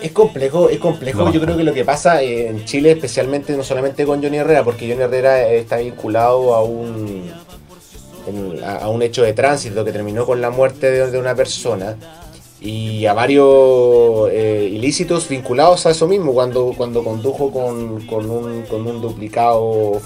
Es 0.02 0.12
complejo, 0.12 0.70
es 0.70 0.80
complejo. 0.80 1.32
Yo 1.32 1.40
creo 1.40 1.56
que 1.56 1.64
lo 1.64 1.74
que 1.74 1.86
pasa 1.86 2.24
en 2.24 2.66
Chile, 2.66 2.92
especialmente 2.92 3.56
no 3.56 3.64
solamente 3.64 4.06
con 4.06 4.24
Johnny 4.24 4.38
Herrera, 4.38 4.64
porque 4.64 4.90
Johnny 4.90 5.04
Herrera 5.04 5.48
está 5.50 5.78
vinculado 5.78 6.56
a 6.56 6.64
un 6.64 7.30
a, 8.64 8.90
un 8.90 9.02
hecho 9.02 9.24
de 9.24 9.34
tránsito 9.34 9.84
que 9.84 9.92
terminó 9.92 10.26
con 10.26 10.42
la 10.42 10.50
muerte 10.50 10.92
de, 10.92 11.18
una 11.18 11.36
persona 11.36 11.96
y 12.62 13.06
a 13.06 13.14
varios 13.14 14.30
eh, 14.32 14.70
ilícitos 14.72 15.30
vinculados 15.30 15.86
a 15.86 15.92
eso 15.92 16.08
mismo, 16.08 16.34
cuando, 16.34 16.74
cuando 16.76 17.04
condujo 17.04 17.52
con, 17.52 18.06
con, 18.08 18.30
un, 18.30 18.64
con 18.64 18.88
un, 18.88 19.02
duplicado 19.02 20.00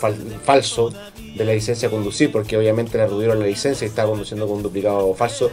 falso 0.43 0.91
de 1.35 1.45
la 1.45 1.53
licencia 1.53 1.87
a 1.87 1.91
conducir, 1.91 2.31
porque 2.31 2.57
obviamente 2.57 2.97
le 2.97 3.03
arruinaron 3.03 3.39
la 3.39 3.45
licencia 3.45 3.85
y 3.85 3.89
estaba 3.89 4.09
conduciendo 4.09 4.47
con 4.47 4.57
un 4.57 4.63
duplicado 4.63 5.13
falso. 5.13 5.49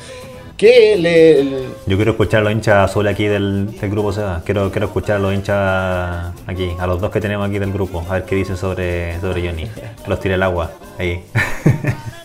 Que 0.57 0.97
le, 0.97 1.45
Yo 1.87 1.97
quiero 1.97 2.13
escuchar 2.13 2.41
a 2.41 2.45
los 2.45 2.53
hinchas 2.53 2.91
azules 2.91 3.13
aquí 3.13 3.27
del, 3.27 3.69
grupo 3.83 4.11
SEDA. 4.11 4.43
Quiero, 4.43 4.71
quiero 4.71 4.87
escuchar 4.87 5.17
a 5.17 5.19
los 5.19 5.35
hinchas 5.35 6.33
aquí, 6.47 6.71
a 6.79 6.87
los 6.87 6.99
dos 6.99 7.11
que 7.11 7.21
tenemos 7.21 7.47
aquí 7.47 7.59
del 7.59 7.73
grupo, 7.73 8.03
a 8.09 8.15
ver 8.15 8.25
qué 8.25 8.37
dicen 8.37 8.57
sobre, 8.57 9.21
sobre 9.21 9.47
Johnny. 9.47 9.69
los 10.07 10.19
tire 10.19 10.35
el 10.35 10.43
agua 10.43 10.73
ahí. 10.99 11.23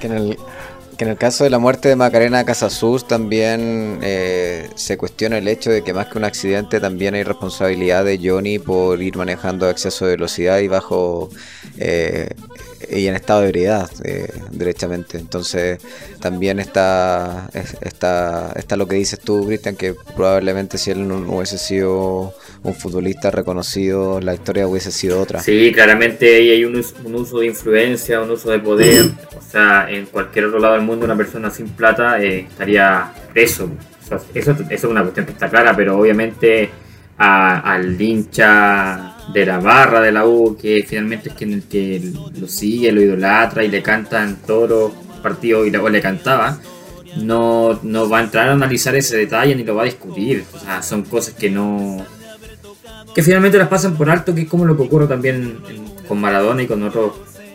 que, 0.00 0.06
en 0.06 0.12
el, 0.12 0.38
que 0.96 1.04
en 1.04 1.10
el 1.10 1.16
caso 1.16 1.44
de 1.44 1.50
la 1.50 1.58
muerte 1.58 1.88
de 1.88 1.96
Macarena 1.96 2.44
Casasus 2.44 3.06
también 3.06 3.98
eh, 4.02 4.68
se 4.74 4.96
cuestiona 4.96 5.38
el 5.38 5.48
hecho 5.48 5.70
de 5.70 5.82
que 5.82 5.92
más 5.92 6.06
que 6.08 6.18
un 6.18 6.24
accidente 6.24 6.80
también 6.80 7.14
hay 7.14 7.22
responsabilidad 7.22 8.04
de 8.04 8.20
Johnny 8.22 8.58
por 8.58 9.00
ir 9.02 9.16
manejando 9.16 9.66
a 9.66 9.70
exceso 9.70 10.06
de 10.06 10.12
velocidad 10.12 10.58
y 10.58 10.68
bajo 10.68 11.30
eh, 11.78 12.28
y 12.90 13.06
en 13.06 13.14
estado 13.14 13.40
de 13.42 13.48
ebriedad, 13.48 13.90
eh, 14.04 14.28
derechamente. 14.50 15.18
Entonces, 15.18 15.78
también 16.20 16.58
está, 16.58 17.48
está, 17.80 18.52
está 18.56 18.76
lo 18.76 18.86
que 18.86 18.96
dices 18.96 19.20
tú, 19.20 19.46
Cristian, 19.46 19.76
que 19.76 19.94
probablemente 20.16 20.78
si 20.78 20.90
él 20.90 21.06
no 21.06 21.36
hubiese 21.36 21.58
sido 21.58 22.34
un 22.64 22.74
futbolista 22.74 23.30
reconocido, 23.30 24.20
la 24.20 24.34
historia 24.34 24.66
hubiese 24.66 24.92
sido 24.92 25.20
otra. 25.20 25.40
Sí, 25.40 25.72
claramente 25.72 26.36
ahí 26.36 26.50
hay 26.50 26.64
un 26.64 26.76
uso, 26.76 27.40
de 27.40 27.46
influencia, 27.46 28.20
un 28.20 28.30
uso 28.30 28.50
de 28.50 28.58
poder. 28.60 29.06
O 29.36 29.42
sea, 29.42 29.90
en 29.90 30.06
cualquier 30.06 30.46
otro 30.46 30.58
lado 30.58 30.74
del 30.74 30.82
mundo, 30.82 31.04
una 31.04 31.16
persona 31.16 31.50
sin 31.50 31.68
plata 31.68 32.22
eh, 32.22 32.46
estaría 32.48 33.12
preso. 33.32 33.68
eso, 34.34 34.56
eso 34.56 34.56
es 34.70 34.84
una 34.84 35.02
cuestión 35.02 35.26
que 35.26 35.32
está 35.32 35.48
clara, 35.48 35.74
pero 35.74 35.98
obviamente 35.98 36.70
al 37.18 38.00
hincha 38.00 39.16
de 39.32 39.46
la 39.46 39.58
barra 39.58 40.00
de 40.00 40.12
la 40.12 40.26
U, 40.26 40.56
que 40.60 40.84
finalmente 40.86 41.28
es 41.28 41.34
quien 41.34 41.52
el 41.52 41.62
que 41.64 42.12
lo 42.38 42.48
sigue, 42.48 42.90
lo 42.92 43.00
idolatra 43.00 43.62
y 43.62 43.68
le 43.68 43.82
canta 43.82 44.24
en 44.24 44.36
todos 44.36 44.68
los 44.68 44.92
partidos 45.22 45.66
y 45.66 45.70
luego 45.70 45.88
le 45.88 46.00
cantaba, 46.00 46.58
no, 47.16 47.78
no 47.82 48.08
va 48.08 48.18
a 48.18 48.22
entrar 48.22 48.48
a 48.48 48.52
analizar 48.52 48.94
ese 48.96 49.16
detalle 49.16 49.54
ni 49.54 49.64
lo 49.64 49.74
va 49.74 49.82
a 49.82 49.86
discutir. 49.86 50.44
O 50.52 50.58
sea, 50.58 50.82
son 50.82 51.02
cosas 51.02 51.34
que 51.34 51.50
no. 51.50 52.04
Que 53.14 53.22
finalmente 53.22 53.58
las 53.58 53.68
pasan 53.68 53.96
por 53.96 54.10
alto, 54.10 54.34
que 54.34 54.42
es 54.42 54.48
como 54.48 54.64
lo 54.64 54.76
que 54.76 54.82
ocurre 54.82 55.06
también 55.06 55.58
con 56.08 56.20
Maradona 56.20 56.62
y 56.62 56.66
con 56.66 56.82
otros 56.82 57.12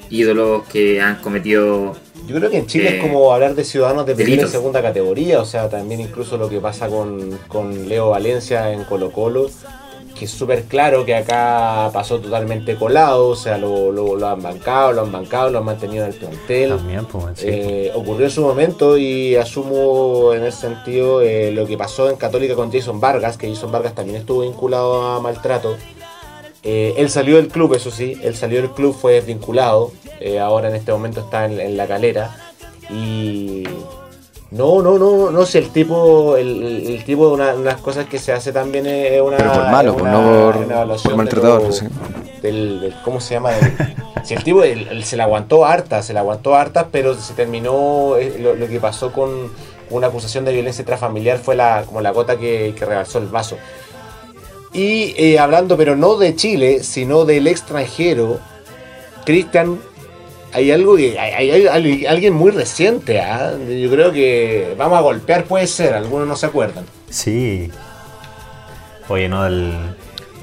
ídolos 0.09 0.63
que 0.67 1.01
han 1.01 1.17
cometido 1.17 1.95
yo 2.27 2.35
creo 2.35 2.49
que 2.51 2.57
en 2.57 2.67
Chile 2.67 2.89
es 2.89 2.93
eh, 2.95 2.99
como 2.99 3.33
hablar 3.33 3.55
de 3.55 3.63
ciudadanos 3.63 4.05
de 4.05 4.13
primera 4.13 4.43
y 4.43 4.47
segunda 4.47 4.81
categoría, 4.81 5.39
o 5.39 5.45
sea, 5.45 5.69
también 5.69 6.01
incluso 6.01 6.37
lo 6.37 6.49
que 6.49 6.59
pasa 6.59 6.89
con, 6.89 7.39
con 7.47 7.87
Leo 7.87 8.09
Valencia 8.09 8.73
en 8.73 8.83
Colo 8.83 9.13
Colo, 9.13 9.49
que 10.17 10.25
es 10.25 10.31
súper 10.31 10.63
claro 10.63 11.05
que 11.05 11.15
acá 11.15 11.89
pasó 11.93 12.19
totalmente 12.19 12.75
colado, 12.75 13.29
o 13.29 13.35
sea, 13.35 13.57
lo, 13.57 13.91
lo, 13.91 14.27
han 14.27 14.41
bancado, 14.41 14.93
lo 14.93 15.01
han 15.01 15.11
bancado, 15.11 15.49
lo 15.49 15.59
han 15.59 15.65
mantenido 15.65 16.05
en 16.05 16.11
el 16.11 16.17
plantel. 16.17 16.69
También, 16.69 17.05
pues, 17.05 17.43
eh, 17.43 17.91
ocurrió 17.95 18.25
en 18.25 18.31
su 18.31 18.41
momento 18.41 18.97
y 18.97 19.35
asumo 19.35 20.33
en 20.33 20.43
ese 20.43 20.61
sentido 20.61 21.21
eh, 21.21 21.51
lo 21.51 21.65
que 21.65 21.77
pasó 21.77 22.09
en 22.09 22.15
Católica 22.17 22.55
con 22.55 22.71
Jason 22.71 22.99
Vargas, 22.99 23.37
que 23.37 23.49
Jason 23.49 23.71
Vargas 23.71 23.95
también 23.95 24.17
estuvo 24.17 24.41
vinculado 24.41 25.03
a 25.03 25.19
maltrato. 25.21 25.77
él 26.63 27.09
salió 27.09 27.37
del 27.37 27.47
club, 27.47 27.75
eso 27.75 27.91
sí, 27.91 28.17
él 28.23 28.35
salió 28.35 28.61
del 28.61 28.71
club, 28.71 28.93
fue 28.93 29.13
desvinculado. 29.13 29.91
Eh, 30.19 30.39
ahora 30.39 30.69
en 30.69 30.75
este 30.75 30.91
momento 30.91 31.21
está 31.21 31.45
en, 31.45 31.77
la 31.77 31.87
calera. 31.87 32.35
Y 32.89 33.63
no, 34.51 34.81
no, 34.81 34.97
no, 34.97 35.29
no 35.29 35.45
sé, 35.45 35.59
el 35.59 35.69
tipo, 35.71 36.37
el, 36.37 37.03
tipo 37.05 37.27
de 37.27 37.33
una, 37.33 37.53
unas 37.53 37.81
cosas 37.81 38.05
que 38.05 38.17
se 38.17 38.31
hace 38.31 38.53
también 38.53 38.85
es 38.85 39.21
una. 39.21 39.37
Pero 39.37 39.51
por 39.51 39.69
malo, 39.69 39.97
pues, 39.97 40.11
no 40.11 40.51
por, 41.03 41.15
maltratador. 41.15 41.73
Del, 42.41 42.93
¿Cómo 43.03 43.19
se 43.19 43.33
llama? 43.33 43.51
si 44.23 44.35
el 44.35 44.43
tipo 44.43 44.61
se 45.03 45.17
la 45.17 45.25
aguantó 45.25 45.65
harta, 45.65 46.01
se 46.01 46.13
la 46.13 46.21
aguantó 46.21 46.55
harta, 46.55 46.87
pero 46.91 47.13
se 47.15 47.33
terminó. 47.33 48.15
Eh, 48.17 48.39
lo, 48.39 48.67
que 48.67 48.79
pasó 48.79 49.11
con 49.11 49.51
una 49.89 50.07
acusación 50.07 50.45
de 50.45 50.53
violencia 50.53 50.81
intrafamiliar 50.81 51.39
fue 51.39 51.55
la, 51.55 51.83
como 51.85 51.99
la 51.99 52.11
gota 52.11 52.37
que, 52.37 52.73
que 52.77 52.85
rebalsó 52.85 53.17
el 53.17 53.27
vaso. 53.27 53.57
Y 54.71 55.13
eh, 55.17 55.39
hablando, 55.39 55.75
pero 55.75 55.97
no 55.97 56.15
de 56.15 56.35
Chile, 56.35 56.83
sino 56.83 57.25
del 57.25 57.47
extranjero, 57.47 58.39
Cristian 59.25 59.79
hay 60.53 60.71
algo 60.71 60.95
que 60.95 61.19
hay, 61.19 62.05
alguien 62.05 62.33
muy 62.33 62.51
reciente, 62.51 63.19
¿ah? 63.19 63.53
yo 63.57 63.89
creo 63.89 64.11
que 64.11 64.73
vamos 64.77 64.97
a 64.97 65.01
golpear 65.01 65.45
puede 65.45 65.67
ser, 65.67 65.93
algunos 65.93 66.27
no 66.27 66.35
se 66.35 66.45
acuerdan. 66.45 66.85
Sí. 67.09 67.71
Oye, 69.09 69.29
no 69.29 69.45
el 69.45 69.73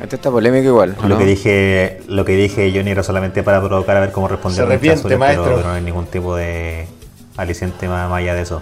este 0.03 0.17
está 0.17 0.31
polémico 0.31 0.67
igual. 0.67 0.97
Lo 1.07 1.17
que 1.17 1.25
dije, 1.25 2.01
lo 2.09 2.25
que 2.25 2.37
dije 2.37 2.73
Johnny 2.75 2.90
era 2.90 3.03
solamente 3.03 3.43
para 3.43 3.62
provocar 3.62 3.97
a 3.97 4.01
ver 4.01 4.12
cómo 4.12 4.29
responder. 4.29 4.57
Se 4.57 4.62
arrepiente, 4.62 5.17
maestro. 5.17 5.57
Pero, 5.57 5.62
no 5.62 5.73
hay 5.73 5.83
ningún 5.83 6.07
tipo 6.07 6.35
de 6.35 6.87
aliciente 7.37 7.88
más 7.88 8.11
allá 8.12 8.35
de 8.35 8.43
eso. 8.43 8.61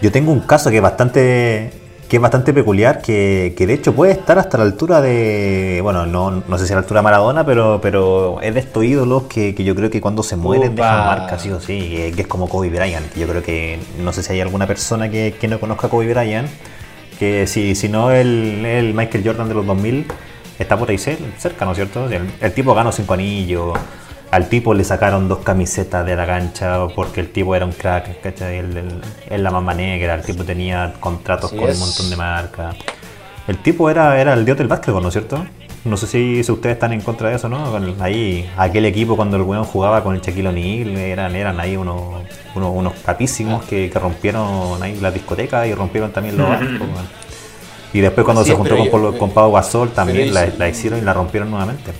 Yo 0.00 0.10
tengo 0.10 0.32
un 0.32 0.40
caso 0.40 0.70
que 0.70 0.76
es 0.76 0.82
bastante 0.82 1.72
que 2.12 2.16
es 2.16 2.20
bastante 2.22 2.52
peculiar, 2.52 3.00
que, 3.00 3.54
de 3.56 3.72
hecho 3.72 3.94
puede 3.94 4.12
estar 4.12 4.38
hasta 4.38 4.58
la 4.58 4.64
altura 4.64 5.00
de, 5.00 5.80
bueno, 5.82 6.04
no, 6.04 6.42
no 6.46 6.58
sé 6.58 6.66
si 6.66 6.74
a 6.74 6.76
la 6.76 6.80
altura 6.80 7.00
de 7.00 7.04
Maradona, 7.04 7.46
pero, 7.46 7.80
pero 7.80 8.38
es 8.42 8.52
de 8.52 8.60
estos 8.60 8.84
ídolos 8.84 9.22
que, 9.22 9.54
yo 9.54 9.74
creo 9.74 9.88
que 9.88 10.02
cuando 10.02 10.22
se 10.22 10.36
mueren 10.36 10.74
dejan 10.74 11.06
marcas, 11.06 11.40
sí 11.40 11.48
o 11.48 11.58
sí, 11.58 12.12
que, 12.14 12.20
es 12.20 12.26
como 12.26 12.50
Kobe 12.50 12.68
Bryant. 12.68 13.14
Yo 13.16 13.26
creo 13.26 13.42
que, 13.42 13.78
no 13.98 14.12
sé 14.12 14.22
si 14.22 14.34
hay 14.34 14.42
alguna 14.42 14.66
persona 14.66 15.10
que, 15.10 15.34
no 15.48 15.58
conozca 15.58 15.86
a 15.86 15.90
Kobe 15.90 16.12
Bryant, 16.12 16.50
que 17.18 17.46
si, 17.46 17.74
si 17.74 17.88
no 17.88 18.10
el, 18.10 18.62
el 18.66 18.92
Michael 18.92 19.24
Jordan 19.24 19.48
de 19.48 19.54
los 19.54 19.64
2000 19.64 20.04
está 20.58 20.76
por 20.76 20.90
ahí 20.90 20.98
cerca, 20.98 21.64
¿no 21.64 21.70
es 21.70 21.76
cierto? 21.76 22.10
El, 22.10 22.30
el 22.42 22.52
tipo 22.52 22.74
ganó 22.74 22.92
cinco 22.92 23.14
anillos 23.14 23.72
al 24.32 24.48
tipo 24.48 24.72
le 24.72 24.82
sacaron 24.82 25.28
dos 25.28 25.40
camisetas 25.40 26.06
de 26.06 26.16
la 26.16 26.26
cancha 26.26 26.88
porque 26.96 27.20
el 27.20 27.30
tipo 27.30 27.54
era 27.54 27.66
un 27.66 27.72
crack, 27.72 28.22
¿cachai? 28.22 28.60
El, 28.60 29.02
la 29.30 29.50
mamá 29.50 29.74
negra, 29.74 30.14
el 30.14 30.22
tipo 30.22 30.42
tenía 30.42 30.94
contratos 30.98 31.50
con 31.50 31.60
un 31.60 31.78
montón 31.78 32.08
de 32.08 32.16
marcas. 32.16 32.74
El 33.46 33.58
tipo 33.58 33.90
era, 33.90 34.18
era 34.18 34.32
el 34.32 34.46
dios 34.46 34.56
del 34.56 34.68
básquetbol, 34.68 35.02
¿no 35.02 35.08
es 35.08 35.12
cierto? 35.12 35.44
No 35.84 35.98
sé 35.98 36.06
si, 36.06 36.50
ustedes 36.50 36.76
están 36.76 36.94
en 36.94 37.02
contra 37.02 37.28
de 37.28 37.36
eso, 37.36 37.50
¿no? 37.50 37.76
ahí, 38.00 38.48
aquel 38.56 38.86
equipo 38.86 39.16
cuando 39.16 39.36
el 39.36 39.42
weón 39.42 39.64
jugaba 39.64 40.02
con 40.02 40.14
el 40.14 40.22
Shaquille 40.22 40.48
O'Neal, 40.48 40.96
eran, 40.96 41.36
eran 41.36 41.60
ahí 41.60 41.76
unos, 41.76 42.22
unos, 42.54 42.94
capísimos 43.04 43.64
que, 43.64 43.92
rompieron 43.94 44.82
ahí 44.82 44.98
la 44.98 45.10
discoteca 45.10 45.66
y 45.66 45.74
rompieron 45.74 46.10
también 46.10 46.38
los 46.38 46.48
barcos. 46.48 46.88
Y 47.92 48.00
después 48.00 48.24
cuando 48.24 48.44
se 48.44 48.54
juntó 48.54 48.78
con, 48.90 49.18
con 49.18 49.30
Pau 49.32 49.52
Gasol 49.52 49.90
también 49.90 50.32
la, 50.32 50.46
la 50.56 50.68
hicieron 50.70 51.00
y 51.00 51.02
la 51.02 51.12
rompieron 51.12 51.50
nuevamente. 51.50 51.92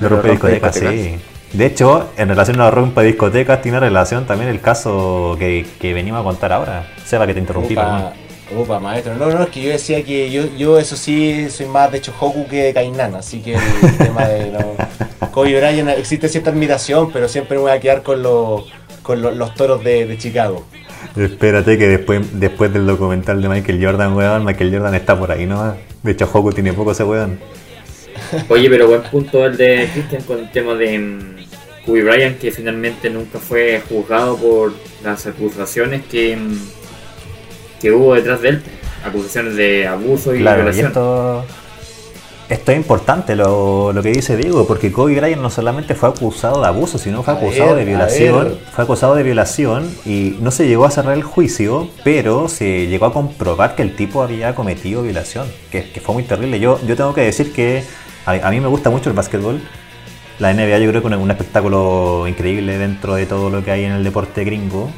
De 0.00 0.08
rompe 0.08 0.30
discotecas, 0.30 0.74
sí. 0.74 1.18
De 1.52 1.64
hecho, 1.64 2.10
en 2.16 2.28
relación 2.28 2.60
a 2.60 2.64
la 2.64 2.70
rompa 2.70 3.02
discotecas, 3.02 3.62
tiene 3.62 3.80
relación 3.80 4.26
también 4.26 4.50
el 4.50 4.60
caso 4.60 5.36
que, 5.38 5.66
que 5.80 5.94
venimos 5.94 6.20
a 6.20 6.24
contar 6.24 6.52
ahora. 6.52 6.86
Seba, 7.04 7.26
que 7.26 7.32
te 7.32 7.40
interrumpí, 7.40 7.74
Opa, 7.74 8.12
Opa, 8.56 8.80
maestro. 8.80 9.14
No, 9.14 9.30
no, 9.30 9.44
es 9.44 9.48
que 9.48 9.62
yo 9.62 9.70
decía 9.70 10.02
que 10.04 10.30
yo, 10.30 10.44
yo 10.56 10.78
eso 10.78 10.96
sí 10.96 11.48
soy 11.50 11.66
más 11.66 11.90
de 11.90 12.00
Chohoku 12.00 12.46
que 12.48 12.64
de 12.64 12.74
Kainan, 12.74 13.14
así 13.14 13.40
que 13.40 13.54
el 13.54 13.98
tema 13.98 14.26
de 14.26 14.50
no, 14.50 15.30
Kobe 15.30 15.58
Bryant 15.58 15.90
existe 15.90 16.28
cierta 16.28 16.50
admiración, 16.50 17.10
pero 17.12 17.28
siempre 17.28 17.56
me 17.56 17.62
voy 17.62 17.72
a 17.72 17.80
quedar 17.80 18.02
con, 18.02 18.22
los 18.22 18.64
con 19.02 19.22
los 19.22 19.54
toros 19.54 19.82
de, 19.82 20.06
de, 20.06 20.18
Chicago. 20.18 20.64
Espérate 21.16 21.78
que 21.78 21.88
después, 21.88 22.40
después 22.40 22.72
del 22.72 22.86
documental 22.86 23.40
de 23.40 23.48
Michael 23.48 23.84
Jordan, 23.84 24.14
weón, 24.14 24.44
Michael 24.44 24.72
Jordan 24.72 24.94
está 24.94 25.18
por 25.18 25.32
ahí, 25.32 25.46
¿no? 25.46 25.74
De 26.02 26.12
hecho, 26.12 26.28
Hoku 26.30 26.52
tiene 26.52 26.72
poco 26.74 26.92
ese 26.92 27.04
weón. 27.04 27.38
Oye, 28.48 28.68
pero 28.70 28.88
buen 28.88 29.02
punto 29.02 29.46
el 29.46 29.56
de 29.56 29.88
Christian 29.92 30.22
con 30.22 30.38
el 30.38 30.50
tema 30.50 30.74
de 30.74 30.98
um, 30.98 31.18
Kobe 31.88 32.02
Bryant, 32.02 32.38
que 32.38 32.50
finalmente 32.50 33.08
nunca 33.08 33.38
fue 33.38 33.82
juzgado 33.88 34.36
por 34.36 34.74
las 35.02 35.26
acusaciones 35.26 36.02
que, 36.04 36.36
mm, 36.36 36.58
que 37.80 37.92
hubo 37.92 38.14
detrás 38.14 38.42
de 38.42 38.50
él. 38.50 38.62
Acusaciones 39.04 39.56
de 39.56 39.86
abuso 39.86 40.34
y 40.34 40.38
violación. 40.38 40.88
esto, 40.88 41.44
esto, 42.48 42.72
es 42.72 42.76
importante 42.76 43.36
lo, 43.36 43.94
que 44.02 44.10
dice 44.10 44.36
Diego, 44.36 44.66
porque 44.66 44.92
Kobe 44.92 45.18
Bryant 45.18 45.40
no 45.40 45.50
solamente 45.50 45.94
fue 45.94 46.10
acusado 46.10 46.60
de 46.60 46.66
abuso, 46.66 46.98
sino 46.98 47.22
fue 47.22 47.34
acusado 47.34 47.74
de 47.74 47.84
violación. 47.84 48.58
Fue 48.74 48.84
acusado 48.84 49.14
de 49.14 49.22
violación 49.22 49.88
y 50.04 50.36
no 50.40 50.50
se 50.50 50.66
llegó 50.66 50.84
a 50.84 50.90
cerrar 50.90 51.14
el 51.14 51.22
juicio, 51.22 51.88
pero 52.04 52.48
se 52.48 52.88
llegó 52.88 53.06
a 53.06 53.12
comprobar 53.12 53.76
que 53.76 53.82
el 53.82 53.94
tipo 53.94 54.22
había 54.22 54.54
cometido 54.54 55.02
violación, 55.02 55.46
que, 55.70 55.90
que 55.90 56.00
fue 56.00 56.14
muy 56.14 56.24
terrible. 56.24 56.58
Yo, 56.58 56.80
yo 56.86 56.96
tengo 56.96 57.14
que 57.14 57.22
decir 57.22 57.52
que 57.52 57.84
a, 58.28 58.50
mí 58.50 58.60
me 58.60 58.68
gusta 58.68 58.90
mucho 58.90 59.08
el 59.08 59.16
básquetbol. 59.16 59.60
La 60.38 60.52
NBA 60.52 60.78
yo 60.78 60.90
creo 60.90 61.02
que 61.02 61.08
es 61.08 61.14
un 61.16 61.30
espectáculo 61.30 62.26
increíble 62.28 62.78
dentro 62.78 63.14
de 63.14 63.26
todo 63.26 63.50
lo 63.50 63.64
que 63.64 63.70
hay 63.70 63.84
en 63.84 63.92
el 63.92 64.04
deporte 64.04 64.44
gringo. 64.44 64.90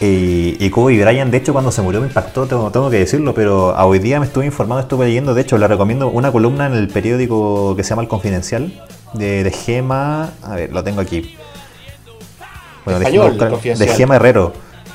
Y, 0.00 0.56
y 0.58 0.70
Kobe 0.70 1.02
Bryant, 1.02 1.30
de 1.30 1.38
hecho, 1.38 1.52
cuando 1.52 1.70
se 1.70 1.82
murió 1.82 2.00
me 2.00 2.08
impactó, 2.08 2.46
tengo, 2.46 2.90
que 2.90 2.98
decirlo, 2.98 3.34
pero 3.34 3.76
a 3.76 3.86
hoy 3.86 3.98
día 3.98 4.18
me 4.18 4.26
estuve 4.26 4.44
informando, 4.44 4.82
estuve 4.82 5.06
leyendo, 5.06 5.34
de 5.34 5.42
hecho, 5.42 5.56
le 5.56 5.68
recomiendo 5.68 6.08
una 6.08 6.32
columna 6.32 6.66
en 6.66 6.74
el 6.74 6.88
periódico 6.88 7.76
que 7.76 7.84
se 7.84 7.90
llama 7.90 8.02
El 8.02 8.08
Confidencial, 8.08 8.72
de, 9.14 9.50
Gema, 9.50 10.30
a 10.42 10.56
ver, 10.56 10.72
lo 10.72 10.82
tengo 10.82 11.00
aquí. 11.00 11.36
Bueno, 12.84 13.00
de, 13.00 13.74
de 13.76 13.88
Gema 13.88 14.16
Herrero. 14.16 14.52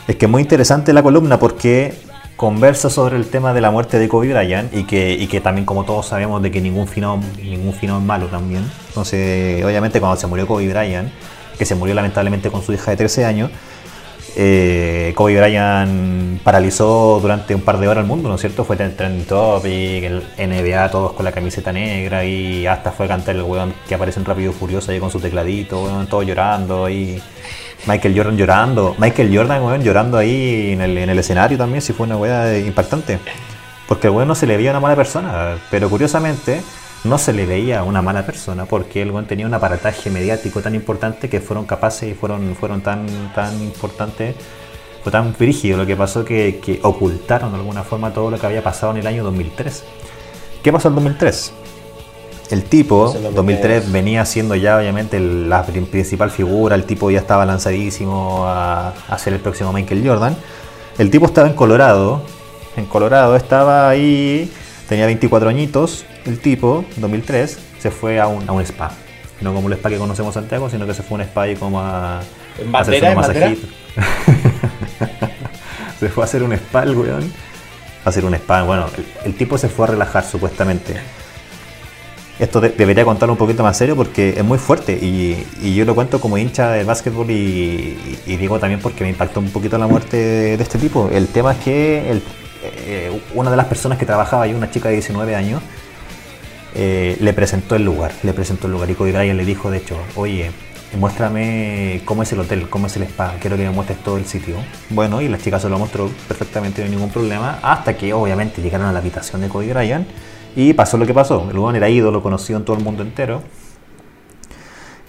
Es 0.08 0.16
que 0.16 0.26
es 0.26 0.32
muy 0.32 0.42
interesante 0.42 0.92
la 0.92 1.02
columna 1.02 1.40
porque 1.40 1.94
conversa 2.40 2.90
sobre 2.90 3.18
el 3.18 3.28
tema 3.28 3.54
de 3.54 3.60
la 3.60 3.70
muerte 3.70 4.00
de 4.00 4.08
Kobe 4.08 4.32
Bryant 4.32 4.74
y 4.74 4.86
que, 4.86 5.12
y 5.12 5.28
que 5.28 5.42
también 5.42 5.66
como 5.66 5.84
todos 5.84 6.06
sabemos 6.06 6.42
de 6.42 6.50
que 6.50 6.62
ningún 6.62 6.88
final, 6.88 7.20
ningún 7.44 7.74
final 7.74 7.98
es 7.98 8.04
malo 8.04 8.28
también. 8.28 8.64
Entonces, 8.88 9.62
obviamente 9.66 10.00
cuando 10.00 10.16
se 10.16 10.26
murió 10.26 10.48
Kobe 10.48 10.70
Bryant, 10.70 11.12
que 11.58 11.66
se 11.66 11.76
murió 11.76 11.94
lamentablemente 11.96 12.50
con 12.50 12.64
su 12.64 12.72
hija 12.72 12.92
de 12.92 12.96
13 12.96 13.26
años, 13.26 13.52
eh, 14.38 15.12
Kobe 15.18 15.38
Bryant 15.38 16.42
paralizó 16.42 17.20
durante 17.22 17.54
un 17.54 17.60
par 17.60 17.78
de 17.78 17.90
horas 17.90 18.04
el 18.04 18.08
mundo, 18.08 18.30
¿no 18.30 18.36
es 18.36 18.42
cierto? 18.42 18.64
Fue 18.64 18.78
trending 18.78 19.26
topic, 19.26 20.06
el 20.06 20.24
NBA 20.38 20.92
todos 20.92 21.12
con 21.12 21.26
la 21.26 21.34
camiseta 21.34 21.74
negra 21.74 22.24
y 22.24 22.66
hasta 22.66 22.94
fue 22.94 23.10
cantar 23.10 23.36
el 23.36 23.42
weón 23.42 23.74
que 23.86 23.96
aparece 23.96 24.18
en 24.18 24.26
Rápido 24.26 24.54
Furioso 24.54 24.94
ahí 24.94 25.00
con 25.02 25.12
su 25.12 25.20
tecladito, 25.20 25.84
weón, 25.84 26.08
todos 26.08 26.26
llorando 26.26 26.90
y 26.90 27.22
Michael 27.86 28.16
Jordan 28.16 28.38
llorando. 28.38 28.96
Michael 28.98 29.36
Jordan, 29.36 29.64
weón, 29.64 29.84
llorando 29.84 30.18
ahí 30.18 30.72
en 30.72 30.82
el, 30.82 30.98
en 30.98 31.10
el 31.10 31.20
escenario 31.20 31.58
también, 31.58 31.82
si 31.82 31.94
fue 31.94 32.06
una 32.06 32.18
weá 32.18 32.58
impactante. 32.58 33.20
Porque 33.88 34.08
el 34.08 34.14
weón 34.14 34.28
no 34.28 34.36
se 34.36 34.46
le 34.46 34.58
veía 34.58 34.72
una 34.72 34.80
mala 34.80 34.96
persona. 34.96 35.58
Pero 35.72 35.90
curiosamente, 35.90 36.62
no 37.04 37.18
se 37.18 37.34
le 37.34 37.46
veía 37.46 37.84
una 37.84 38.02
mala 38.02 38.26
persona 38.26 38.66
porque 38.66 39.02
el 39.02 39.12
buen 39.12 39.26
tenía 39.26 39.46
un 39.46 39.54
aparataje 39.54 40.10
mediático 40.10 40.62
tan 40.62 40.76
importante 40.76 41.30
que 41.30 41.40
fueron 41.40 41.66
capaces 41.66 42.12
y 42.12 42.14
fueron, 42.14 42.56
fueron 42.56 42.82
tan, 42.82 43.08
tan 43.34 43.62
importantes, 43.62 44.36
fue 45.02 45.12
tan 45.12 45.34
rígido 45.34 45.78
lo 45.78 45.86
que 45.86 45.96
pasó 45.96 46.26
que, 46.26 46.60
que 46.64 46.80
ocultaron 46.84 47.52
de 47.52 47.58
alguna 47.58 47.84
forma 47.84 48.12
todo 48.14 48.30
lo 48.30 48.38
que 48.38 48.46
había 48.46 48.62
pasado 48.62 48.92
en 48.92 48.98
el 49.00 49.08
año 49.08 49.24
2003. 49.24 49.84
¿Qué 50.62 50.74
pasó 50.74 50.90
en 50.90 50.96
2003? 50.96 51.54
El 52.50 52.64
tipo, 52.64 53.10
Eso 53.10 53.18
es 53.18 53.24
lo 53.24 53.30
que 53.30 53.36
2003, 53.36 53.86
te- 53.86 53.92
venía 53.92 54.26
siendo 54.26 54.56
ya 54.56 54.78
obviamente 54.78 55.20
la 55.20 55.66
prin- 55.66 55.86
principal 55.86 56.32
figura, 56.32 56.76
el 56.76 56.86
tipo 56.86 57.12
ya 57.12 57.20
estaba 57.20 57.46
lanzadísimo 57.46 58.46
a, 58.48 58.94
a 59.08 59.18
ser 59.20 59.34
el 59.34 59.40
próximo 59.40 59.72
Michael 59.72 60.08
Jordan. 60.08 60.36
El 60.98 61.12
tipo 61.12 61.28
estaba 61.28 61.48
en 61.48 61.54
Colorado, 61.54 62.24
en 62.76 62.86
Colorado 62.86 63.36
estaba 63.36 63.88
ahí, 63.90 64.52
tenía 64.88 65.06
24 65.06 65.48
añitos, 65.50 66.06
el 66.26 66.40
tipo, 66.40 66.86
2003, 66.98 67.60
se 67.80 67.92
fue 67.92 68.20
a 68.20 68.28
un, 68.28 68.50
a 68.50 68.52
un 68.52 68.62
spa. 68.62 68.92
No 69.42 69.54
como 69.54 69.68
el 69.68 69.74
spa 69.76 69.90
que 69.90 69.98
conocemos 69.98 70.36
en 70.36 70.42
Santiago, 70.42 70.70
sino 70.70 70.88
que 70.88 70.94
se 70.96 71.04
fue 71.04 71.20
a 71.20 71.22
un 71.22 71.28
spa 71.28 71.48
y 71.48 71.56
como 71.56 71.80
a... 71.80 72.20
¿En 72.58 72.76
a 72.76 72.80
hacerse 72.80 73.14
Bandera? 73.14 73.50
masajitos. 73.50 73.70
se 76.00 76.10
fue 76.10 76.24
a 76.24 76.26
hacer 76.26 76.44
un 76.44 76.54
spa 76.54 76.84
el 76.84 76.96
weón. 76.96 77.32
A 78.06 78.10
hacer 78.10 78.26
un 78.26 78.34
spa, 78.34 78.64
bueno, 78.64 78.86
el, 78.98 79.06
el 79.26 79.36
tipo 79.36 79.58
se 79.58 79.70
fue 79.70 79.86
a 79.86 79.90
relajar 79.92 80.24
supuestamente. 80.26 80.96
Esto 82.40 82.62
de- 82.62 82.70
debería 82.70 83.04
contarlo 83.04 83.34
un 83.34 83.38
poquito 83.38 83.64
más 83.64 83.78
serio 83.78 83.98
porque 83.98 84.30
es 84.30 84.44
muy 84.46 84.58
fuerte 84.58 84.94
y, 84.94 85.46
yo 85.76 85.84
lo 85.84 85.94
cuento 85.94 86.22
como 86.22 86.38
hincha 86.38 86.72
del 86.72 86.86
básquetbol 86.86 87.30
y, 87.30 87.98
digo 88.26 88.60
también 88.60 88.80
porque 88.80 89.04
me 89.04 89.10
impactó 89.10 89.42
un 89.42 89.50
poquito 89.50 89.78
la 89.78 89.88
muerte 89.88 90.18
de, 90.18 90.54
este 90.54 90.80
tipo. 90.80 91.10
El 91.12 91.28
tema 91.28 91.52
es 91.52 91.58
que 91.60 92.22
eh, 92.64 93.22
una 93.36 93.52
de 93.52 93.58
las 93.58 93.66
personas 93.66 93.98
que 93.98 94.06
trabajaba 94.06 94.44
ahí, 94.44 94.54
una 94.54 94.72
chica 94.72 94.88
de 94.88 94.96
19 94.96 95.36
años, 95.36 95.62
eh, 96.76 97.18
le 97.20 97.34
presentó 97.34 97.76
el 97.76 97.84
lugar, 97.84 98.12
le 98.24 98.32
presentó 98.32 98.68
el 98.68 98.74
lugar 98.74 98.90
y 98.90 98.94
Kobe 98.94 99.12
Bryant 99.12 99.38
le 99.38 99.44
dijo 99.44 99.70
de 99.70 99.80
hecho, 99.80 99.98
oye, 100.16 100.52
muéstrame 100.98 102.02
cómo 102.06 102.24
es 102.24 102.32
el 102.32 102.40
hotel, 102.40 102.70
cómo 102.70 102.88
es 102.88 102.96
el 102.96 103.04
spa, 103.04 103.36
quiero 103.42 103.58
que 103.58 103.64
me 103.64 103.72
muestres 103.72 104.00
todo 104.02 104.18
el 104.18 104.26
sitio. 104.26 104.56
Bueno, 104.90 105.22
y 105.22 105.28
la 105.28 105.38
chica 105.38 105.60
se 105.60 105.68
lo 105.68 105.78
mostró 105.78 106.10
perfectamente, 106.28 106.82
no 106.82 106.86
hay 106.86 106.92
ningún 106.92 107.10
problema, 107.10 107.60
hasta 107.62 107.98
que 107.98 108.14
obviamente 108.14 108.62
llegaron 108.62 108.88
a 108.88 108.94
la 108.94 109.00
habitación 109.00 109.42
de 109.42 109.50
Kobe 109.50 109.74
Bryant 109.74 110.08
y 110.56 110.74
pasó 110.74 110.98
lo 110.98 111.06
que 111.06 111.14
pasó. 111.14 111.46
El 111.50 111.56
lugar 111.56 111.76
era 111.76 111.90
ídolo, 111.90 112.22
conocido 112.22 112.60
en 112.60 112.66
todo 112.66 112.78
el 112.78 112.84
mundo 112.84 113.04
entero 113.04 113.42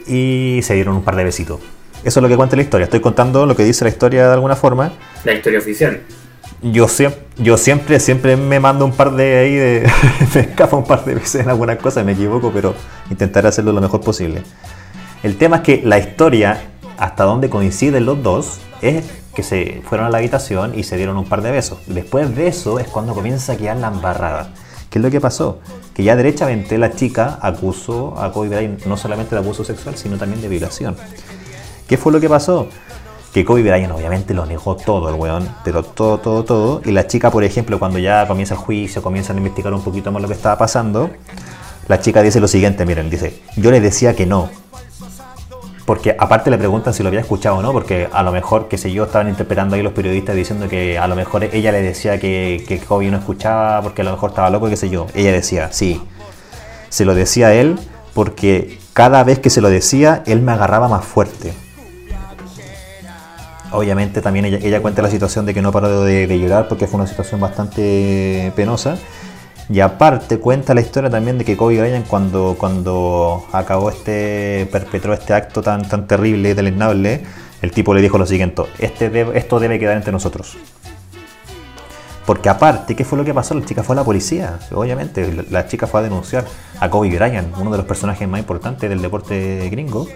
y 0.06 0.60
se 0.62 0.74
dieron 0.74 0.96
un 0.96 1.02
par 1.02 1.16
de 1.16 1.24
besitos. 1.24 1.60
Eso 2.02 2.20
es 2.20 2.22
lo 2.22 2.28
que 2.28 2.36
cuenta 2.36 2.56
la 2.56 2.62
historia. 2.62 2.84
Estoy 2.84 3.00
contando 3.00 3.46
lo 3.46 3.54
que 3.54 3.64
dice 3.64 3.84
la 3.84 3.90
historia 3.90 4.26
de 4.26 4.34
alguna 4.34 4.56
forma. 4.56 4.92
La 5.24 5.32
historia 5.32 5.58
oficial. 5.58 6.00
Yo 6.62 6.88
siempre, 6.88 7.22
yo 7.36 7.56
siempre, 7.56 8.00
siempre 8.00 8.36
me 8.36 8.60
mando 8.60 8.84
un 8.84 8.92
par 8.92 9.12
de 9.12 9.38
ahí 9.38 9.54
de. 9.54 9.90
me 10.34 10.40
escapa 10.40 10.76
un 10.76 10.84
par 10.84 11.04
de 11.04 11.14
veces 11.14 11.42
en 11.42 11.48
algunas 11.48 11.78
cosas, 11.78 12.04
me 12.04 12.12
equivoco, 12.12 12.50
pero 12.52 12.74
intentaré 13.10 13.48
hacerlo 13.48 13.72
lo 13.72 13.80
mejor 13.80 14.00
posible. 14.00 14.42
El 15.22 15.36
tema 15.36 15.56
es 15.56 15.62
que 15.62 15.82
la 15.84 15.98
historia, 15.98 16.70
hasta 16.98 17.24
donde 17.24 17.48
coinciden 17.48 18.04
los 18.04 18.22
dos, 18.22 18.60
es 18.82 19.04
que 19.34 19.42
se 19.42 19.82
fueron 19.84 20.06
a 20.06 20.10
la 20.10 20.18
habitación 20.18 20.78
y 20.78 20.82
se 20.82 20.96
dieron 20.96 21.16
un 21.16 21.26
par 21.26 21.42
de 21.42 21.50
besos. 21.50 21.80
Después 21.86 22.34
de 22.34 22.48
eso 22.48 22.78
es 22.78 22.88
cuando 22.88 23.14
comienza 23.14 23.52
a 23.52 23.56
quedar 23.56 23.76
la 23.76 23.88
embarrada. 23.88 24.50
¿Qué 24.90 24.98
es 24.98 25.02
lo 25.04 25.10
que 25.10 25.20
pasó? 25.20 25.60
Que 25.94 26.02
ya 26.02 26.16
derechamente 26.16 26.76
la 26.76 26.92
chica 26.92 27.38
acusó 27.40 28.20
a 28.20 28.32
Kobe 28.32 28.48
Bryant 28.48 28.86
no 28.86 28.96
solamente 28.96 29.36
de 29.36 29.40
abuso 29.40 29.64
sexual, 29.64 29.96
sino 29.96 30.18
también 30.18 30.42
de 30.42 30.48
violación. 30.48 30.96
¿Qué 31.86 31.96
fue 31.96 32.12
lo 32.12 32.20
que 32.20 32.28
pasó? 32.28 32.66
Que 33.32 33.44
Kobe 33.44 33.62
Bryant 33.62 33.92
obviamente 33.92 34.34
lo 34.34 34.44
negó 34.46 34.76
todo 34.76 35.08
el 35.08 35.14
weón, 35.14 35.48
pero 35.62 35.84
todo, 35.84 36.18
todo, 36.18 36.44
todo. 36.44 36.82
Y 36.84 36.90
la 36.90 37.06
chica, 37.06 37.30
por 37.30 37.44
ejemplo, 37.44 37.78
cuando 37.78 38.00
ya 38.00 38.26
comienza 38.26 38.54
el 38.54 38.60
juicio, 38.60 39.00
comienzan 39.00 39.36
a 39.36 39.38
investigar 39.38 39.72
un 39.72 39.82
poquito 39.82 40.10
más 40.10 40.20
lo 40.20 40.26
que 40.26 40.34
estaba 40.34 40.58
pasando, 40.58 41.08
la 41.86 42.00
chica 42.00 42.20
dice 42.20 42.40
lo 42.40 42.48
siguiente, 42.48 42.84
miren, 42.84 43.10
dice, 43.10 43.40
yo 43.56 43.70
le 43.70 43.80
decía 43.80 44.16
que 44.16 44.26
no. 44.26 44.50
Porque 45.90 46.14
aparte 46.16 46.52
le 46.52 46.56
preguntan 46.56 46.94
si 46.94 47.02
lo 47.02 47.08
había 47.08 47.18
escuchado 47.18 47.56
o 47.56 47.62
no, 47.62 47.72
porque 47.72 48.08
a 48.12 48.22
lo 48.22 48.30
mejor, 48.30 48.68
qué 48.68 48.78
sé 48.78 48.92
yo, 48.92 49.06
estaban 49.06 49.28
interpretando 49.28 49.74
ahí 49.74 49.82
los 49.82 49.92
periodistas 49.92 50.36
diciendo 50.36 50.68
que 50.68 50.96
a 50.96 51.08
lo 51.08 51.16
mejor 51.16 51.42
ella 51.42 51.72
le 51.72 51.82
decía 51.82 52.20
que, 52.20 52.64
que 52.68 52.78
Kobe 52.78 53.10
no 53.10 53.18
escuchaba 53.18 53.82
porque 53.82 54.02
a 54.02 54.04
lo 54.04 54.12
mejor 54.12 54.30
estaba 54.30 54.50
loco, 54.50 54.68
qué 54.68 54.76
sé 54.76 54.88
yo. 54.88 55.08
Ella 55.16 55.32
decía, 55.32 55.72
sí. 55.72 56.00
Se 56.90 57.04
lo 57.04 57.12
decía 57.16 57.48
a 57.48 57.54
él 57.54 57.76
porque 58.14 58.78
cada 58.92 59.24
vez 59.24 59.40
que 59.40 59.50
se 59.50 59.60
lo 59.60 59.68
decía, 59.68 60.22
él 60.26 60.42
me 60.42 60.52
agarraba 60.52 60.86
más 60.86 61.04
fuerte. 61.04 61.54
Obviamente 63.72 64.22
también 64.22 64.44
ella, 64.44 64.58
ella 64.62 64.80
cuenta 64.80 65.02
la 65.02 65.10
situación 65.10 65.44
de 65.44 65.54
que 65.54 65.60
no 65.60 65.72
paró 65.72 66.04
de, 66.04 66.28
de 66.28 66.38
llorar 66.38 66.68
porque 66.68 66.86
fue 66.86 67.00
una 67.00 67.08
situación 67.08 67.40
bastante 67.40 68.52
penosa. 68.54 68.96
Y 69.70 69.78
aparte 69.78 70.40
cuenta 70.40 70.74
la 70.74 70.80
historia 70.80 71.10
también 71.10 71.38
de 71.38 71.44
que 71.44 71.56
Kobe 71.56 71.78
Bryant 71.78 72.08
cuando, 72.08 72.56
cuando 72.58 73.46
acabó 73.52 73.88
este, 73.90 74.68
perpetró 74.72 75.14
este 75.14 75.32
acto 75.32 75.62
tan, 75.62 75.88
tan 75.88 76.08
terrible 76.08 76.50
y 76.50 76.54
deleznable, 76.54 77.22
el 77.62 77.70
tipo 77.70 77.94
le 77.94 78.02
dijo 78.02 78.18
lo 78.18 78.26
siguiente, 78.26 78.64
este 78.80 79.38
esto 79.38 79.60
debe 79.60 79.78
quedar 79.78 79.96
entre 79.96 80.10
nosotros. 80.10 80.56
Porque 82.26 82.48
aparte, 82.48 82.96
¿qué 82.96 83.04
fue 83.04 83.16
lo 83.16 83.24
que 83.24 83.32
pasó? 83.32 83.54
La 83.54 83.64
chica 83.64 83.84
fue 83.84 83.94
a 83.94 83.96
la 83.96 84.04
policía, 84.04 84.58
obviamente. 84.72 85.44
La, 85.50 85.66
chica 85.66 85.86
fue 85.86 86.00
a 86.00 86.02
denunciar 86.02 86.44
a 86.80 86.90
Kobe 86.90 87.16
Bryant, 87.16 87.56
uno 87.56 87.70
de 87.70 87.76
los 87.76 87.86
personajes 87.86 88.28
más 88.28 88.40
importantes 88.40 88.88
del 88.88 89.00
deporte 89.00 89.68
gringo. 89.70 90.06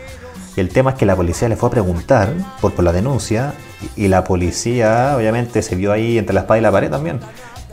Y 0.57 0.61
el 0.61 0.69
tema 0.69 0.91
es 0.91 0.97
que 0.97 1.07
la 1.07 1.17
policía 1.17 1.49
le 1.49 1.57
fue 1.57 1.69
a 1.69 1.71
preguntar 1.71 2.33
por, 2.61 2.73
por 2.73 2.85
la 2.85 2.93
denuncia 2.93 3.55
y, 3.97 4.05
y 4.05 4.09
la 4.09 4.23
policía 4.25 5.15
obviamente 5.17 5.63
se 5.63 5.75
vio 5.75 5.93
ahí 5.93 6.19
entre 6.19 6.35
la 6.35 6.41
espada 6.41 6.59
y 6.59 6.63
la 6.63 6.73
pared 6.73 6.91
también. 6.91 7.21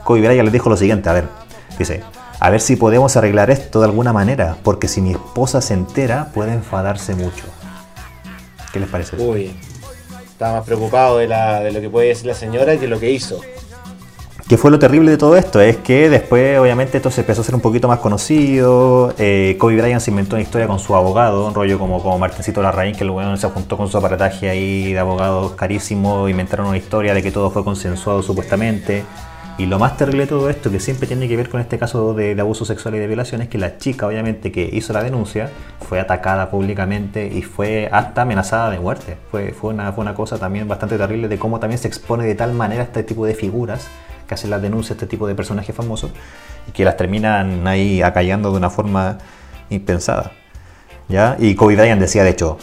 Kobe 0.02 0.20
Bryant 0.20 0.44
les 0.44 0.52
dijo 0.52 0.68
lo 0.68 0.76
siguiente, 0.76 1.08
a 1.08 1.12
ver, 1.12 1.24
dice, 1.82 2.02
a 2.40 2.50
ver 2.50 2.60
si 2.60 2.76
podemos 2.76 3.16
arreglar 3.16 3.50
esto 3.50 3.80
de 3.80 3.86
alguna 3.86 4.12
manera, 4.12 4.56
porque 4.62 4.88
si 4.88 5.00
mi 5.00 5.12
esposa 5.12 5.60
se 5.60 5.74
entera 5.74 6.30
puede 6.34 6.52
enfadarse 6.52 7.14
mucho. 7.14 7.44
¿Qué 8.72 8.80
les 8.80 8.88
parece? 8.88 9.16
Uy, 9.16 9.54
estaba 10.28 10.58
más 10.58 10.64
preocupado 10.64 11.18
de, 11.18 11.28
la, 11.28 11.60
de 11.60 11.72
lo 11.72 11.80
que 11.80 11.88
puede 11.88 12.08
decir 12.08 12.26
la 12.26 12.34
señora 12.34 12.76
que 12.76 12.88
lo 12.88 12.98
que 12.98 13.10
hizo. 13.10 13.40
¿Qué 14.48 14.58
fue 14.58 14.70
lo 14.70 14.78
terrible 14.78 15.10
de 15.10 15.16
todo 15.16 15.36
esto? 15.36 15.60
Es 15.60 15.78
que 15.78 16.10
después, 16.10 16.58
obviamente, 16.58 16.98
esto 16.98 17.10
se 17.10 17.20
empezó 17.22 17.40
a 17.40 17.42
hacer 17.42 17.54
un 17.54 17.60
poquito 17.60 17.88
más 17.88 18.00
conocido. 18.00 19.14
Eh, 19.16 19.56
Kobe 19.58 19.76
Bryant 19.76 20.00
se 20.00 20.10
inventó 20.10 20.36
una 20.36 20.42
historia 20.42 20.66
con 20.66 20.78
su 20.78 20.94
abogado, 20.94 21.46
un 21.46 21.54
rollo 21.54 21.78
como, 21.78 22.02
como 22.02 22.18
Martincito 22.18 22.60
Larraín, 22.60 22.94
que 22.94 23.04
weón 23.04 23.38
se 23.38 23.48
juntó 23.48 23.76
con 23.76 23.88
su 23.88 23.96
aparataje 23.96 24.50
ahí 24.50 24.92
de 24.92 24.98
abogados 24.98 25.52
carísimo, 25.52 26.28
inventaron 26.28 26.66
una 26.66 26.76
historia 26.76 27.14
de 27.14 27.22
que 27.22 27.30
todo 27.30 27.50
fue 27.50 27.64
consensuado 27.64 28.22
supuestamente. 28.22 29.04
Y 29.58 29.66
lo 29.66 29.78
más 29.78 29.96
terrible 29.96 30.22
de 30.22 30.28
todo 30.28 30.48
esto, 30.48 30.70
que 30.70 30.80
siempre 30.80 31.06
tiene 31.06 31.28
que 31.28 31.36
ver 31.36 31.50
con 31.50 31.60
este 31.60 31.78
caso 31.78 32.14
de, 32.14 32.34
de 32.34 32.40
abuso 32.40 32.64
sexual 32.64 32.94
y 32.94 32.98
de 32.98 33.06
violación, 33.06 33.42
es 33.42 33.48
que 33.48 33.58
la 33.58 33.76
chica, 33.76 34.06
obviamente, 34.06 34.50
que 34.50 34.68
hizo 34.72 34.92
la 34.92 35.02
denuncia, 35.02 35.50
fue 35.80 36.00
atacada 36.00 36.50
públicamente 36.50 37.26
y 37.26 37.42
fue 37.42 37.88
hasta 37.92 38.22
amenazada 38.22 38.70
de 38.70 38.78
muerte. 38.78 39.18
Fue, 39.30 39.52
fue, 39.52 39.74
una, 39.74 39.92
fue 39.92 40.02
una 40.02 40.14
cosa 40.14 40.38
también 40.38 40.66
bastante 40.66 40.96
terrible 40.96 41.28
de 41.28 41.38
cómo 41.38 41.60
también 41.60 41.78
se 41.78 41.86
expone 41.86 42.24
de 42.24 42.34
tal 42.34 42.54
manera 42.54 42.82
este 42.82 43.02
tipo 43.02 43.26
de 43.26 43.34
figuras 43.34 43.88
que 44.26 44.34
hacen 44.34 44.50
las 44.50 44.62
denuncias, 44.62 44.96
este 44.96 45.06
tipo 45.06 45.26
de 45.26 45.34
personajes 45.34 45.76
famosos, 45.76 46.12
y 46.66 46.72
que 46.72 46.84
las 46.84 46.96
terminan 46.96 47.66
ahí 47.66 48.00
acallando 48.00 48.50
de 48.52 48.56
una 48.56 48.70
forma 48.70 49.18
impensada. 49.68 50.32
¿ya? 51.08 51.36
Y 51.38 51.54
Kobe 51.54 51.76
Bryant 51.76 52.00
decía, 52.00 52.24
de 52.24 52.30
hecho, 52.30 52.58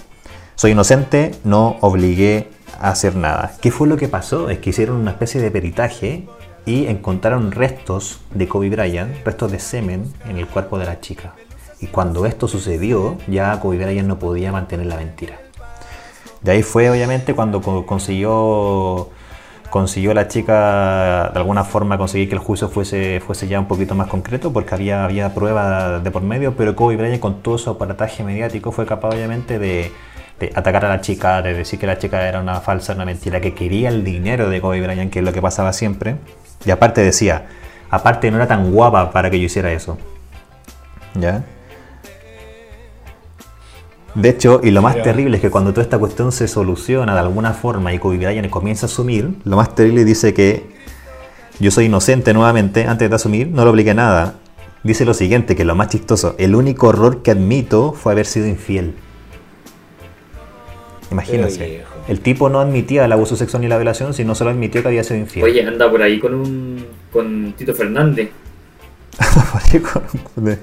soy 0.56 0.72
inocente, 0.72 1.32
no 1.44 1.78
obligué 1.82 2.50
a 2.80 2.90
hacer 2.90 3.16
nada. 3.16 3.52
¿Qué 3.62 3.72
fue 3.72 3.88
lo 3.88 3.96
que 3.96 4.08
pasó? 4.08 4.50
Es 4.50 4.58
que 4.58 4.72
hicieron 4.72 4.98
una 4.98 5.12
especie 5.12 5.40
de 5.40 5.52
peritaje 5.52 6.28
y 6.70 6.86
encontraron 6.86 7.52
restos 7.52 8.20
de 8.32 8.48
Kobe 8.48 8.70
Bryant, 8.70 9.26
restos 9.26 9.52
de 9.52 9.58
semen 9.58 10.04
en 10.30 10.38
el 10.38 10.46
cuerpo 10.46 10.78
de 10.78 10.86
la 10.86 11.00
chica. 11.02 11.34
Y 11.82 11.88
cuando 11.88 12.28
esto 12.28 12.48
sucedió, 12.48 13.18
ya 13.28 13.60
Kobe 13.60 13.78
Bryant 13.78 14.08
no 14.08 14.20
podía 14.20 14.52
mantener 14.52 14.86
la 14.86 14.98
mentira. 14.98 15.40
De 16.42 16.52
ahí 16.52 16.62
fue 16.62 16.88
obviamente 16.92 17.34
cuando 17.34 17.60
co- 17.62 17.86
consiguió 17.88 19.10
consiguió 19.72 20.14
la 20.16 20.28
chica 20.28 21.30
de 21.32 21.40
alguna 21.40 21.64
forma 21.64 21.98
conseguir 21.98 22.28
que 22.30 22.34
el 22.36 22.40
juicio 22.42 22.70
fuese, 22.70 23.20
fuese 23.20 23.48
ya 23.48 23.60
un 23.60 23.68
poquito 23.68 23.94
más 23.94 24.08
concreto 24.08 24.52
porque 24.52 24.74
había, 24.74 25.04
había 25.06 25.34
pruebas 25.36 26.04
de 26.04 26.10
por 26.12 26.24
medio, 26.24 26.56
pero 26.56 26.76
Kobe 26.76 26.98
Bryant 26.98 27.20
con 27.20 27.42
todo 27.44 27.58
su 27.60 27.70
aparataje 27.70 28.24
mediático 28.24 28.72
fue 28.72 28.86
capaz 28.88 29.10
obviamente 29.10 29.60
de, 29.60 29.92
de 30.40 30.52
atacar 30.56 30.86
a 30.86 30.90
la 30.90 31.02
chica, 31.02 31.42
de 31.42 31.54
decir 31.54 31.80
que 31.80 31.88
la 31.88 31.98
chica 31.98 32.28
era 32.28 32.40
una 32.40 32.62
falsa, 32.62 32.94
una 32.94 33.06
mentira, 33.06 33.42
que 33.42 33.54
quería 33.54 33.90
el 33.90 34.04
dinero 34.04 34.50
de 34.50 34.62
Kobe 34.62 34.82
Bryant, 34.82 35.12
que 35.12 35.20
es 35.20 35.26
lo 35.26 35.34
que 35.34 35.42
pasaba 35.42 35.74
siempre. 35.74 36.16
Y 36.66 36.72
aparte 36.72 37.02
decía, 37.02 37.48
aparte 37.90 38.32
no 38.32 38.38
era 38.38 38.48
tan 38.48 38.72
guapa 38.72 39.12
para 39.12 39.30
que 39.30 39.40
yo 39.40 39.46
hiciera 39.46 39.72
eso. 39.72 39.98
¿Ya? 41.16 41.44
De 44.16 44.30
hecho, 44.30 44.60
y 44.64 44.72
lo 44.72 44.82
más 44.82 45.02
terrible 45.02 45.38
es 45.38 45.42
que 45.42 45.50
cuando 45.50 45.72
toda 45.72 45.84
esta 45.84 46.00
cuestión 46.00 46.32
se 46.32 46.48
soluciona 46.48 47.14
de 47.14 47.20
alguna 47.20 47.54
forma 47.54 47.94
y 47.94 48.00
Kobe 48.00 48.18
Bryant 48.18 48.50
comienza 48.50 48.86
a 48.86 48.90
asumir, 48.90 49.36
lo 49.44 49.56
más 49.56 49.76
terrible 49.76 50.04
dice 50.04 50.34
que 50.34 50.68
yo 51.60 51.72
soy 51.72 51.86
inocente 51.86 52.34
nuevamente 52.34 52.88
antes 52.88 53.10
de 53.10 53.16
asumir, 53.16 53.48
no 53.48 53.66
lo 53.66 53.72
obligué 53.72 53.92
a 53.92 53.96
nada. 53.96 54.36
Dice 54.84 55.04
lo 55.04 55.14
siguiente, 55.14 55.56
que 55.56 55.64
es 55.64 55.68
lo 55.68 55.76
más 55.76 55.90
chistoso, 55.90 56.36
el 56.38 56.56
único 56.56 56.90
error 56.90 57.22
que 57.22 57.32
admito 57.32 57.92
fue 57.92 58.14
haber 58.14 58.26
sido 58.26 58.48
infiel. 58.48 58.96
Imagínense, 61.12 61.82
el 62.08 62.20
tipo 62.20 62.50
no 62.50 62.60
admitía 62.60 63.06
el 63.06 63.12
abuso 63.12 63.36
sexual 63.36 63.62
ni 63.62 63.68
la 63.68 63.78
violación, 63.78 64.14
sino 64.14 64.36
solo 64.36 64.52
admitió 64.52 64.82
que 64.82 64.90
había 64.90 65.04
sido 65.04 65.20
infiel. 65.20 65.46
Oye, 65.46 65.66
anda 65.66 65.90
por 65.90 66.02
ahí 66.02 66.20
con 66.20 66.34
un 66.36 66.86
con 67.12 67.54
Tito 67.58 67.74
Fernández. 67.74 68.30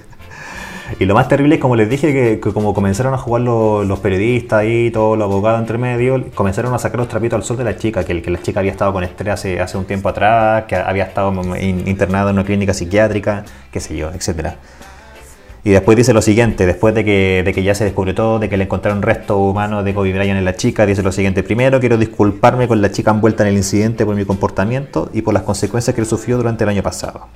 Y 1.01 1.05
lo 1.05 1.15
más 1.15 1.27
terrible 1.29 1.57
es, 1.57 1.61
como 1.61 1.75
les 1.75 1.91
dije, 1.91 2.13
que, 2.13 2.39
que 2.41 2.53
como 2.53 2.73
comenzaron 2.73 3.13
a 3.13 3.19
jugar 3.19 3.43
los, 3.43 3.85
los 3.85 3.99
periodistas 3.99 4.63
y 4.69 4.93
todos 4.93 5.19
los 5.19 5.25
abogados 5.25 5.59
entre 5.61 5.79
medio, 5.79 6.25
comenzaron 6.33 6.73
a 6.75 6.79
sacar 6.79 6.99
los 7.01 7.09
trapitos 7.09 7.37
al 7.37 7.43
sol 7.43 7.57
de 7.57 7.65
la 7.65 7.77
chica, 7.77 8.05
que, 8.05 8.13
el- 8.13 8.23
que 8.23 8.31
la 8.31 8.41
chica 8.41 8.61
había 8.61 8.71
estado 8.71 8.93
con 8.93 9.03
estrés 9.03 9.35
hace, 9.35 9.61
hace 9.61 9.77
un 9.77 9.85
tiempo 9.85 10.09
atrás, 10.09 10.65
que 10.69 10.77
había 10.77 11.03
estado 11.03 11.33
in- 11.59 11.89
internada 11.89 12.31
en 12.31 12.37
una 12.37 12.45
clínica 12.45 12.73
psiquiátrica, 12.73 13.45
qué 13.73 13.81
sé 13.81 13.97
yo, 13.97 14.11
etcétera. 14.13 14.59
Y 15.67 15.71
después 15.71 15.97
dice 15.97 16.13
lo 16.13 16.23
siguiente, 16.23 16.65
después 16.65 16.95
de 16.95 17.05
que, 17.05 17.43
de 17.45 17.53
que 17.53 17.65
ya 17.65 17.75
se 17.75 17.83
descubrió 17.83 18.15
todo, 18.15 18.39
de 18.39 18.49
que 18.49 18.57
le 18.57 18.63
encontraron 18.63 19.03
restos 19.03 19.37
humanos 19.37 19.85
de 19.85 19.95
Kobe 19.95 20.13
Bryant 20.13 20.39
en 20.39 20.45
la 20.45 20.55
chica, 20.55 20.87
dice 20.87 21.03
lo 21.03 21.11
siguiente, 21.11 21.43
primero 21.43 21.81
quiero 21.81 21.99
disculparme 21.99 22.69
con 22.69 22.81
la 22.81 22.93
chica 22.93 23.11
envuelta 23.11 23.43
en 23.43 23.49
el 23.49 23.57
incidente 23.57 24.07
por 24.07 24.15
mi 24.15 24.25
comportamiento 24.25 25.11
y 25.13 25.23
por 25.23 25.35
las 25.35 25.43
consecuencias 25.43 25.93
que 25.93 26.01
él 26.01 26.07
sufrió 26.07 26.37
durante 26.37 26.63
el 26.63 26.71
año 26.71 26.85
pasado. 26.85 27.27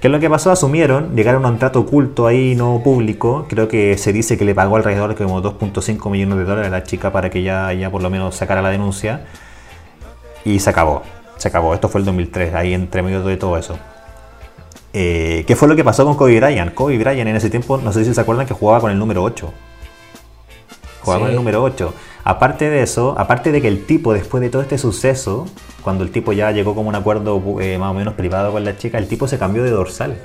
¿Qué 0.00 0.08
es 0.08 0.10
lo 0.10 0.18
que 0.18 0.28
pasó? 0.28 0.50
Asumieron, 0.50 1.14
llegaron 1.14 1.44
a 1.44 1.50
un 1.50 1.58
trato 1.60 1.78
oculto 1.78 2.26
ahí, 2.26 2.56
no 2.56 2.80
público. 2.82 3.46
Creo 3.48 3.68
que 3.68 3.96
se 3.96 4.12
dice 4.12 4.36
que 4.36 4.44
le 4.44 4.56
pagó 4.56 4.74
alrededor 4.74 5.10
de 5.10 5.14
como 5.14 5.40
2.5 5.40 6.10
millones 6.10 6.36
de 6.38 6.44
dólares 6.44 6.66
a 6.66 6.72
la 6.72 6.82
chica 6.82 7.12
para 7.12 7.30
que 7.30 7.44
ya, 7.44 7.72
ya 7.74 7.92
por 7.92 8.02
lo 8.02 8.10
menos 8.10 8.34
sacara 8.34 8.60
la 8.60 8.70
denuncia. 8.70 9.24
Y 10.44 10.58
se 10.58 10.68
acabó. 10.68 11.04
Se 11.36 11.46
acabó. 11.46 11.74
Esto 11.74 11.88
fue 11.88 12.00
el 12.00 12.06
2003, 12.06 12.54
ahí 12.54 12.74
entre 12.74 13.02
medio 13.02 13.22
de 13.22 13.36
todo 13.36 13.56
eso. 13.56 13.78
Eh, 14.96 15.42
¿Qué 15.46 15.56
fue 15.56 15.66
lo 15.66 15.74
que 15.74 15.82
pasó 15.82 16.04
con 16.04 16.14
Kobe 16.14 16.38
Bryant? 16.40 16.72
Kobe 16.72 16.96
Bryant 16.98 17.28
en 17.28 17.34
ese 17.36 17.50
tiempo, 17.50 17.78
no 17.78 17.92
sé 17.92 18.04
si 18.04 18.14
se 18.14 18.20
acuerdan 18.20 18.46
que 18.46 18.54
jugaba 18.54 18.80
con 18.80 18.92
el 18.92 18.98
número 18.98 19.22
8. 19.24 19.52
Jugaba 21.00 21.20
con 21.22 21.30
el 21.30 21.36
número 21.36 21.62
8. 21.64 21.92
Aparte 22.22 22.70
de 22.70 22.82
eso, 22.82 23.14
aparte 23.18 23.50
de 23.52 23.60
que 23.60 23.68
el 23.68 23.84
tipo, 23.86 24.14
después 24.14 24.40
de 24.40 24.50
todo 24.50 24.62
este 24.62 24.78
suceso, 24.78 25.46
cuando 25.82 26.04
el 26.04 26.10
tipo 26.10 26.32
ya 26.32 26.52
llegó 26.52 26.74
como 26.76 26.88
un 26.88 26.94
acuerdo 26.94 27.42
eh, 27.60 27.76
más 27.76 27.90
o 27.90 27.94
menos 27.94 28.14
privado 28.14 28.52
con 28.52 28.64
la 28.64 28.76
chica, 28.78 28.98
el 28.98 29.08
tipo 29.08 29.26
se 29.28 29.36
cambió 29.36 29.62
de 29.64 29.70
dorsal. 29.70 30.16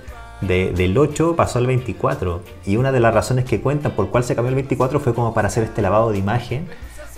De- 0.41 0.71
del 0.71 0.97
8 0.97 1.35
pasó 1.35 1.57
al 1.59 1.65
24. 1.67 2.41
Y 2.65 2.77
una 2.77 2.91
de 2.91 2.99
las 2.99 3.13
razones 3.13 3.45
que 3.45 3.59
cuentan 3.59 3.93
por 3.93 4.09
cuál 4.09 4.23
se 4.23 4.35
cambió 4.35 4.49
el 4.49 4.55
24 4.55 4.99
fue 4.99 5.13
como 5.15 5.33
para 5.33 5.47
hacer 5.47 5.63
este 5.63 5.81
lavado 5.81 6.11
de 6.11 6.19
imagen 6.19 6.67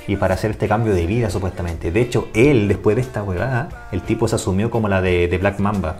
y 0.07 0.15
para 0.15 0.33
hacer 0.35 0.51
este 0.51 0.67
cambio 0.67 0.93
de 0.95 1.05
vida 1.05 1.29
supuestamente. 1.29 1.91
De 1.91 2.01
hecho, 2.01 2.29
él, 2.33 2.67
después 2.69 2.95
de 2.95 3.01
esta 3.03 3.21
huevada, 3.21 3.87
el 3.91 4.01
tipo 4.01 4.27
se 4.27 4.35
asumió 4.37 4.71
como 4.71 4.87
la 4.87 5.01
de, 5.01 5.27
de 5.27 5.37
Black 5.37 5.59
Mamba. 5.59 5.97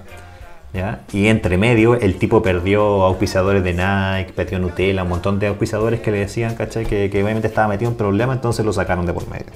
Y 1.12 1.28
entre 1.28 1.58
medio, 1.58 1.96
el 1.96 2.18
tipo 2.18 2.42
perdió 2.42 3.04
auspiciadores 3.04 3.64
de 3.64 3.74
Nike, 3.74 4.32
perdió 4.34 4.58
Nutella, 4.60 5.04
un 5.04 5.10
montón 5.10 5.38
de 5.38 5.48
auspiciadores 5.48 6.00
que 6.00 6.12
le 6.12 6.20
decían, 6.20 6.56
¿cachai? 6.56 6.86
Que, 6.86 7.10
obviamente 7.22 7.48
estaba 7.48 7.68
metido 7.68 7.92
en 7.92 7.98
problemas, 7.98 8.38
entonces 8.38 8.66
lo 8.66 8.72
sacaron 8.72 9.06
de 9.06 9.14
por 9.14 9.28
medio. 9.30 9.48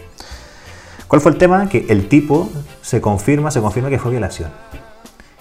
¿Cuál 1.07 1.21
fue 1.21 1.31
el 1.31 1.37
tema? 1.37 1.69
Que 1.69 1.85
el 1.89 2.09
tipo 2.09 2.49
se 2.81 2.99
confirma, 2.99 3.51
se 3.51 3.61
confirma 3.61 3.89
que 3.89 3.99
fue 3.99 4.11
violación. 4.11 4.49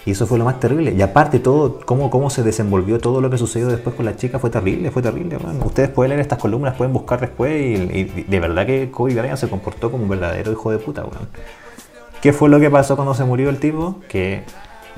Y 0.07 0.13
eso 0.13 0.27
fue 0.27 0.39
lo 0.39 0.45
más 0.45 0.61
terrible. 0.61 0.93
Y 0.93 1.03
aparte 1.03 1.39
todo, 1.41 1.81
cómo, 1.85 2.11
cómo 2.11 2.31
se 2.31 2.43
desenvolvió 2.43 2.99
todo 3.01 3.21
lo 3.21 3.31
que 3.31 3.39
sucedió 3.39 3.69
después 3.69 3.97
con 3.97 4.05
la 4.05 4.17
chica 4.17 4.39
fue 4.39 4.51
terrible, 4.51 4.91
fue 4.91 5.03
terrible. 5.03 5.39
Ustedes 5.65 5.89
pueden 5.89 6.11
leer 6.11 6.21
estas 6.21 6.39
columnas, 6.39 6.75
pueden 6.77 6.93
buscar 6.93 7.21
después 7.21 7.53
y, 7.53 8.05
de 8.05 8.41
verdad 8.41 8.67
que 8.67 8.91
Kobe 8.91 9.15
Bryant 9.15 9.39
se 9.39 9.49
comportó 9.49 9.91
como 9.91 10.05
un 10.05 10.11
verdadero 10.11 10.53
hijo 10.53 10.71
de 10.71 10.79
puta, 10.79 11.03
weón. 11.03 11.29
¿Qué 12.21 12.33
fue 12.33 12.49
lo 12.49 12.61
que 12.61 12.71
pasó 12.71 12.97
cuando 12.97 13.15
se 13.15 13.25
murió 13.25 13.49
el 13.51 13.59
tipo? 13.59 14.01
Que, 14.09 14.45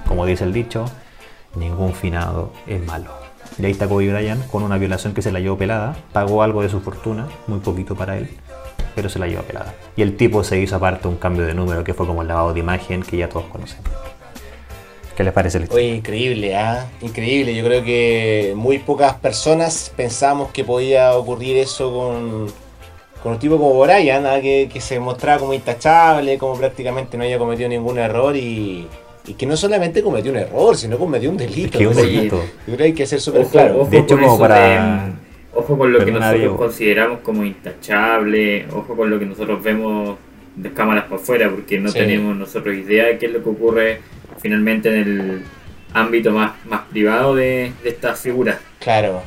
como 0.07 0.27
dice 0.27 0.45
el 0.45 0.53
dicho, 0.53 0.85
ningún 1.55 1.95
finado 1.95 2.53
es 2.67 2.85
malo. 2.85 3.11
Y 3.59 3.65
ahí 3.65 3.73
está 3.73 3.89
Kobe 3.89 4.13
Bryant 4.13 4.47
con 4.49 4.63
una 4.63 4.79
violación 4.79 5.15
que 5.15 5.23
se 5.23 5.33
la 5.33 5.41
llevó 5.41 5.57
pelada, 5.57 5.97
pagó 6.13 6.43
algo 6.43 6.63
de 6.63 6.69
su 6.69 6.81
fortuna, 6.81 7.29
muy 7.47 7.61
poquito 7.61 7.95
para 7.95 8.19
él, 8.19 8.29
pero 8.95 9.09
se 9.09 9.19
la 9.19 9.27
llevó 9.27 9.43
pelada. 9.43 9.75
Y 9.97 10.03
el 10.03 10.17
tipo 10.17 10.45
se 10.45 10.59
hizo 10.59 10.77
aparte 10.77 11.09
un 11.09 11.17
cambio 11.17 11.47
de 11.47 11.55
número 11.55 11.83
que 11.83 11.95
fue 11.95 12.07
como 12.07 12.23
el 12.23 12.29
lavado 12.29 12.53
de 12.53 12.61
imagen 12.61 13.03
que 13.03 13.17
ya 13.17 13.29
todos 13.29 13.47
conocen. 13.47 13.79
¿Qué 15.17 15.25
les 15.25 15.33
parece 15.33 15.59
la 15.59 15.65
historia? 15.65 15.87
Oye, 15.87 15.97
increíble, 15.97 16.57
¿ah? 16.57 16.87
Increíble. 17.01 17.55
Yo 17.55 17.65
creo 17.65 17.83
que 17.83 18.53
muy 18.55 18.79
pocas 18.79 19.15
personas 19.15 19.91
pensamos 19.97 20.51
que 20.51 20.63
podía 20.63 21.15
ocurrir 21.15 21.57
eso 21.57 21.91
con, 21.91 22.53
un 23.25 23.39
tipo 23.39 23.57
como 23.57 23.81
Brian, 23.81 24.27
¿ah? 24.27 24.43
que, 24.43 24.69
que 24.71 24.81
se 24.83 25.01
mostraba 25.01 25.41
como 25.41 25.55
intachable, 25.55 26.37
como 26.37 26.59
prácticamente 26.59 27.17
no 27.17 27.25
haya 27.25 27.39
cometido 27.39 27.71
ningún 27.71 27.99
error 27.99 28.37
y, 28.37 28.87
y 29.27 29.35
que 29.35 29.47
no 29.47 29.57
solamente 29.57 30.03
cometió 30.03 30.31
un 30.33 30.39
error, 30.39 30.77
sino 30.77 30.99
cometió 30.99 31.31
un 31.31 31.37
delito. 31.37 31.67
Es 31.73 31.77
que 31.79 31.87
un 31.87 31.95
delito. 31.97 32.37
Yo 32.37 32.65
creo 32.67 32.77
que 32.79 32.83
hay 32.85 32.93
que 32.95 33.07
ser 33.07 33.21
súper 33.21 33.43
Ojo, 33.43 33.51
claro. 33.51 33.81
ojo 33.81 33.91
De 33.91 33.99
hecho, 33.99 34.15
con 34.17 34.25
como 34.25 34.39
para- 34.39 35.05
de, 35.07 35.13
ojo 35.55 35.79
con 35.79 35.93
lo 35.93 36.05
que 36.05 36.11
nosotros 36.13 36.39
Diego. 36.39 36.57
consideramos 36.57 37.19
como 37.21 37.45
intachable, 37.45 38.67
ojo 38.73 38.97
con 38.97 39.11
lo 39.11 39.19
que 39.19 39.27
nosotros 39.27 39.63
vemos 39.63 40.17
de 40.55 40.73
cámaras 40.73 41.05
por 41.05 41.19
fuera, 41.19 41.51
porque 41.51 41.79
no 41.79 41.89
Sí. 41.91 41.99
tenemos 41.99 42.37
nosotros 42.37 42.75
idea 42.75 43.07
de 43.07 43.19
qué 43.19 43.27
es 43.27 43.33
lo 43.33 43.43
que 43.43 43.49
ocurre 43.51 44.01
finalmente 44.41 44.89
en 44.89 44.95
el 44.97 45.43
ámbito 45.93 46.31
más, 46.31 46.53
más 46.67 46.83
privado 46.91 47.35
de, 47.35 47.73
de 47.83 47.89
estas 47.89 48.21
figuras. 48.21 48.59
Claro. 48.81 49.23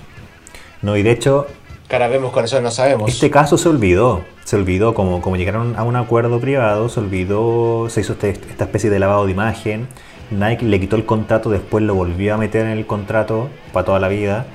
No, 0.81 0.95
y 0.95 1.03
de 1.03 1.11
hecho, 1.11 1.45
Cara 1.89 2.07
vemos 2.07 2.31
con 2.31 2.45
eso 2.45 2.61
no 2.61 2.69
sabemos. 2.69 3.09
Este 3.09 3.31
caso 3.31 3.57
se 3.57 3.67
olvidó, 3.67 4.21
se 4.45 4.55
olvidó, 4.55 4.93
como, 4.93 5.21
como 5.21 5.37
llegaron 5.37 5.75
a 5.75 5.81
un 5.81 5.95
acuerdo 5.95 6.39
privado, 6.39 6.87
se 6.87 6.99
olvidó, 6.99 7.89
se 7.89 8.01
hizo 8.01 8.13
este- 8.13 8.29
esta 8.29 8.65
especie 8.65 8.91
de 8.91 8.99
lavado 8.99 9.25
de 9.25 9.31
imagen, 9.31 9.87
Nike 10.29 10.65
le 10.65 10.79
quitó 10.79 10.95
el 10.95 11.05
contrato, 11.07 11.49
después 11.49 11.83
lo 11.83 11.95
volvió 11.95 12.35
a 12.35 12.37
meter 12.37 12.67
en 12.67 12.77
el 12.77 12.85
contrato 12.85 13.49
para 13.73 13.87
toda 13.87 13.99
la 13.99 14.07
vida. 14.07 14.45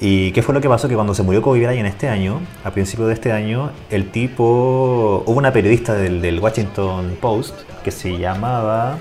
¿Y 0.00 0.32
qué 0.32 0.42
fue 0.42 0.52
lo 0.52 0.60
que 0.60 0.68
pasó? 0.68 0.88
Que 0.88 0.96
cuando 0.96 1.14
se 1.14 1.22
murió 1.22 1.42
Kobe 1.42 1.64
Bryant 1.64 1.86
este 1.86 2.08
año, 2.08 2.40
a 2.64 2.72
principios 2.72 3.06
de 3.06 3.14
este 3.14 3.30
año, 3.30 3.70
el 3.90 4.10
tipo, 4.10 5.22
hubo 5.24 5.38
una 5.38 5.52
periodista 5.52 5.94
del, 5.94 6.40
Washington 6.40 7.16
Post 7.20 7.54
que 7.84 7.92
se 7.92 8.18
llamaba 8.18 8.98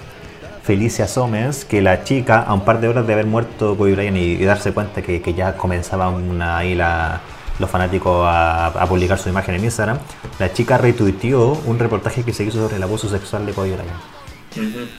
Felicia 0.62 1.08
Somers, 1.08 1.66
que 1.66 1.82
la 1.82 2.04
chica, 2.04 2.44
a 2.44 2.54
un 2.54 2.62
par 2.62 2.80
de 2.80 2.90
horas 2.90 3.08
de 3.08 3.14
haber 3.14 3.26
muerto 3.26 3.76
Kobe 3.76 3.94
Bryant 3.94 4.18
y, 4.18 4.46
darse 4.46 4.74
cuenta 4.74 5.02
que, 5.02 5.34
ya 5.36 5.58
comenzaban 5.58 6.14
una, 6.30 6.60
ahí 6.60 6.76
los 7.60 7.70
fanáticos 7.70 8.26
a, 8.28 8.86
publicar 8.88 9.18
su 9.20 9.30
imagen 9.30 9.56
en 9.56 9.64
Instagram, 9.64 10.00
la 10.40 10.54
chica 10.54 10.78
retuiteó 10.78 11.54
un 11.66 11.80
reportaje 11.80 12.24
que 12.24 12.34
se 12.34 12.44
hizo 12.44 12.62
sobre 12.62 12.78
el 12.78 12.84
abuso 12.84 13.10
sexual 13.10 13.46
de 13.46 13.54
Kobe 13.54 13.72
Bryant. 13.74 14.23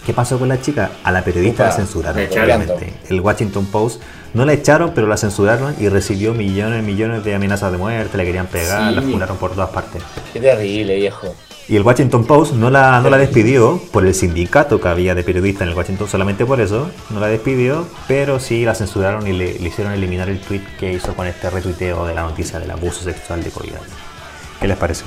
¿Qué 0.05 0.12
pasó 0.12 0.38
con 0.38 0.48
la 0.48 0.61
chica? 0.61 0.90
A 1.05 1.12
la 1.12 1.22
periodista 1.24 1.64
Upa, 1.64 1.70
la 1.70 1.76
censuraron, 1.76 2.22
obviamente. 2.30 2.92
El 3.09 3.20
Washington 3.20 3.66
Post 3.66 4.02
no 4.34 4.44
la 4.44 4.52
echaron, 4.52 4.92
pero 4.94 5.07
la 5.07 5.16
censuraron 5.16 5.74
y 5.78 5.88
recibió 5.88 6.34
millones 6.34 6.82
y 6.82 6.86
millones 6.86 7.24
de 7.24 7.34
amenazas 7.34 7.70
de 7.72 7.78
muerte, 7.78 8.16
le 8.16 8.24
querían 8.24 8.46
pegar, 8.46 8.90
Sí. 8.90 8.96
la 8.96 9.02
funaron 9.02 9.36
por 9.36 9.52
todas 9.52 9.70
partes. 9.70 10.02
Qué 10.32 10.40
terrible, 10.40 10.96
viejo. 10.96 11.34
Y 11.66 11.76
el 11.76 11.82
Washington 11.82 12.26
Post 12.26 12.52
no 12.52 12.68
la, 12.68 13.00
no 13.00 13.09
la 13.09 13.16
despidió 13.16 13.80
por 13.90 14.05
el 14.05 14.14
sindicato 14.14 14.80
que 14.82 14.88
había 14.88 15.14
de 15.14 15.22
periodistas 15.22 15.62
en 15.62 15.68
el 15.70 15.74
Washington, 15.74 16.09
solamente 16.09 16.44
por 16.44 16.61
eso, 16.61 16.90
no 17.09 17.20
la 17.20 17.28
despidió, 17.28 17.86
pero 18.07 18.38
sí 18.38 18.66
la 18.66 18.74
censuraron 18.74 19.26
y 19.26 19.32
le, 19.32 19.59
le 19.59 19.68
hicieron 19.68 19.94
eliminar 19.94 20.28
el 20.28 20.40
tweet 20.40 20.61
que 20.78 20.92
hizo 20.92 21.14
con 21.14 21.26
este 21.26 21.48
retuiteo 21.48 22.05
de 22.07 22.14
la 22.14 22.22
noticia 22.22 22.59
del 22.59 22.70
abuso 22.70 23.02
sexual 23.05 23.42
de 23.42 23.48
Bryant. 23.50 23.80
¿Qué 24.61 24.68
les 24.68 24.76
parece? 24.76 25.05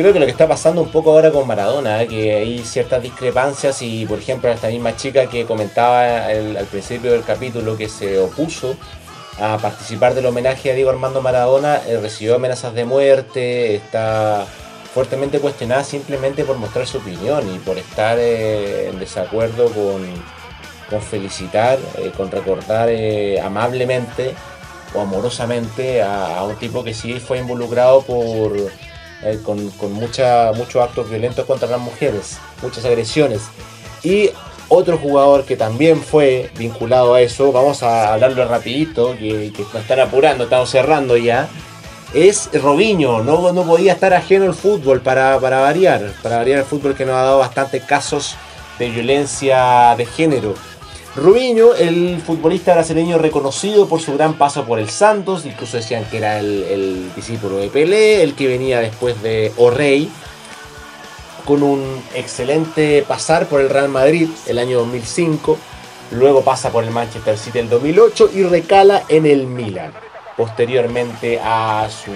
Creo 0.00 0.14
que 0.14 0.18
lo 0.18 0.24
que 0.24 0.32
está 0.32 0.48
pasando 0.48 0.80
un 0.80 0.88
poco 0.88 1.10
ahora 1.10 1.30
con 1.30 1.46
Maradona, 1.46 2.02
¿eh? 2.02 2.08
que 2.08 2.34
hay 2.34 2.60
ciertas 2.60 3.02
discrepancias 3.02 3.82
y, 3.82 4.06
por 4.06 4.18
ejemplo, 4.18 4.50
esta 4.50 4.68
misma 4.68 4.96
chica 4.96 5.26
que 5.26 5.44
comentaba 5.44 6.24
al 6.24 6.66
principio 6.70 7.12
del 7.12 7.22
capítulo 7.22 7.76
que 7.76 7.86
se 7.86 8.18
opuso 8.18 8.76
a 9.38 9.58
participar 9.58 10.14
del 10.14 10.24
homenaje 10.24 10.70
a 10.70 10.74
Diego 10.74 10.88
Armando 10.88 11.20
Maradona, 11.20 11.82
eh, 11.86 11.98
recibió 12.00 12.36
amenazas 12.36 12.72
de 12.72 12.86
muerte, 12.86 13.74
está 13.74 14.46
fuertemente 14.94 15.38
cuestionada 15.38 15.84
simplemente 15.84 16.44
por 16.44 16.56
mostrar 16.56 16.86
su 16.86 16.96
opinión 16.96 17.54
y 17.54 17.58
por 17.58 17.76
estar 17.76 18.16
eh, 18.18 18.88
en 18.88 18.98
desacuerdo 18.98 19.66
con, 19.66 20.02
con 20.88 21.02
felicitar, 21.02 21.78
con 22.16 22.30
recordar 22.30 22.88
amablemente 23.44 24.34
o 24.94 25.02
amorosamente 25.02 26.00
a 26.02 26.42
un 26.42 26.56
tipo 26.56 26.82
que 26.82 26.94
sí 26.94 27.20
fue 27.20 27.36
involucrado 27.36 28.00
por 28.00 28.56
eh, 29.22 29.38
con, 29.44 29.70
con 29.70 29.92
mucha, 29.92 30.52
muchos 30.52 30.82
actos 30.82 31.10
violentos 31.10 31.44
contra 31.46 31.68
las 31.68 31.80
mujeres, 31.80 32.38
muchas 32.62 32.84
agresiones. 32.84 33.42
Y 34.02 34.30
otro 34.68 34.98
jugador 34.98 35.44
que 35.44 35.56
también 35.56 36.00
fue 36.00 36.50
vinculado 36.56 37.14
a 37.14 37.20
eso, 37.20 37.52
vamos 37.52 37.82
a 37.82 38.14
hablarlo 38.14 38.46
rapidito, 38.46 39.16
que, 39.18 39.52
que 39.52 39.62
nos 39.62 39.82
están 39.82 40.00
apurando, 40.00 40.44
estamos 40.44 40.70
cerrando 40.70 41.16
ya, 41.16 41.48
es 42.14 42.50
Robinho, 42.60 43.22
no, 43.22 43.52
no 43.52 43.62
podía 43.64 43.92
estar 43.92 44.12
ajeno 44.14 44.46
al 44.46 44.54
fútbol 44.54 45.00
para, 45.00 45.38
para 45.38 45.60
variar, 45.60 46.12
para 46.22 46.38
variar 46.38 46.58
el 46.60 46.64
fútbol 46.64 46.94
que 46.94 47.04
nos 47.04 47.14
ha 47.14 47.22
dado 47.22 47.38
bastantes 47.38 47.84
casos 47.84 48.36
de 48.78 48.90
violencia 48.90 49.94
de 49.96 50.06
género. 50.06 50.54
Rubinho, 51.16 51.74
el 51.74 52.22
futbolista 52.24 52.74
brasileño 52.74 53.18
reconocido 53.18 53.88
por 53.88 54.00
su 54.00 54.14
gran 54.14 54.34
paso 54.34 54.64
por 54.64 54.78
el 54.78 54.88
Santos, 54.88 55.44
incluso 55.44 55.76
decían 55.76 56.04
que 56.04 56.18
era 56.18 56.38
el, 56.38 56.62
el 56.64 57.14
discípulo 57.16 57.56
de 57.56 57.68
Pelé, 57.68 58.22
el 58.22 58.34
que 58.34 58.46
venía 58.46 58.78
después 58.78 59.20
de 59.20 59.52
O'Reilly, 59.56 60.08
con 61.44 61.64
un 61.64 62.00
excelente 62.14 63.04
pasar 63.06 63.46
por 63.46 63.60
el 63.60 63.70
Real 63.70 63.88
Madrid 63.88 64.28
el 64.46 64.58
año 64.60 64.78
2005, 64.78 65.58
luego 66.12 66.42
pasa 66.42 66.70
por 66.70 66.84
el 66.84 66.90
Manchester 66.90 67.36
City 67.36 67.58
el 67.58 67.68
2008 67.68 68.30
y 68.32 68.44
recala 68.44 69.02
en 69.08 69.26
el 69.26 69.48
Milan, 69.48 69.92
posteriormente 70.36 71.40
a, 71.42 71.88
su, 71.90 72.12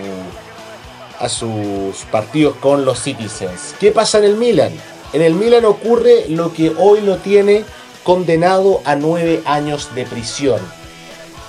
a 1.18 1.28
sus 1.28 2.05
partidos 2.12 2.55
con 2.57 2.84
los 2.84 3.03
Citizens. 3.03 3.74
¿Qué 3.80 3.90
pasa 3.90 4.18
en 4.18 4.24
el 4.24 4.36
Milan? 4.36 4.72
En 5.12 5.20
el 5.20 5.34
Milan 5.34 5.64
ocurre 5.64 6.26
lo 6.28 6.53
que 6.53 6.72
hoy 6.78 7.01
lo 7.01 7.16
tiene 7.16 7.64
condenado 8.05 8.80
a 8.84 8.94
nueve 8.94 9.42
años 9.44 9.90
de 9.94 10.05
prisión. 10.05 10.61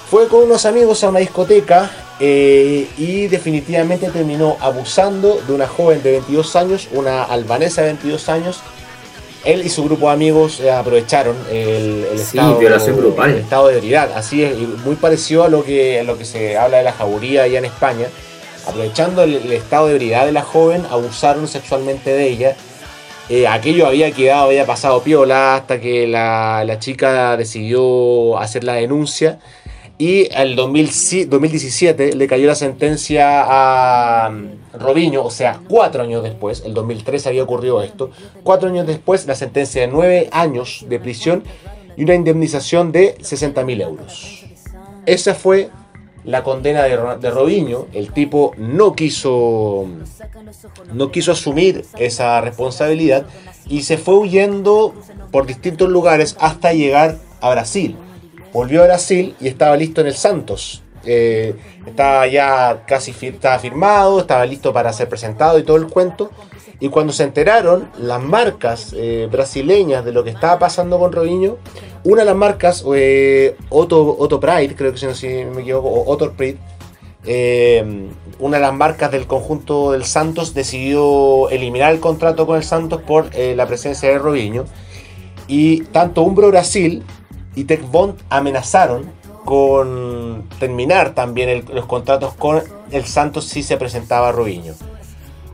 Fue 0.10 0.28
con 0.28 0.44
unos 0.44 0.66
amigos 0.66 1.04
a 1.04 1.10
una 1.10 1.20
discoteca 1.20 1.92
eh, 2.20 2.88
y 2.98 3.28
definitivamente 3.28 4.10
terminó 4.10 4.56
abusando 4.62 5.42
de 5.46 5.54
una 5.54 5.68
joven 5.68 6.02
de 6.02 6.14
22 6.14 6.56
años, 6.56 6.88
una 6.92 7.24
albanesa 7.24 7.82
de 7.82 7.88
22 7.88 8.30
años. 8.30 8.60
Él 9.44 9.64
y 9.64 9.70
su 9.70 9.84
grupo 9.84 10.08
de 10.08 10.14
amigos 10.14 10.60
eh, 10.60 10.72
aprovecharon 10.72 11.36
el, 11.52 12.08
el 12.12 12.20
Sí, 12.20 12.38
estado, 12.38 12.60
el 12.62 13.36
estado 13.36 13.68
de 13.68 13.78
ebriedad. 13.78 14.12
Así 14.16 14.44
es, 14.44 14.58
muy 14.86 14.96
parecido 14.96 15.44
a 15.44 15.50
lo 15.50 15.64
que, 15.64 16.00
a 16.00 16.04
lo 16.04 16.18
que 16.18 16.26
se 16.26 16.58
habla 16.58 16.78
de 16.78 16.84
la 16.84 16.94
jaburía 16.94 17.44
allá 17.44 17.60
en 17.60 17.66
España. 17.66 18.08
Aprovechando 18.68 19.22
el, 19.22 19.36
el 19.36 19.52
estado 19.52 19.88
de 19.88 19.94
ebriedad 19.94 20.26
de 20.26 20.32
la 20.32 20.42
joven, 20.42 20.84
abusaron 20.90 21.48
sexualmente 21.48 22.12
de 22.12 22.28
ella. 22.28 22.56
Eh, 23.28 23.48
aquello 23.48 23.88
había 23.88 24.12
quedado, 24.12 24.46
había 24.46 24.66
pasado 24.66 25.02
piola 25.02 25.56
hasta 25.56 25.82
que 25.82 26.06
la, 26.06 26.64
la 26.64 26.78
chica 26.80 27.36
decidió 27.38 28.38
hacer 28.38 28.64
la 28.64 28.74
denuncia. 28.74 29.40
Y 29.98 30.28
el 30.36 30.58
2000 30.58 31.30
2017 31.30 32.16
le 32.16 32.28
cayó 32.28 32.48
la 32.48 32.56
sentencia 32.56 33.46
a 33.48 34.30
mm, 34.30 34.78
Robinho, 34.80 35.24
o 35.24 35.32
sea, 35.32 35.62
cuatro 35.70 36.04
años 36.04 36.22
después, 36.22 36.64
el 36.66 36.74
2003 36.74 37.28
había 37.28 37.44
ocurrido 37.44 37.82
esto, 37.82 38.12
cuatro 38.44 38.68
años 38.68 38.86
después 38.86 39.26
la 39.26 39.36
sentencia 39.36 39.82
de 39.82 39.88
nueve 39.88 40.28
años 40.34 40.86
de 40.90 41.00
prisión 41.00 41.44
y 41.96 42.04
una 42.04 42.14
indemnización 42.14 42.92
de 42.92 43.18
60.000 43.20 43.82
euros. 43.82 44.44
Esa 45.06 45.34
fue 45.34 45.70
la 46.26 46.44
condena 46.44 46.84
de, 46.84 46.98
de 47.20 47.30
Robinho. 47.32 47.88
El 47.94 48.12
tipo 48.12 48.52
no 48.58 48.94
quiso, 48.94 49.86
no 50.94 51.12
quiso 51.12 51.32
asumir 51.32 51.86
esa 51.98 52.42
responsabilidad 52.42 53.26
y 53.68 53.84
se 53.84 53.98
fue 53.98 54.16
huyendo 54.16 54.94
por 55.32 55.46
distintos 55.46 55.90
lugares 55.90 56.36
hasta 56.40 56.74
llegar 56.74 57.18
a 57.42 57.50
Brasil. 57.52 57.96
Volvió 58.54 58.82
a 58.84 58.86
Brasil 58.88 59.36
y 59.40 59.48
estaba 59.48 59.76
listo 59.78 60.02
en 60.02 60.08
el 60.08 60.16
Santos. 60.16 60.82
Eh, 61.08 61.56
estaba 61.86 62.26
ya 62.26 62.84
casi 62.88 63.12
fir- 63.12 63.36
estaba 63.36 63.60
firmado, 63.60 64.20
estaba 64.20 64.46
listo 64.46 64.74
para 64.74 64.92
ser 64.94 65.08
presentado 65.08 65.60
y 65.60 65.64
todo 65.64 65.78
el 65.78 65.88
cuento. 65.88 66.32
Y 66.80 66.90
cuando 66.90 67.14
se 67.14 67.24
enteraron 67.24 67.90
las 67.98 68.22
marcas 68.22 68.94
eh, 68.98 69.28
brasileñas 69.32 70.04
de 70.04 70.12
lo 70.12 70.24
que 70.24 70.32
estaba 70.32 70.58
pasando 70.60 71.00
con 71.00 71.12
Robinho, 71.12 71.58
una 72.06 72.22
de 72.22 72.26
las 72.26 72.36
marcas, 72.36 72.84
eh, 72.96 73.56
Otto, 73.70 74.16
Otto 74.18 74.40
Pride, 74.40 74.76
creo 74.76 74.92
que 74.94 74.98
si 74.98 75.06
no 75.06 75.14
si 75.14 75.28
me 75.28 75.62
equivoco, 75.62 75.90
o 75.90 76.10
Otto 76.10 76.32
Pride, 76.32 76.58
eh, 77.26 78.08
una 78.40 78.58
de 78.58 78.62
las 78.62 78.74
marcas 78.74 79.12
del 79.12 79.26
conjunto 79.28 79.92
del 79.92 80.06
Santos 80.06 80.54
decidió 80.54 81.50
eliminar 81.50 81.92
el 81.92 82.00
contrato 82.00 82.46
con 82.46 82.58
el 82.58 82.64
Santos 82.64 83.02
por 83.02 83.30
eh, 83.34 83.56
la 83.56 83.66
presencia 83.68 84.10
de 84.10 84.20
Robinho. 84.20 84.66
Y 85.48 85.82
tanto 85.86 86.22
Umbro 86.22 86.48
Brasil 86.50 87.04
y 87.56 87.64
Tech 87.66 87.82
Bond 87.90 88.16
amenazaron 88.30 89.12
con 89.44 90.44
terminar 90.60 91.14
también 91.14 91.50
el- 91.50 91.66
los 91.74 91.86
contratos 91.86 92.34
con 92.34 92.64
el 92.92 93.06
Santos 93.06 93.46
si 93.46 93.62
se 93.64 93.78
presentaba 93.78 94.32
Robinho. 94.32 94.74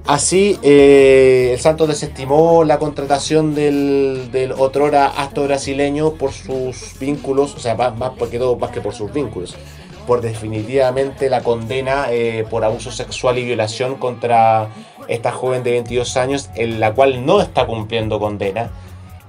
Así, 0.06 0.58
eh, 0.64 1.52
el 1.54 1.60
Santos 1.60 1.88
desestimó 1.88 2.64
la 2.64 2.80
contratación 2.80 3.54
del, 3.54 4.30
del 4.32 4.52
otrora 4.54 5.08
astro 5.08 5.44
brasileño 5.44 6.14
por 6.14 6.32
sus 6.32 6.98
vínculos, 7.00 7.56
o 7.56 7.60
sea, 7.60 7.76
más, 7.76 8.12
porque 8.18 8.40
todo, 8.40 8.56
más 8.56 8.72
que 8.72 8.82
por 8.82 8.96
sus 8.96 9.14
vínculos, 9.14 9.56
por 10.08 10.22
definitivamente 10.22 11.30
la 11.30 11.42
condena 11.42 12.08
eh, 12.10 12.46
por 12.50 12.66
abuso 12.66 12.92
sexual 12.92 13.38
y 13.38 13.46
violación 13.46 13.96
contra 13.96 14.70
esta 15.08 15.32
joven 15.32 15.64
de 15.64 15.72
22 15.72 16.18
años, 16.18 16.50
en 16.56 16.80
la 16.80 16.94
cual 16.94 17.26
no 17.26 17.40
está 17.40 17.68
cumpliendo 17.68 18.20
condena. 18.20 18.72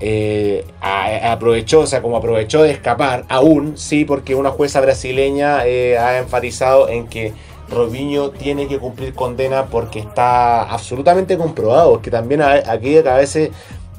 Eh, 0.01 0.65
aprovechó, 0.81 1.81
o 1.81 1.87
sea, 1.87 2.03
como 2.03 2.17
aprovechó 2.17 2.63
de 2.63 2.73
escapar, 2.73 3.25
aún, 3.29 3.77
sí, 3.77 4.05
porque 4.05 4.35
una 4.35 4.51
jueza 4.51 4.81
brasileña 4.81 5.65
eh, 5.67 5.97
ha 5.99 6.19
enfatizado 6.19 6.89
en 6.89 7.07
que 7.07 7.35
Robinho 7.73 8.31
tiene 8.31 8.69
que 8.69 8.79
cumplir 8.79 9.15
condena 9.15 9.67
porque 9.67 9.99
está 9.99 10.63
absolutamente 10.63 11.37
comprobado, 11.37 12.01
que 12.01 12.11
también 12.11 12.43
aquí 12.43 12.97
a 12.99 13.17
veces, 13.17 13.51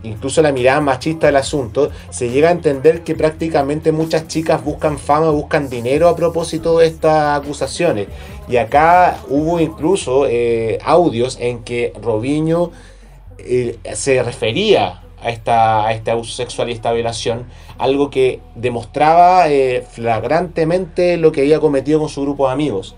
incluso 0.03 0.41
la 0.41 0.51
mirada 0.51 0.80
machista 0.82 1.28
del 1.28 1.38
asunto, 1.38 1.89
se 2.09 2.30
llega 2.30 2.49
a 2.49 2.51
entender 2.51 3.03
que 3.03 3.15
prácticamente 3.15 3.91
muchas 3.91 4.28
chicas 4.28 4.63
buscan 4.63 4.97
fama, 4.97 5.30
buscan 5.32 5.69
dinero 5.69 6.07
a 6.07 6.15
propósito 6.15 6.80
de 6.80 6.88
estas 6.88 7.41
acusaciones. 7.41 8.07
Y 8.47 8.57
acá 8.57 9.19
hubo 9.30 9.59
incluso 9.59 10.26
eh, 10.28 10.80
audios 10.84 11.38
en 11.39 11.63
que 11.63 11.93
Robinho 12.01 12.71
eh, 13.39 13.78
se 13.93 14.21
refería 14.24 15.01
a, 15.21 15.30
esta, 15.30 15.86
a 15.86 15.93
este 15.93 16.11
abuso 16.11 16.34
sexual 16.34 16.69
y 16.69 16.74
esta 16.74 16.91
violación, 16.91 17.45
algo 17.78 18.09
que 18.09 18.41
demostraba 18.55 19.49
eh, 19.49 19.86
flagrantemente 19.89 21.17
lo 21.17 21.32
que 21.32 21.41
había 21.41 21.59
cometido 21.59 21.99
con 21.99 22.09
su 22.09 22.21
grupo 22.21 22.47
de 22.47 22.53
amigos. 22.53 22.95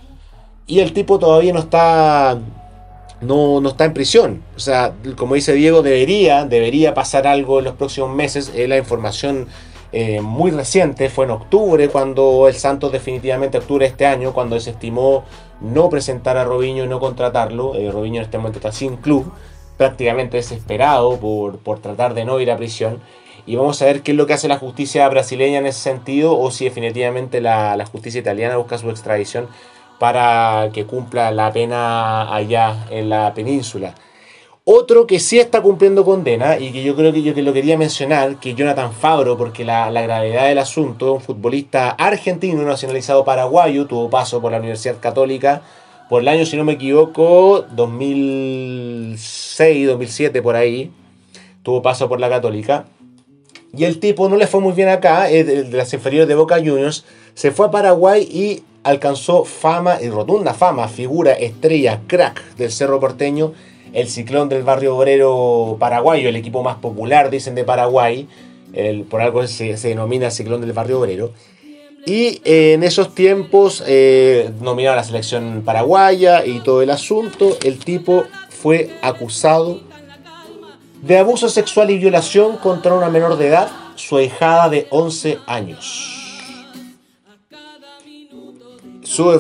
Y 0.68 0.80
el 0.80 0.94
tipo 0.94 1.20
todavía 1.20 1.54
no 1.54 1.60
está, 1.60 2.40
no, 3.22 3.62
no 3.62 3.70
está 3.70 3.86
en 3.86 3.94
prisión. 3.94 4.44
O 4.56 4.60
sea, 4.60 4.94
como 5.16 5.36
dice 5.36 5.54
Diego, 5.54 5.84
debería, 5.84 6.46
debería 6.46 6.94
pasar 6.94 7.28
algo 7.28 7.60
en 7.60 7.66
los 7.66 7.76
próximos 7.76 8.10
meses. 8.16 8.52
Eh, 8.56 8.68
la 8.68 8.78
información 8.78 9.48
eh, 9.92 10.22
muy 10.22 10.50
reciente 10.50 11.10
fue 11.10 11.26
en 11.26 11.32
octubre, 11.32 11.88
cuando 11.90 12.48
el 12.48 12.56
Santos 12.56 12.92
definitivamente, 12.92 13.60
octubre 13.60 13.86
de 13.86 13.92
este 13.92 14.08
año, 14.08 14.34
cuando 14.34 14.56
desestimó 14.56 15.24
no 15.62 15.90
presentar 15.90 16.36
a 16.38 16.46
Robinho 16.46 16.84
y 16.84 16.88
no 16.88 17.00
contratarlo. 17.00 17.76
Eh, 17.76 17.88
en 17.88 18.16
este 18.16 18.38
momento 18.40 18.58
está 18.58 18.72
sin 18.72 18.98
club, 18.98 19.32
prácticamente 19.78 20.38
desesperado 20.38 21.18
por, 21.20 21.60
por 21.60 21.80
tratar 21.80 22.16
de 22.16 22.26
no 22.26 22.40
ir 22.40 22.50
a 22.50 22.58
prisión. 22.58 23.02
Y 23.46 23.56
vamos 23.56 23.80
a 23.84 23.86
ver 23.86 24.02
qué 24.02 24.14
es 24.14 24.18
lo 24.18 24.26
que 24.26 24.34
hace 24.34 24.48
la 24.48 24.58
justicia 24.58 25.08
brasileña 25.10 25.60
en 25.60 25.68
ese 25.68 25.80
sentido, 25.80 26.36
o 26.36 26.50
si 26.50 26.66
definitivamente 26.66 27.40
la, 27.40 27.78
la 27.78 27.86
justicia 27.86 28.20
italiana 28.20 28.58
busca 28.58 28.80
su 28.80 28.90
extradición 28.90 29.48
para 30.00 30.70
que 30.74 30.86
cumpla 30.86 31.32
la 31.32 31.52
pena 31.52 32.34
allá 32.34 32.88
en 32.90 33.10
la 33.10 33.34
península. 33.34 33.94
Otro 34.68 35.06
que 35.06 35.20
sí 35.20 35.38
está 35.38 35.62
cumpliendo 35.62 36.04
condena 36.04 36.58
y 36.58 36.72
que 36.72 36.84
yo 36.84 36.96
creo 36.96 37.14
que 37.14 37.22
yo 37.22 37.36
que 37.36 37.44
lo 37.44 37.54
quería 37.54 37.78
mencionar, 37.78 38.38
que 38.38 38.56
Jonathan 38.56 38.92
Fabro, 38.92 39.38
porque 39.38 39.64
la, 39.64 39.92
la 39.92 40.02
gravedad 40.02 40.48
del 40.48 40.58
asunto, 40.58 41.14
un 41.14 41.22
futbolista 41.22 41.92
argentino 41.92 42.64
nacionalizado 42.64 43.24
paraguayo, 43.24 43.86
tuvo 43.86 44.10
paso 44.10 44.42
por 44.42 44.52
la 44.52 44.58
Universidad 44.58 45.00
Católica 45.00 45.62
por 46.10 46.22
el 46.22 46.28
año, 46.28 46.46
si 46.46 46.56
no 46.56 46.64
me 46.64 46.74
equivoco, 46.74 47.66
2006, 47.72 49.88
2007 49.88 50.42
por 50.42 50.56
ahí, 50.56 50.92
tuvo 51.64 51.82
paso 51.82 52.08
por 52.08 52.20
la 52.20 52.30
Católica. 52.30 52.86
Y 53.76 53.86
el 53.86 54.00
tipo 54.00 54.30
no 54.30 54.38
le 54.38 54.46
fue 54.48 54.62
muy 54.62 54.74
bien 54.74 54.90
acá, 54.90 55.24
de 55.24 55.68
las 55.72 55.92
inferiores 55.94 56.28
de 56.28 56.36
Boca 56.36 56.58
Juniors, 56.58 57.06
se 57.34 57.52
fue 57.52 57.68
a 57.68 57.72
Paraguay 57.72 58.22
y 58.22 58.64
alcanzó 58.86 59.46
fama 59.46 59.98
y 60.02 60.10
rotunda 60.10 60.54
fama, 60.54 60.88
figura, 60.88 61.34
estrella, 61.34 62.02
crack 62.08 62.56
del 62.56 62.72
Cerro 62.72 63.00
Porteño, 63.00 63.52
el 63.94 64.08
ciclón 64.08 64.48
del 64.48 64.64
barrio 64.64 64.96
obrero 64.96 65.76
paraguayo, 65.80 66.30
el 66.30 66.36
equipo 66.36 66.62
más 66.62 66.78
popular, 66.78 67.32
dicen, 67.32 67.56
de 67.56 67.64
Paraguay, 67.64 68.28
por 69.10 69.22
algo 69.22 69.48
se, 69.48 69.76
se 69.78 69.90
denomina 69.90 70.30
ciclón 70.30 70.62
del 70.62 70.74
barrio 70.74 71.00
obrero. 71.00 71.32
Y 72.06 72.42
eh, 72.46 72.74
en 72.74 72.84
esos 72.84 73.16
tiempos, 73.16 73.84
eh, 73.88 74.52
nominado 74.62 74.94
a 74.94 74.98
la 74.98 75.04
selección 75.04 75.64
paraguaya 75.66 76.46
y 76.46 76.60
todo 76.60 76.84
el 76.84 76.92
asunto, 76.92 77.58
el 77.64 77.80
tipo 77.80 78.26
fue 78.50 78.92
acusado 79.02 79.82
de 81.02 81.18
abuso 81.18 81.50
sexual 81.50 81.90
y 81.90 81.98
violación 81.98 82.58
contra 82.58 82.94
una 82.94 83.10
menor 83.10 83.38
de 83.38 83.48
edad, 83.48 83.72
su 83.96 84.18
ahijada 84.18 84.70
de 84.70 84.86
11 84.92 85.40
años. 85.48 86.25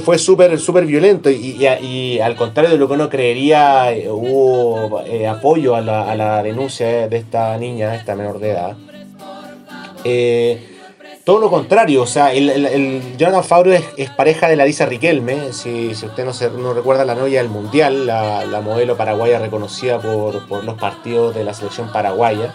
Fue 0.03 0.17
súper 0.19 0.59
súper 0.59 0.85
violento 0.85 1.29
y, 1.29 1.57
y- 1.81 2.19
al 2.19 2.35
contrario 2.35 2.69
de 2.71 2.77
lo 2.77 2.87
que 2.87 2.93
uno 2.93 3.09
creería, 3.09 3.91
eh, 3.91 4.09
hubo 4.09 5.01
eh, 5.05 5.27
apoyo 5.27 5.75
a 5.75 5.81
la, 5.81 6.09
a 6.11 6.15
la 6.15 6.43
denuncia 6.43 7.07
de 7.07 7.17
esta 7.17 7.57
niña, 7.57 7.95
esta 7.95 8.15
menor 8.15 8.39
de 8.39 8.51
edad. 8.51 8.77
Eh, 10.03 10.71
todo 11.23 11.39
lo 11.39 11.49
contrario, 11.49 12.03
o 12.03 12.05
sea, 12.05 12.31
el, 12.33 12.49
el, 12.51 12.65
el 12.67 13.17
Jonathan 13.17 13.43
Fabro 13.43 13.73
es, 13.73 13.83
es 13.97 14.11
pareja 14.11 14.47
de 14.47 14.55
Larisa 14.55 14.85
Riquelme, 14.85 15.51
si, 15.53 15.95
si 15.95 16.05
usted 16.05 16.23
no, 16.23 16.33
se, 16.33 16.51
no 16.51 16.73
recuerda 16.75 17.03
la 17.03 17.15
novia 17.15 17.41
del 17.41 17.49
Mundial, 17.49 18.05
la, 18.05 18.45
la 18.45 18.61
modelo 18.61 18.95
paraguaya 18.95 19.39
reconocida 19.39 19.99
por, 19.99 20.47
por 20.47 20.63
los 20.63 20.75
partidos 20.79 21.33
de 21.33 21.43
la 21.43 21.55
selección 21.55 21.91
paraguaya, 21.91 22.53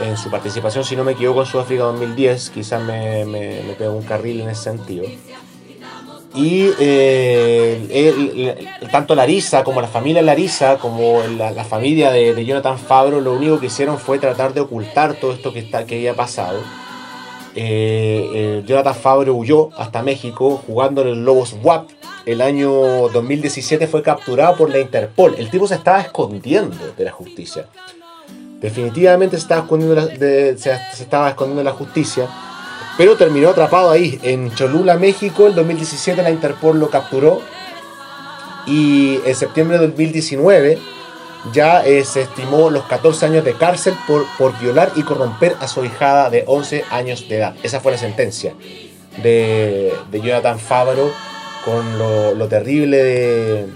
en 0.00 0.16
su 0.16 0.30
participación, 0.30 0.84
si 0.84 0.94
no 0.94 1.02
me 1.02 1.12
equivoco, 1.12 1.40
en 1.40 1.46
Sudáfrica 1.46 1.82
2010, 1.84 2.50
quizás 2.50 2.80
me, 2.80 3.24
me, 3.24 3.62
me 3.66 3.72
pego 3.74 3.94
un 3.94 4.04
carril 4.04 4.40
en 4.42 4.50
ese 4.50 4.62
sentido. 4.62 5.04
Y 6.34 6.68
eh, 6.80 8.66
tanto 8.90 9.14
Larisa 9.14 9.62
como 9.62 9.80
la 9.80 9.86
familia 9.86 10.20
Larisa, 10.20 10.78
como 10.78 11.20
la, 11.38 11.64
familia 11.64 12.10
de, 12.10 12.44
Jonathan 12.44 12.76
Fabro, 12.76 13.20
lo 13.20 13.34
único 13.34 13.60
que 13.60 13.66
hicieron 13.66 13.98
fue 13.98 14.18
tratar 14.18 14.52
de 14.52 14.60
ocultar 14.60 15.14
todo 15.14 15.32
esto 15.32 15.52
que, 15.52 15.60
está, 15.60 15.86
que 15.86 15.94
había 15.94 16.14
pasado. 16.14 16.58
Eh, 17.54 18.30
eh, 18.34 18.62
Jonathan 18.66 18.96
Fabro 18.96 19.34
huyó 19.36 19.70
hasta 19.78 20.02
México 20.02 20.60
jugando 20.66 21.02
en 21.02 21.08
el 21.08 21.24
Lobos 21.24 21.54
WAP. 21.62 21.88
El 22.26 22.40
año 22.40 22.70
2017 23.10 23.86
fue 23.86 24.02
capturado 24.02 24.56
por 24.56 24.70
la 24.70 24.80
Interpol. 24.80 25.36
El 25.38 25.50
tipo 25.50 25.68
se 25.68 25.76
estaba 25.76 26.00
escondiendo 26.00 26.76
de 26.96 27.04
la 27.04 27.12
justicia. 27.12 27.66
Definitivamente 28.60 29.36
se 29.36 29.42
estaba 29.42 29.60
escondiendo, 29.60 30.04
de- 30.06 30.58
se 30.58 30.72
estaba 31.00 31.28
escondiendo 31.28 31.60
de 31.60 31.64
la 31.64 31.76
justicia. 31.76 32.28
Pero 32.96 33.16
terminó 33.16 33.50
atrapado 33.50 33.90
ahí, 33.90 34.18
en 34.22 34.54
Cholula, 34.54 34.96
México. 34.96 35.46
En 35.46 35.54
2017 35.54 36.22
la 36.22 36.30
Interpol 36.30 36.78
lo 36.78 36.90
capturó 36.90 37.40
y 38.66 39.20
en 39.24 39.34
septiembre 39.34 39.78
de 39.78 39.86
2019 39.88 40.78
ya 41.52 41.84
eh, 41.84 42.04
se 42.04 42.22
estimó 42.22 42.70
los 42.70 42.84
14 42.84 43.26
años 43.26 43.44
de 43.44 43.54
cárcel 43.54 43.94
por, 44.06 44.24
por 44.38 44.58
violar 44.58 44.92
y 44.96 45.02
corromper 45.02 45.56
a 45.60 45.68
su 45.68 45.84
hijada 45.84 46.30
de 46.30 46.44
11 46.46 46.84
años 46.90 47.28
de 47.28 47.36
edad. 47.36 47.54
Esa 47.62 47.80
fue 47.80 47.92
la 47.92 47.98
sentencia 47.98 48.54
de, 49.22 49.92
de 50.10 50.20
Jonathan 50.20 50.58
Favreau 50.58 51.10
con 51.64 51.98
lo, 51.98 52.48
terrible 52.48 53.02
de, 53.02 53.66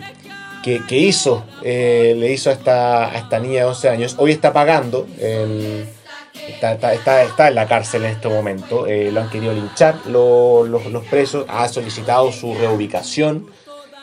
que, 0.63 0.99
hizo, 0.99 1.45
eh, 1.63 2.15
le 2.19 2.33
hizo 2.33 2.51
a 2.51 2.53
esta, 2.53 3.07
a 3.09 3.39
niña 3.39 3.61
de 3.61 3.65
11 3.65 3.89
años. 3.89 4.15
Hoy 4.19 4.33
está 4.33 4.53
pagando, 4.53 5.07
está, 6.47 6.93
está, 6.93 7.49
en 7.49 7.55
la 7.55 7.67
cárcel 7.67 8.05
en 8.05 8.13
este 8.13 8.29
momento. 8.29 8.87
Eh, 8.87 9.11
lo 9.13 9.21
han 9.21 9.31
querido 9.31 9.53
linchar 9.53 10.07
los, 10.07 10.69
los 10.69 11.05
presos, 11.07 11.45
ha 11.49 11.69
solicitado 11.69 12.31
su 12.33 12.55
reubicación 12.55 13.47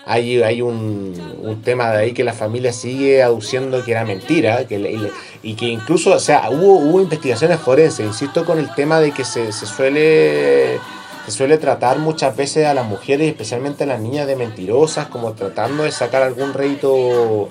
hay, 0.05 0.43
hay 0.43 0.61
un, 0.61 1.61
tema 1.63 1.91
de 1.91 1.97
ahí 1.97 2.13
que 2.13 2.23
la 2.23 2.33
familia 2.33 2.71
sigue 2.71 3.23
aduciendo 3.23 3.83
que 3.83 3.91
era 3.91 4.05
mentira 4.05 4.67
que 4.67 5.09
y 5.41 5.55
que 5.55 5.65
incluso, 5.65 6.11
o 6.11 6.19
sea, 6.19 6.49
hubo, 6.51 6.77
hubo 6.77 7.01
investigaciones 7.01 7.59
forenses, 7.59 8.05
insisto 8.05 8.45
con 8.45 8.59
el 8.59 8.73
tema 8.75 8.99
de 8.99 9.11
que 9.11 9.25
se, 9.25 9.51
suele 9.51 10.79
se 11.25 11.31
suele 11.31 11.57
tratar 11.57 11.97
muchas 11.97 12.37
veces 12.37 12.67
a 12.67 12.75
las 12.75 12.85
mujeres, 12.85 13.27
especialmente 13.27 13.85
a 13.85 13.87
las 13.87 13.99
niñas, 13.99 14.27
de 14.27 14.35
mentirosas, 14.35 15.07
como 15.07 15.33
tratando 15.33 15.83
de 15.83 15.91
sacar 15.91 16.21
algún 16.21 16.53
rédito 16.53 17.49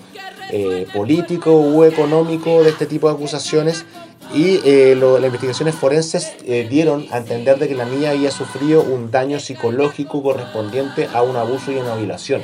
eh, 0.51 0.87
político 0.95 1.59
u 1.59 1.82
económico 1.82 2.62
de 2.62 2.70
este 2.70 2.87
tipo 2.87 3.09
de 3.09 3.14
acusaciones 3.14 3.85
y 4.35 4.61
eh, 4.64 4.97
las 4.97 5.24
investigaciones 5.24 5.76
forenses 5.76 6.35
eh, 6.45 6.66
dieron 6.68 7.07
a 7.12 7.18
entender 7.18 7.59
de 7.59 7.68
que 7.68 7.76
la 7.76 7.85
niña 7.85 8.11
había 8.11 8.32
sufrido 8.32 8.82
un 8.82 9.12
daño 9.12 9.39
psicológico 9.39 10.22
correspondiente 10.24 11.09
a 11.14 11.22
un 11.22 11.37
abuso 11.37 11.70
y 11.70 11.76
una 11.76 11.95
violación. 11.95 12.43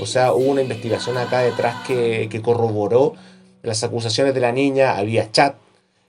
O 0.00 0.06
sea, 0.06 0.32
hubo 0.32 0.50
una 0.50 0.62
investigación 0.62 1.18
acá 1.18 1.40
detrás 1.40 1.86
que, 1.86 2.40
corroboró 2.42 3.14
las 3.62 3.84
acusaciones 3.84 4.32
de 4.32 4.40
la 4.40 4.52
niña, 4.52 4.96
había 4.96 5.30
chat, 5.30 5.56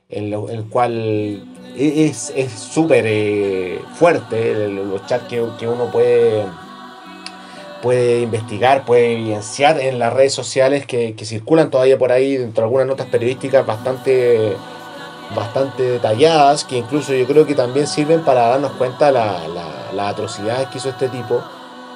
en 0.09 0.32
el 0.32 0.65
cual 0.69 1.45
es 1.75 2.32
súper 2.55 3.05
eh, 3.07 3.82
fuerte, 3.95 4.69
los 4.69 5.05
chats 5.07 5.28
que, 5.28 5.41
uno 5.41 5.91
puede, 5.91 6.45
puede 7.82 8.21
investigar, 8.21 8.86
puede 8.86 9.13
evidenciar 9.13 9.80
en 9.82 9.99
las 9.99 10.13
redes 10.13 10.34
sociales 10.34 10.86
que, 10.86 11.15
que 11.15 11.25
circulan 11.25 11.69
todavía 11.69 11.97
por 11.97 12.13
ahí, 12.13 12.38
dentro 12.38 12.61
de 12.61 12.65
algunas 12.67 12.88
notas 12.88 13.07
periodísticas 13.07 13.65
bastante 13.65 14.55
bastante 15.36 15.84
detalladas, 15.84 16.63
que 16.63 16.78
incluso 16.78 17.13
yo 17.13 17.25
creo 17.25 17.45
que 17.45 17.55
también 17.55 17.88
sirven 17.88 18.21
para 18.21 18.47
darnos 18.47 18.71
cuenta 18.73 19.11
la, 19.11 19.41
las 19.93 20.11
atrocidades 20.11 20.67
que 20.69 20.78
hizo 20.78 20.89
este 20.89 21.09
tipo 21.09 21.41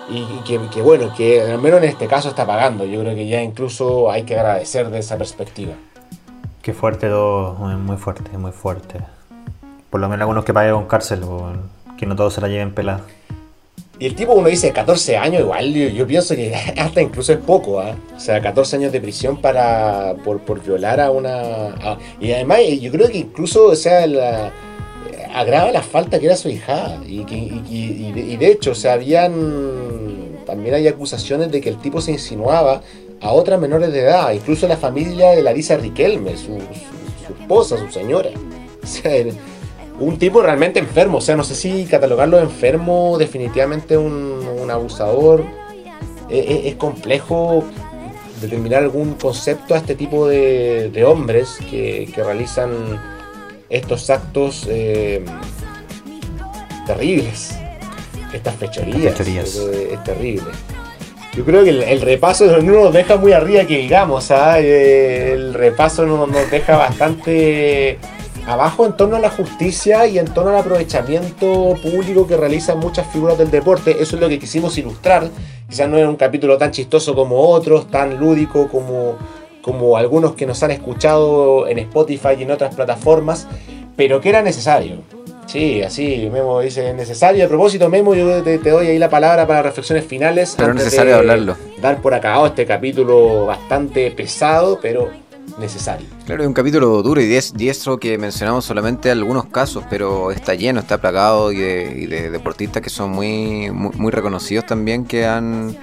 y, 0.09 0.25
que, 0.43 0.81
bueno, 0.81 1.13
que 1.15 1.41
al 1.41 1.59
menos 1.59 1.81
en 1.81 1.89
este 1.89 2.07
caso 2.07 2.29
está 2.29 2.45
pagando. 2.45 2.85
Yo 2.85 3.01
creo 3.01 3.15
que 3.15 3.27
ya 3.27 3.41
incluso 3.41 4.11
hay 4.11 4.23
que 4.23 4.37
agradecer 4.37 4.89
de 4.89 4.99
esa 4.99 5.17
perspectiva. 5.17 5.73
Qué 6.61 6.73
fuerte 6.73 7.07
todo, 7.07 7.53
muy 7.53 7.97
fuerte, 7.97 8.37
muy 8.37 8.51
fuerte. 8.51 8.99
Por 9.89 9.99
lo 9.99 10.07
menos 10.09 10.21
algunos 10.21 10.45
que 10.45 10.53
paguen 10.53 10.73
con 10.73 10.85
cárcel, 10.85 11.21
que 11.97 12.05
no 12.05 12.15
todos 12.15 12.33
se 12.33 12.41
la 12.41 12.47
lleven 12.47 12.73
pelada. 12.73 13.01
Y 14.01 14.07
el 14.07 14.15
tipo, 14.15 14.33
uno 14.33 14.47
dice 14.47 14.71
14 14.71 15.15
años, 15.15 15.41
igual 15.41 15.71
yo, 15.71 16.07
pienso 16.07 16.35
que 16.35 16.55
hasta 16.77 17.03
incluso 17.03 17.33
es 17.33 17.37
poco, 17.37 17.79
¿ah? 17.79 17.95
O 18.17 18.19
sea, 18.19 18.41
14 18.41 18.77
años 18.77 18.91
de 18.91 18.99
prisión 18.99 19.37
para 19.37 20.15
por, 20.25 20.63
violar 20.63 20.99
a 20.99 21.11
una... 21.11 21.99
y 22.19 22.31
además 22.31 22.61
yo 22.81 22.91
creo 22.91 23.07
que 23.09 23.19
incluso, 23.19 23.67
o 23.67 23.75
sea, 23.75 24.51
agrava 25.35 25.71
la 25.71 25.83
falta 25.83 26.17
que 26.17 26.25
era 26.25 26.35
su 26.35 26.49
hija. 26.49 26.99
Y, 27.07 27.21
y, 27.69 28.37
de, 28.37 28.47
hecho, 28.47 28.71
o 28.71 28.75
sea, 28.75 28.93
habían... 28.93 30.41
También 30.47 30.73
hay 30.73 30.87
acusaciones 30.87 31.51
de 31.51 31.61
que 31.61 31.69
el 31.69 31.77
tipo 31.77 32.01
se 32.01 32.11
insinuaba 32.11 32.81
a 33.21 33.31
otras 33.33 33.59
menores 33.59 33.93
de 33.93 33.99
edad, 33.99 34.31
incluso 34.31 34.67
la 34.67 34.77
familia 34.77 35.29
de 35.29 35.43
Larisa 35.43 35.77
Riquelme, 35.77 36.37
su, 36.37 36.57
su, 37.27 37.33
esposa, 37.39 37.77
su 37.77 37.91
señora. 37.91 38.31
O 38.83 38.87
sea, 38.87 39.11
un 40.01 40.17
tipo 40.17 40.41
realmente 40.41 40.79
enfermo. 40.79 41.19
O 41.19 41.21
sea, 41.21 41.35
no 41.35 41.43
sé 41.43 41.55
si 41.55 41.85
catalogarlo 41.85 42.37
de 42.37 42.43
enfermo, 42.43 43.17
definitivamente 43.17 43.97
un, 43.97 44.69
abusador. 44.69 45.43
E, 46.29 46.39
e, 46.39 46.69
es, 46.69 46.75
complejo 46.75 47.63
determinar 48.41 48.83
algún 48.83 49.15
concepto 49.15 49.75
a 49.75 49.77
este 49.77 49.95
tipo 49.95 50.27
de, 50.27 51.03
hombres 51.05 51.57
que, 51.69 52.11
realizan 52.15 52.71
estos 53.69 54.09
actos 54.09 54.65
eh, 54.69 55.23
terribles. 56.85 57.55
Estas 58.33 58.55
fechorías. 58.55 59.19
Es, 59.19 60.03
terrible. 60.03 60.51
Yo 61.35 61.45
creo 61.45 61.63
que 61.63 61.69
el, 61.69 62.01
repaso 62.01 62.61
no 62.61 62.83
nos 62.83 62.93
deja 62.93 63.17
muy 63.17 63.33
arriba 63.33 63.65
que 63.65 63.77
digamos, 63.77 64.31
¿ah? 64.31 64.59
el 64.59 65.53
repaso 65.53 66.05
nos 66.05 66.29
deja 66.49 66.75
bastante 66.75 67.99
abajo 68.47 68.85
en 68.85 68.93
torno 68.93 69.15
a 69.15 69.19
la 69.19 69.29
justicia 69.29 70.07
y 70.07 70.17
en 70.19 70.25
torno 70.25 70.51
al 70.51 70.57
aprovechamiento 70.57 71.75
público 71.81 72.27
que 72.27 72.37
realizan 72.37 72.79
muchas 72.79 73.07
figuras 73.11 73.37
del 73.37 73.51
deporte. 73.51 73.91
Eso 74.01 74.15
es 74.15 74.21
lo 74.21 74.29
que 74.29 74.39
quisimos 74.39 74.77
ilustrar. 74.77 75.29
Quizás 75.69 75.87
no 75.89 75.97
es 75.97 76.05
un 76.05 76.15
capítulo 76.15 76.57
tan 76.57 76.71
chistoso 76.71 77.15
como 77.15 77.39
otros, 77.39 77.89
tan 77.89 78.19
lúdico 78.19 78.67
como, 78.67 79.15
como 79.61 79.97
algunos 79.97 80.33
que 80.33 80.45
nos 80.45 80.61
han 80.63 80.71
escuchado 80.71 81.67
en 81.67 81.79
Spotify 81.79 82.29
y 82.37 82.43
en 82.43 82.51
otras 82.51 82.75
plataformas, 82.75 83.47
pero 83.95 84.19
que 84.19 84.29
era 84.29 84.41
necesario. 84.41 84.97
Sí, 85.51 85.81
así, 85.81 86.29
Memo 86.31 86.61
dice 86.61 86.93
necesario. 86.93 87.45
A 87.45 87.47
propósito, 87.49 87.89
Memo, 87.89 88.15
yo 88.15 88.41
te, 88.41 88.57
doy 88.57 88.87
ahí 88.87 88.97
la 88.97 89.09
palabra 89.09 89.45
para 89.45 89.61
reflexiones 89.61 90.05
finales. 90.05 90.55
Pero 90.57 90.73
necesario 90.73 91.17
hablarlo. 91.17 91.57
Dar 91.81 92.01
por 92.01 92.13
acabado 92.13 92.47
este 92.47 92.65
capítulo 92.65 93.47
bastante 93.47 94.11
pesado, 94.11 94.79
pero 94.81 95.09
Claro, 96.25 96.43
es 96.43 96.47
un 96.47 96.53
capítulo 96.53 97.01
duro 97.01 97.21
y 97.21 97.27
diestro 97.27 97.99
que 97.99 98.17
mencionamos 98.17 98.65
solamente 98.65 99.11
algunos 99.11 99.45
casos, 99.45 99.83
pero 99.89 100.31
está 100.31 100.53
lleno, 100.55 100.79
está 100.79 100.99
plagado 100.99 101.51
y 101.51 101.57
de, 101.57 102.31
deportistas 102.31 102.81
que 102.81 102.89
son 102.89 103.11
muy, 103.11 103.71
muy, 103.71 104.11
reconocidos 104.11 104.65
también 104.65 105.05
que 105.05 105.25
han 105.25 105.77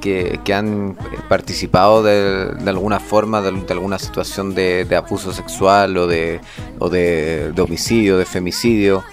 que, 0.00 0.40
han 0.52 0.96
participado 1.28 2.02
de, 2.02 2.54
alguna 2.66 3.00
forma 3.00 3.40
de, 3.40 3.64
alguna 3.70 3.98
situación 3.98 4.54
de, 4.54 4.86
abuso 4.96 5.32
sexual 5.32 5.96
o 5.96 6.06
de, 6.06 6.40
o 6.78 6.90
de, 6.90 7.52
homicidio, 7.58 8.18
de 8.18 8.24
femicidio. 8.24 9.04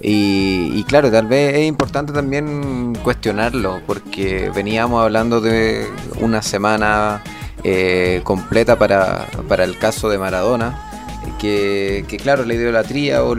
Y, 0.00 0.82
claro, 0.84 1.10
tal 1.10 1.26
vez 1.26 1.56
es 1.56 1.66
importante 1.66 2.12
también 2.12 2.94
cuestionarlo, 3.02 3.80
porque 3.86 4.50
veníamos 4.54 5.02
hablando 5.02 5.40
de 5.40 5.86
una 6.20 6.40
semana 6.40 7.22
eh, 7.64 8.20
completa 8.24 8.78
para, 8.78 9.26
para, 9.48 9.64
el 9.64 9.78
caso 9.78 10.08
de 10.08 10.18
Maradona, 10.18 10.84
que, 11.38 12.04
claro, 12.22 12.44
la 12.44 12.54
idolatría 12.54 13.24
o, 13.24 13.36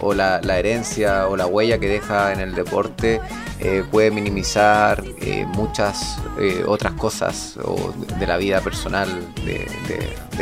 o, 0.00 0.14
la, 0.14 0.58
herencia 0.58 1.28
o 1.28 1.36
la 1.36 1.46
huella 1.46 1.78
que 1.78 1.88
deja 1.88 2.32
en 2.32 2.40
el 2.40 2.54
deporte 2.54 3.20
eh, 3.60 3.84
puede 3.90 4.10
minimizar 4.10 5.04
eh, 5.20 5.44
muchas 5.46 6.18
otras 6.66 6.94
cosas 6.94 7.58
de 8.18 8.26
la 8.26 8.38
vida 8.38 8.60
personal 8.62 9.08
de, 9.44 9.66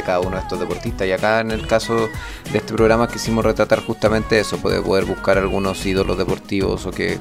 cada 0.04 0.20
uno 0.20 0.36
de 0.36 0.42
estos 0.42 0.60
deportistas. 0.60 1.08
Y 1.08 1.12
acá 1.12 1.40
en 1.40 1.50
el 1.50 1.66
caso 1.66 2.08
de 2.52 2.58
este 2.58 2.72
programa 2.72 3.08
quisimos 3.08 3.44
retratar 3.44 3.84
justamente 3.84 4.38
eso, 4.38 4.58
poder, 4.58 4.82
poder 4.82 5.06
buscar 5.06 5.38
algunos 5.38 5.84
ídolos 5.84 6.16
deportivos 6.16 6.86
o 6.86 6.92
que 6.92 7.18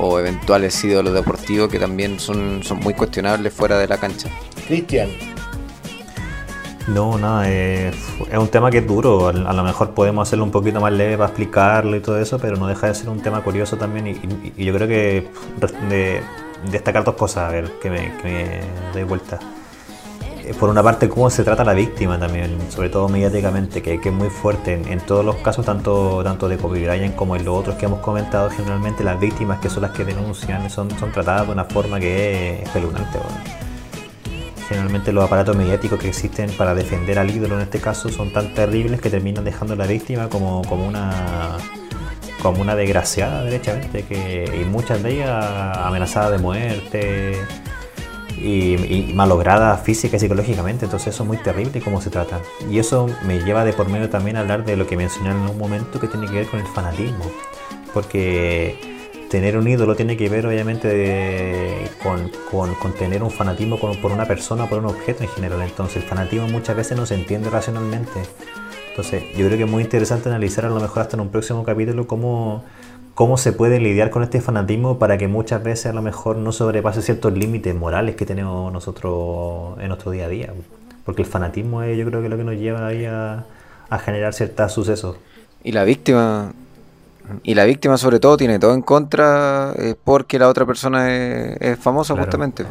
o 0.00 0.18
eventuales 0.18 0.82
ídolos 0.84 1.12
deportivos 1.12 1.68
que 1.68 1.78
también 1.78 2.18
son, 2.20 2.62
son 2.62 2.78
muy 2.80 2.94
cuestionables 2.94 3.52
fuera 3.52 3.78
de 3.78 3.88
la 3.88 3.98
cancha. 3.98 4.28
Cristian. 4.66 5.08
No, 6.88 7.18
nada, 7.18 7.48
es 7.50 7.94
un 8.32 8.48
tema 8.48 8.70
que 8.70 8.78
es 8.78 8.86
duro. 8.86 9.28
A, 9.28 9.32
lo 9.32 9.62
mejor 9.62 9.92
podemos 9.92 10.26
hacerlo 10.26 10.44
un 10.44 10.50
poquito 10.50 10.80
más 10.80 10.92
leve 10.92 11.18
para 11.18 11.28
explicarlo 11.28 11.96
y 11.96 12.00
todo 12.00 12.18
eso, 12.18 12.38
pero 12.38 12.56
no 12.56 12.66
deja 12.66 12.86
de 12.86 12.94
ser 12.94 13.10
un 13.10 13.20
tema 13.20 13.42
curioso 13.42 13.76
también. 13.76 14.06
Y, 14.06 14.64
yo 14.64 14.72
creo 14.74 14.88
que 14.88 15.28
de, 15.90 16.22
destacar 16.70 17.04
dos 17.04 17.14
cosas, 17.14 17.48
a 17.48 17.52
ver, 17.52 17.70
que 17.82 17.90
me, 17.90 18.16
que 18.16 18.24
me 18.24 18.60
doy 18.94 19.02
vuelta. 19.04 19.38
Eh, 20.48 20.54
por 20.58 20.70
una 20.70 20.82
parte 20.82 21.08
cómo 21.10 21.28
se 21.28 21.44
trata 21.44 21.62
a 21.62 21.64
la 21.66 21.74
víctima 21.74 22.18
también, 22.18 22.56
sobre 22.70 22.88
todo 22.88 23.08
mediáticamente, 23.08 23.82
que, 23.82 24.00
es 24.02 24.12
muy 24.12 24.30
fuerte 24.30 24.72
en, 24.72 25.00
todos 25.00 25.24
los 25.24 25.36
casos, 25.36 25.66
tanto, 25.66 26.22
tanto 26.24 26.48
de 26.48 26.56
Kobe 26.56 26.86
Bryant 26.86 27.14
como 27.14 27.36
en 27.36 27.44
los 27.44 27.54
otros 27.54 27.76
que 27.76 27.84
hemos 27.84 28.00
comentado, 28.00 28.48
generalmente 28.48 29.04
las 29.04 29.20
víctimas 29.20 29.60
que 29.60 29.68
son 29.68 29.82
las 29.82 29.90
que 29.90 30.06
denuncian 30.06 30.70
son, 30.70 30.90
son 30.98 31.12
tratadas 31.12 31.46
de 31.46 31.52
una 31.52 31.64
forma 31.64 32.00
que 32.00 32.54
es 32.54 32.62
espeluznante. 32.62 33.18
Generalmente 34.68 35.12
los 35.12 35.24
aparatos 35.24 35.54
mediáticos 35.54 35.98
que 35.98 36.08
existen 36.08 36.50
para 36.52 36.74
defender 36.74 37.18
al 37.18 37.30
ídolo 37.30 37.56
en 37.56 37.62
este 37.62 37.80
caso 37.80 38.08
son 38.08 38.32
tan 38.32 38.54
terribles 38.54 39.00
que 39.02 39.10
terminan 39.10 39.44
dejando 39.44 39.74
a 39.74 39.76
la 39.76 39.86
víctima 39.86 40.28
como, 40.28 40.62
como 40.62 40.86
una 40.86 41.58
como 42.42 42.60
una 42.60 42.76
desgraciada 42.76 43.42
derechamente 43.42 44.04
que, 44.04 44.60
y 44.62 44.64
muchas 44.64 45.02
de 45.02 45.14
ellas 45.14 45.76
amenazadas 45.78 46.30
de 46.30 46.38
muerte 46.38 47.38
y, 48.40 49.12
malograda 49.14 49.76
física 49.76 50.16
y 50.16 50.20
psicológicamente. 50.20 50.84
Entonces 50.84 51.14
eso 51.14 51.22
es 51.22 51.26
muy 51.28 51.38
terrible 51.38 51.80
cómo 51.80 52.00
se 52.00 52.10
trata. 52.10 52.40
Y 52.70 52.78
eso 52.78 53.08
me 53.26 53.40
lleva 53.40 53.64
de 53.64 53.72
por 53.72 53.88
medio 53.88 54.08
también 54.08 54.36
a 54.36 54.40
hablar 54.40 54.64
de 54.64 54.76
lo 54.76 54.86
que 54.86 54.96
mencioné 54.96 55.30
en 55.30 55.36
un 55.36 55.58
momento 55.58 56.00
que 56.00 56.08
tiene 56.08 56.26
que 56.26 56.34
ver 56.34 56.46
con 56.46 56.60
el 56.60 56.66
fanatismo. 56.66 57.24
Porque 57.92 58.78
tener 59.30 59.56
un 59.56 59.68
ídolo 59.68 59.94
tiene 59.94 60.16
que 60.16 60.28
ver 60.28 60.46
obviamente 60.46 61.90
con, 62.02 62.94
tener 62.94 63.22
un 63.22 63.30
fanatismo 63.30 63.78
por 63.78 64.12
una 64.12 64.26
persona, 64.26 64.68
por 64.68 64.78
un 64.78 64.86
objeto 64.86 65.24
en 65.24 65.28
general. 65.30 65.62
Entonces 65.62 65.96
el 65.96 66.02
fanatismo 66.02 66.48
muchas 66.48 66.76
veces 66.76 66.96
no 66.96 67.06
se 67.06 67.14
entiende 67.14 67.50
racionalmente. 67.50 68.20
Entonces 68.90 69.22
yo 69.36 69.46
creo 69.46 69.56
que 69.56 69.64
es 69.64 69.70
muy 69.70 69.82
interesante 69.82 70.28
analizar 70.28 70.64
a 70.64 70.70
lo 70.70 70.80
mejor 70.80 71.02
hasta 71.02 71.16
en 71.16 71.20
un 71.20 71.28
próximo 71.28 71.62
capítulo 71.64 72.06
cómo 72.06 72.64
cómo 73.18 73.36
se 73.36 73.52
puede 73.52 73.80
lidiar 73.80 74.10
con 74.10 74.22
este 74.22 74.40
fanatismo 74.40 75.00
para 75.00 75.18
que 75.18 75.26
muchas 75.26 75.60
veces 75.60 75.86
a 75.86 75.92
lo 75.92 76.02
mejor 76.02 76.36
no 76.36 76.52
sobrepase 76.52 77.02
ciertos 77.02 77.32
límites 77.32 77.74
morales 77.74 78.14
que 78.14 78.24
tenemos 78.24 78.72
nosotros 78.72 79.76
en 79.80 79.88
nuestro 79.88 80.12
día 80.12 80.26
a 80.26 80.28
día. 80.28 80.54
Porque 81.04 81.22
el 81.22 81.26
fanatismo 81.26 81.82
es 81.82 81.98
yo 81.98 82.06
creo 82.06 82.20
que 82.20 82.26
es 82.26 82.30
lo 82.30 82.36
que 82.36 82.44
nos 82.44 82.54
lleva 82.54 82.86
ahí 82.86 83.06
a, 83.06 83.44
generar 84.04 84.34
ciertos 84.34 84.70
sucesos. 84.70 85.16
Y 85.64 85.72
la 85.72 85.82
víctima, 85.82 86.52
y 87.42 87.56
la 87.56 87.64
víctima 87.64 87.98
sobre 87.98 88.20
todo 88.20 88.36
tiene 88.36 88.60
todo 88.60 88.72
en 88.72 88.82
contra 88.82 89.72
eh, 89.76 89.96
porque 90.04 90.38
la 90.38 90.46
otra 90.46 90.64
persona 90.64 91.12
es, 91.12 91.76
famosa 91.76 92.14
justamente 92.14 92.66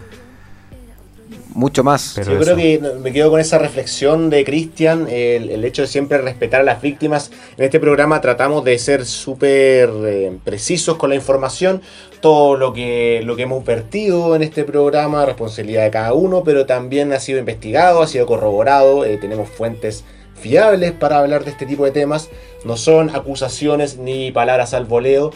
mucho 1.58 1.84
más. 1.84 2.16
Yo 2.16 2.38
creo 2.40 2.56
que 2.56 2.80
me 3.02 3.12
quedo 3.12 3.32
con 3.32 3.40
esa 3.40 3.58
reflexión 3.58 4.30
de 4.30 4.46
Cristian, 4.46 5.08
el, 5.10 5.66
hecho 5.66 5.82
de 5.82 5.88
siempre 5.88 6.20
respetar 6.20 6.62
a 6.62 6.64
las 6.64 6.84
víctimas. 6.84 7.32
En 7.58 7.66
este 7.66 7.80
programa 7.80 8.22
tratamos 8.22 8.64
de 8.64 8.78
ser 8.78 9.06
súper 9.08 9.90
eh, 10.06 10.38
precisos 10.44 10.98
con 10.98 11.10
la 11.10 11.16
información, 11.16 11.82
todo 12.22 12.56
lo 12.58 12.74
que, 12.74 13.22
lo 13.24 13.36
que 13.36 13.42
hemos 13.42 13.66
vertido 13.66 14.36
en 14.36 14.44
este 14.44 14.66
programa, 14.66 15.26
responsabilidad 15.26 15.84
de 15.84 15.90
cada 15.90 16.14
uno, 16.14 16.44
pero 16.44 16.68
también 16.68 17.12
ha 17.12 17.20
sido 17.20 17.40
investigado, 17.40 18.04
ha 18.04 18.08
sido 18.08 18.28
corroborado, 18.28 19.04
eh, 19.04 19.18
tenemos 19.18 19.50
fuentes 19.50 20.04
fiables 20.40 20.92
para 20.92 21.18
hablar 21.18 21.44
de 21.44 21.50
este 21.50 21.66
tipo 21.66 21.86
de 21.86 21.92
temas, 21.92 22.30
no 22.66 22.78
son 22.78 23.10
acusaciones 23.10 23.98
ni 23.98 24.32
palabras 24.32 24.76
al 24.76 24.86
voleo. 24.86 25.32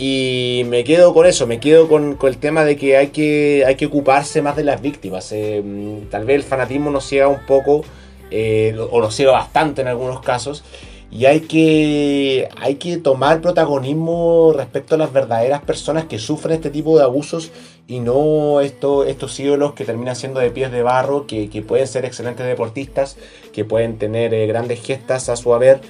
Y 0.00 0.62
me 0.68 0.84
quedo 0.84 1.12
con 1.12 1.26
eso, 1.26 1.48
me 1.48 1.58
quedo 1.58 1.88
con, 1.88 2.16
el 2.22 2.38
tema 2.38 2.64
de 2.64 2.76
que 2.76 2.96
hay, 2.96 3.08
que 3.08 3.64
hay 3.66 3.74
que 3.74 3.86
ocuparse 3.86 4.42
más 4.42 4.54
de 4.54 4.62
las 4.62 4.80
víctimas. 4.80 5.32
Eh, 5.32 5.60
tal 6.08 6.24
vez 6.24 6.36
el 6.36 6.44
fanatismo 6.44 6.88
nos 6.92 7.04
ciega 7.04 7.26
un 7.26 7.44
poco, 7.46 7.82
eh, 8.30 8.76
o 8.92 9.00
nos 9.00 9.16
ciega 9.16 9.32
bastante 9.32 9.80
en 9.80 9.88
algunos 9.88 10.20
casos, 10.20 10.62
y 11.10 11.24
hay 11.24 11.40
que, 11.40 12.48
hay 12.60 12.76
que 12.76 12.98
tomar 12.98 13.40
protagonismo 13.40 14.52
respecto 14.56 14.94
a 14.94 14.98
las 14.98 15.12
verdaderas 15.12 15.62
personas 15.62 16.04
que 16.04 16.20
sufren 16.20 16.54
este 16.54 16.70
tipo 16.70 16.96
de 16.96 17.02
abusos 17.02 17.50
y 17.88 17.98
no 17.98 18.60
esto, 18.60 19.04
estos 19.04 19.40
ídolos 19.40 19.72
que 19.72 19.84
terminan 19.84 20.14
siendo 20.14 20.38
de 20.38 20.52
pies 20.52 20.70
de 20.70 20.84
barro, 20.84 21.26
que, 21.26 21.48
pueden 21.66 21.88
ser 21.88 22.04
excelentes 22.04 22.46
deportistas, 22.46 23.16
que 23.52 23.64
pueden 23.64 23.98
tener 23.98 24.32
eh, 24.32 24.46
grandes 24.46 24.80
gestas 24.80 25.28
a 25.28 25.34
su 25.34 25.52
haber 25.54 25.80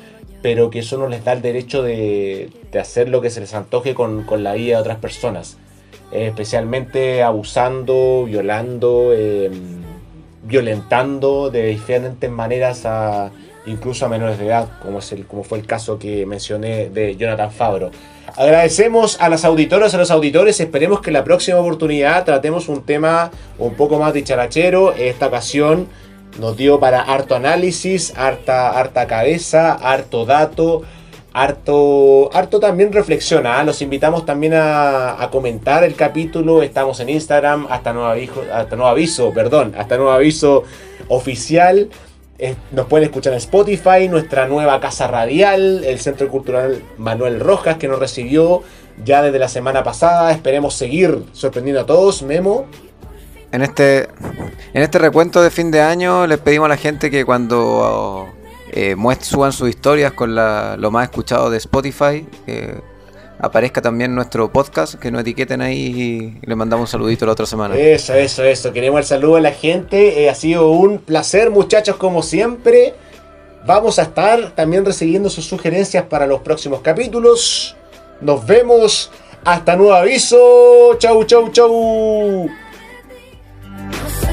pero 0.42 0.70
que 0.70 0.80
eso 0.80 0.98
no 0.98 1.08
les 1.08 1.24
da 1.24 1.32
el 1.32 1.42
derecho 1.42 1.82
de, 1.82 2.50
hacer 2.78 3.08
lo 3.08 3.20
que 3.20 3.30
se 3.30 3.40
les 3.40 3.54
antoje 3.54 3.94
con, 3.94 4.24
la 4.42 4.54
vida 4.54 4.76
de 4.76 4.80
otras 4.80 4.98
personas. 4.98 5.56
Eh, 6.12 6.28
especialmente 6.28 7.22
abusando, 7.22 8.24
violando, 8.24 9.12
em, 9.12 9.82
violentando 10.44 11.50
de 11.50 11.66
diferentes 11.66 12.30
maneras 12.30 12.86
a 12.86 13.30
incluso 13.68 14.06
a 14.06 14.08
menores 14.08 14.38
de 14.38 14.46
edad, 14.46 14.68
como, 14.82 14.98
es 14.98 15.12
el, 15.12 15.26
como 15.26 15.44
fue 15.44 15.58
el 15.58 15.66
caso 15.66 15.98
que 15.98 16.26
mencioné 16.26 16.88
de 16.88 17.16
Jonathan 17.16 17.50
Fabro. 17.50 17.90
Agradecemos 18.36 19.20
a 19.20 19.28
las 19.28 19.44
auditoras, 19.44 19.94
a 19.94 19.98
los 19.98 20.10
auditores. 20.10 20.60
Esperemos 20.60 21.00
que 21.00 21.10
la 21.10 21.24
próxima 21.24 21.58
oportunidad 21.58 22.24
tratemos 22.24 22.68
un 22.68 22.82
tema 22.82 23.30
un 23.58 23.74
poco 23.74 23.98
más 23.98 24.14
dicharachero. 24.14 24.94
Esta 24.94 25.26
ocasión 25.26 25.88
nos 26.38 26.56
dio 26.56 26.78
para 26.80 27.00
harto 27.00 27.34
análisis, 27.34 28.12
harta, 28.16 28.70
harta 28.78 29.06
cabeza, 29.06 29.72
harto 29.72 30.24
dato, 30.24 30.82
harto, 31.32 32.30
harto 32.32 32.60
también 32.60 32.92
reflexiona. 32.92 33.58
¿ah? 33.58 33.64
Los 33.64 33.82
invitamos 33.82 34.24
también 34.24 34.54
a, 34.54 35.28
comentar 35.30 35.84
el 35.84 35.94
capítulo. 35.94 36.62
Estamos 36.62 37.00
en 37.00 37.10
Instagram, 37.10 37.66
hasta 37.70 37.92
nuevo 37.92 38.08
aviso, 38.08 38.44
hasta 38.52 38.76
nuevo 38.76 38.90
aviso, 38.90 39.32
perdón, 39.32 39.74
hasta 39.76 39.96
nuevo 39.96 40.12
aviso 40.12 40.64
oficial. 41.08 41.88
nos 42.70 42.86
pueden 42.86 43.06
escuchar 43.08 43.32
en 43.32 43.38
Spotify, 43.38 44.08
nuestra 44.08 44.46
nueva 44.46 44.80
casa 44.80 45.08
radial, 45.08 45.84
el 45.84 45.98
Centro 45.98 46.28
Cultural 46.28 46.82
Manuel 46.96 47.40
Rojas, 47.40 47.76
que 47.76 47.88
nos 47.88 47.98
recibió 47.98 48.62
ya 49.04 49.22
desde 49.22 49.38
la 49.38 49.48
semana 49.48 49.82
pasada. 49.82 50.30
Esperemos 50.32 50.74
seguir 50.74 51.24
sorprendiendo 51.32 51.82
a 51.82 51.86
todos. 51.86 52.22
Memo. 52.22 52.66
En 53.50 53.62
este, 53.62 54.08
en 54.74 54.82
este 54.82 54.98
recuento 54.98 55.42
de 55.42 55.50
fin 55.50 55.70
de 55.70 55.80
año 55.80 56.26
les 56.26 56.38
pedimos 56.38 56.66
a 56.66 56.68
la 56.68 56.76
gente 56.76 57.10
que 57.10 57.24
cuando 57.24 58.28
eh, 58.72 58.94
suban 59.20 59.52
sus 59.52 59.68
historias 59.68 60.12
con 60.12 60.34
lo 60.34 60.90
más 60.90 61.04
escuchado 61.04 61.50
de 61.50 61.58
Spotify, 61.58 62.26
aparezca 63.38 63.80
también 63.80 64.14
nuestro 64.14 64.50
podcast, 64.52 64.94
que 64.94 65.10
nos 65.10 65.22
etiqueten 65.22 65.60
ahí 65.60 66.38
y 66.42 66.46
le 66.46 66.56
mandamos 66.56 66.88
un 66.88 66.90
saludito 66.90 67.26
la 67.26 67.32
otra 67.32 67.46
semana. 67.46 67.76
Eso, 67.76 68.14
eso, 68.14 68.44
eso. 68.44 68.72
Queremos 68.72 69.00
el 69.00 69.06
saludo 69.06 69.36
a 69.36 69.40
la 69.40 69.52
gente. 69.52 70.22
Eh, 70.22 70.30
ha 70.30 70.34
sido 70.34 70.70
un 70.70 70.98
placer, 70.98 71.50
muchachos, 71.50 71.96
como 71.96 72.22
siempre. 72.22 72.94
Vamos 73.66 73.98
a 73.98 74.02
estar 74.02 74.54
también 74.54 74.84
recibiendo 74.84 75.30
sus 75.30 75.46
sugerencias 75.46 76.04
para 76.04 76.26
los 76.26 76.40
próximos 76.40 76.80
capítulos. 76.80 77.76
Nos 78.20 78.46
vemos. 78.46 79.10
Hasta 79.44 79.76
nuevo 79.76 79.94
aviso. 79.94 80.96
Chau, 80.98 81.24
chau, 81.24 81.50
chau. 81.50 82.48
You. 83.78 84.27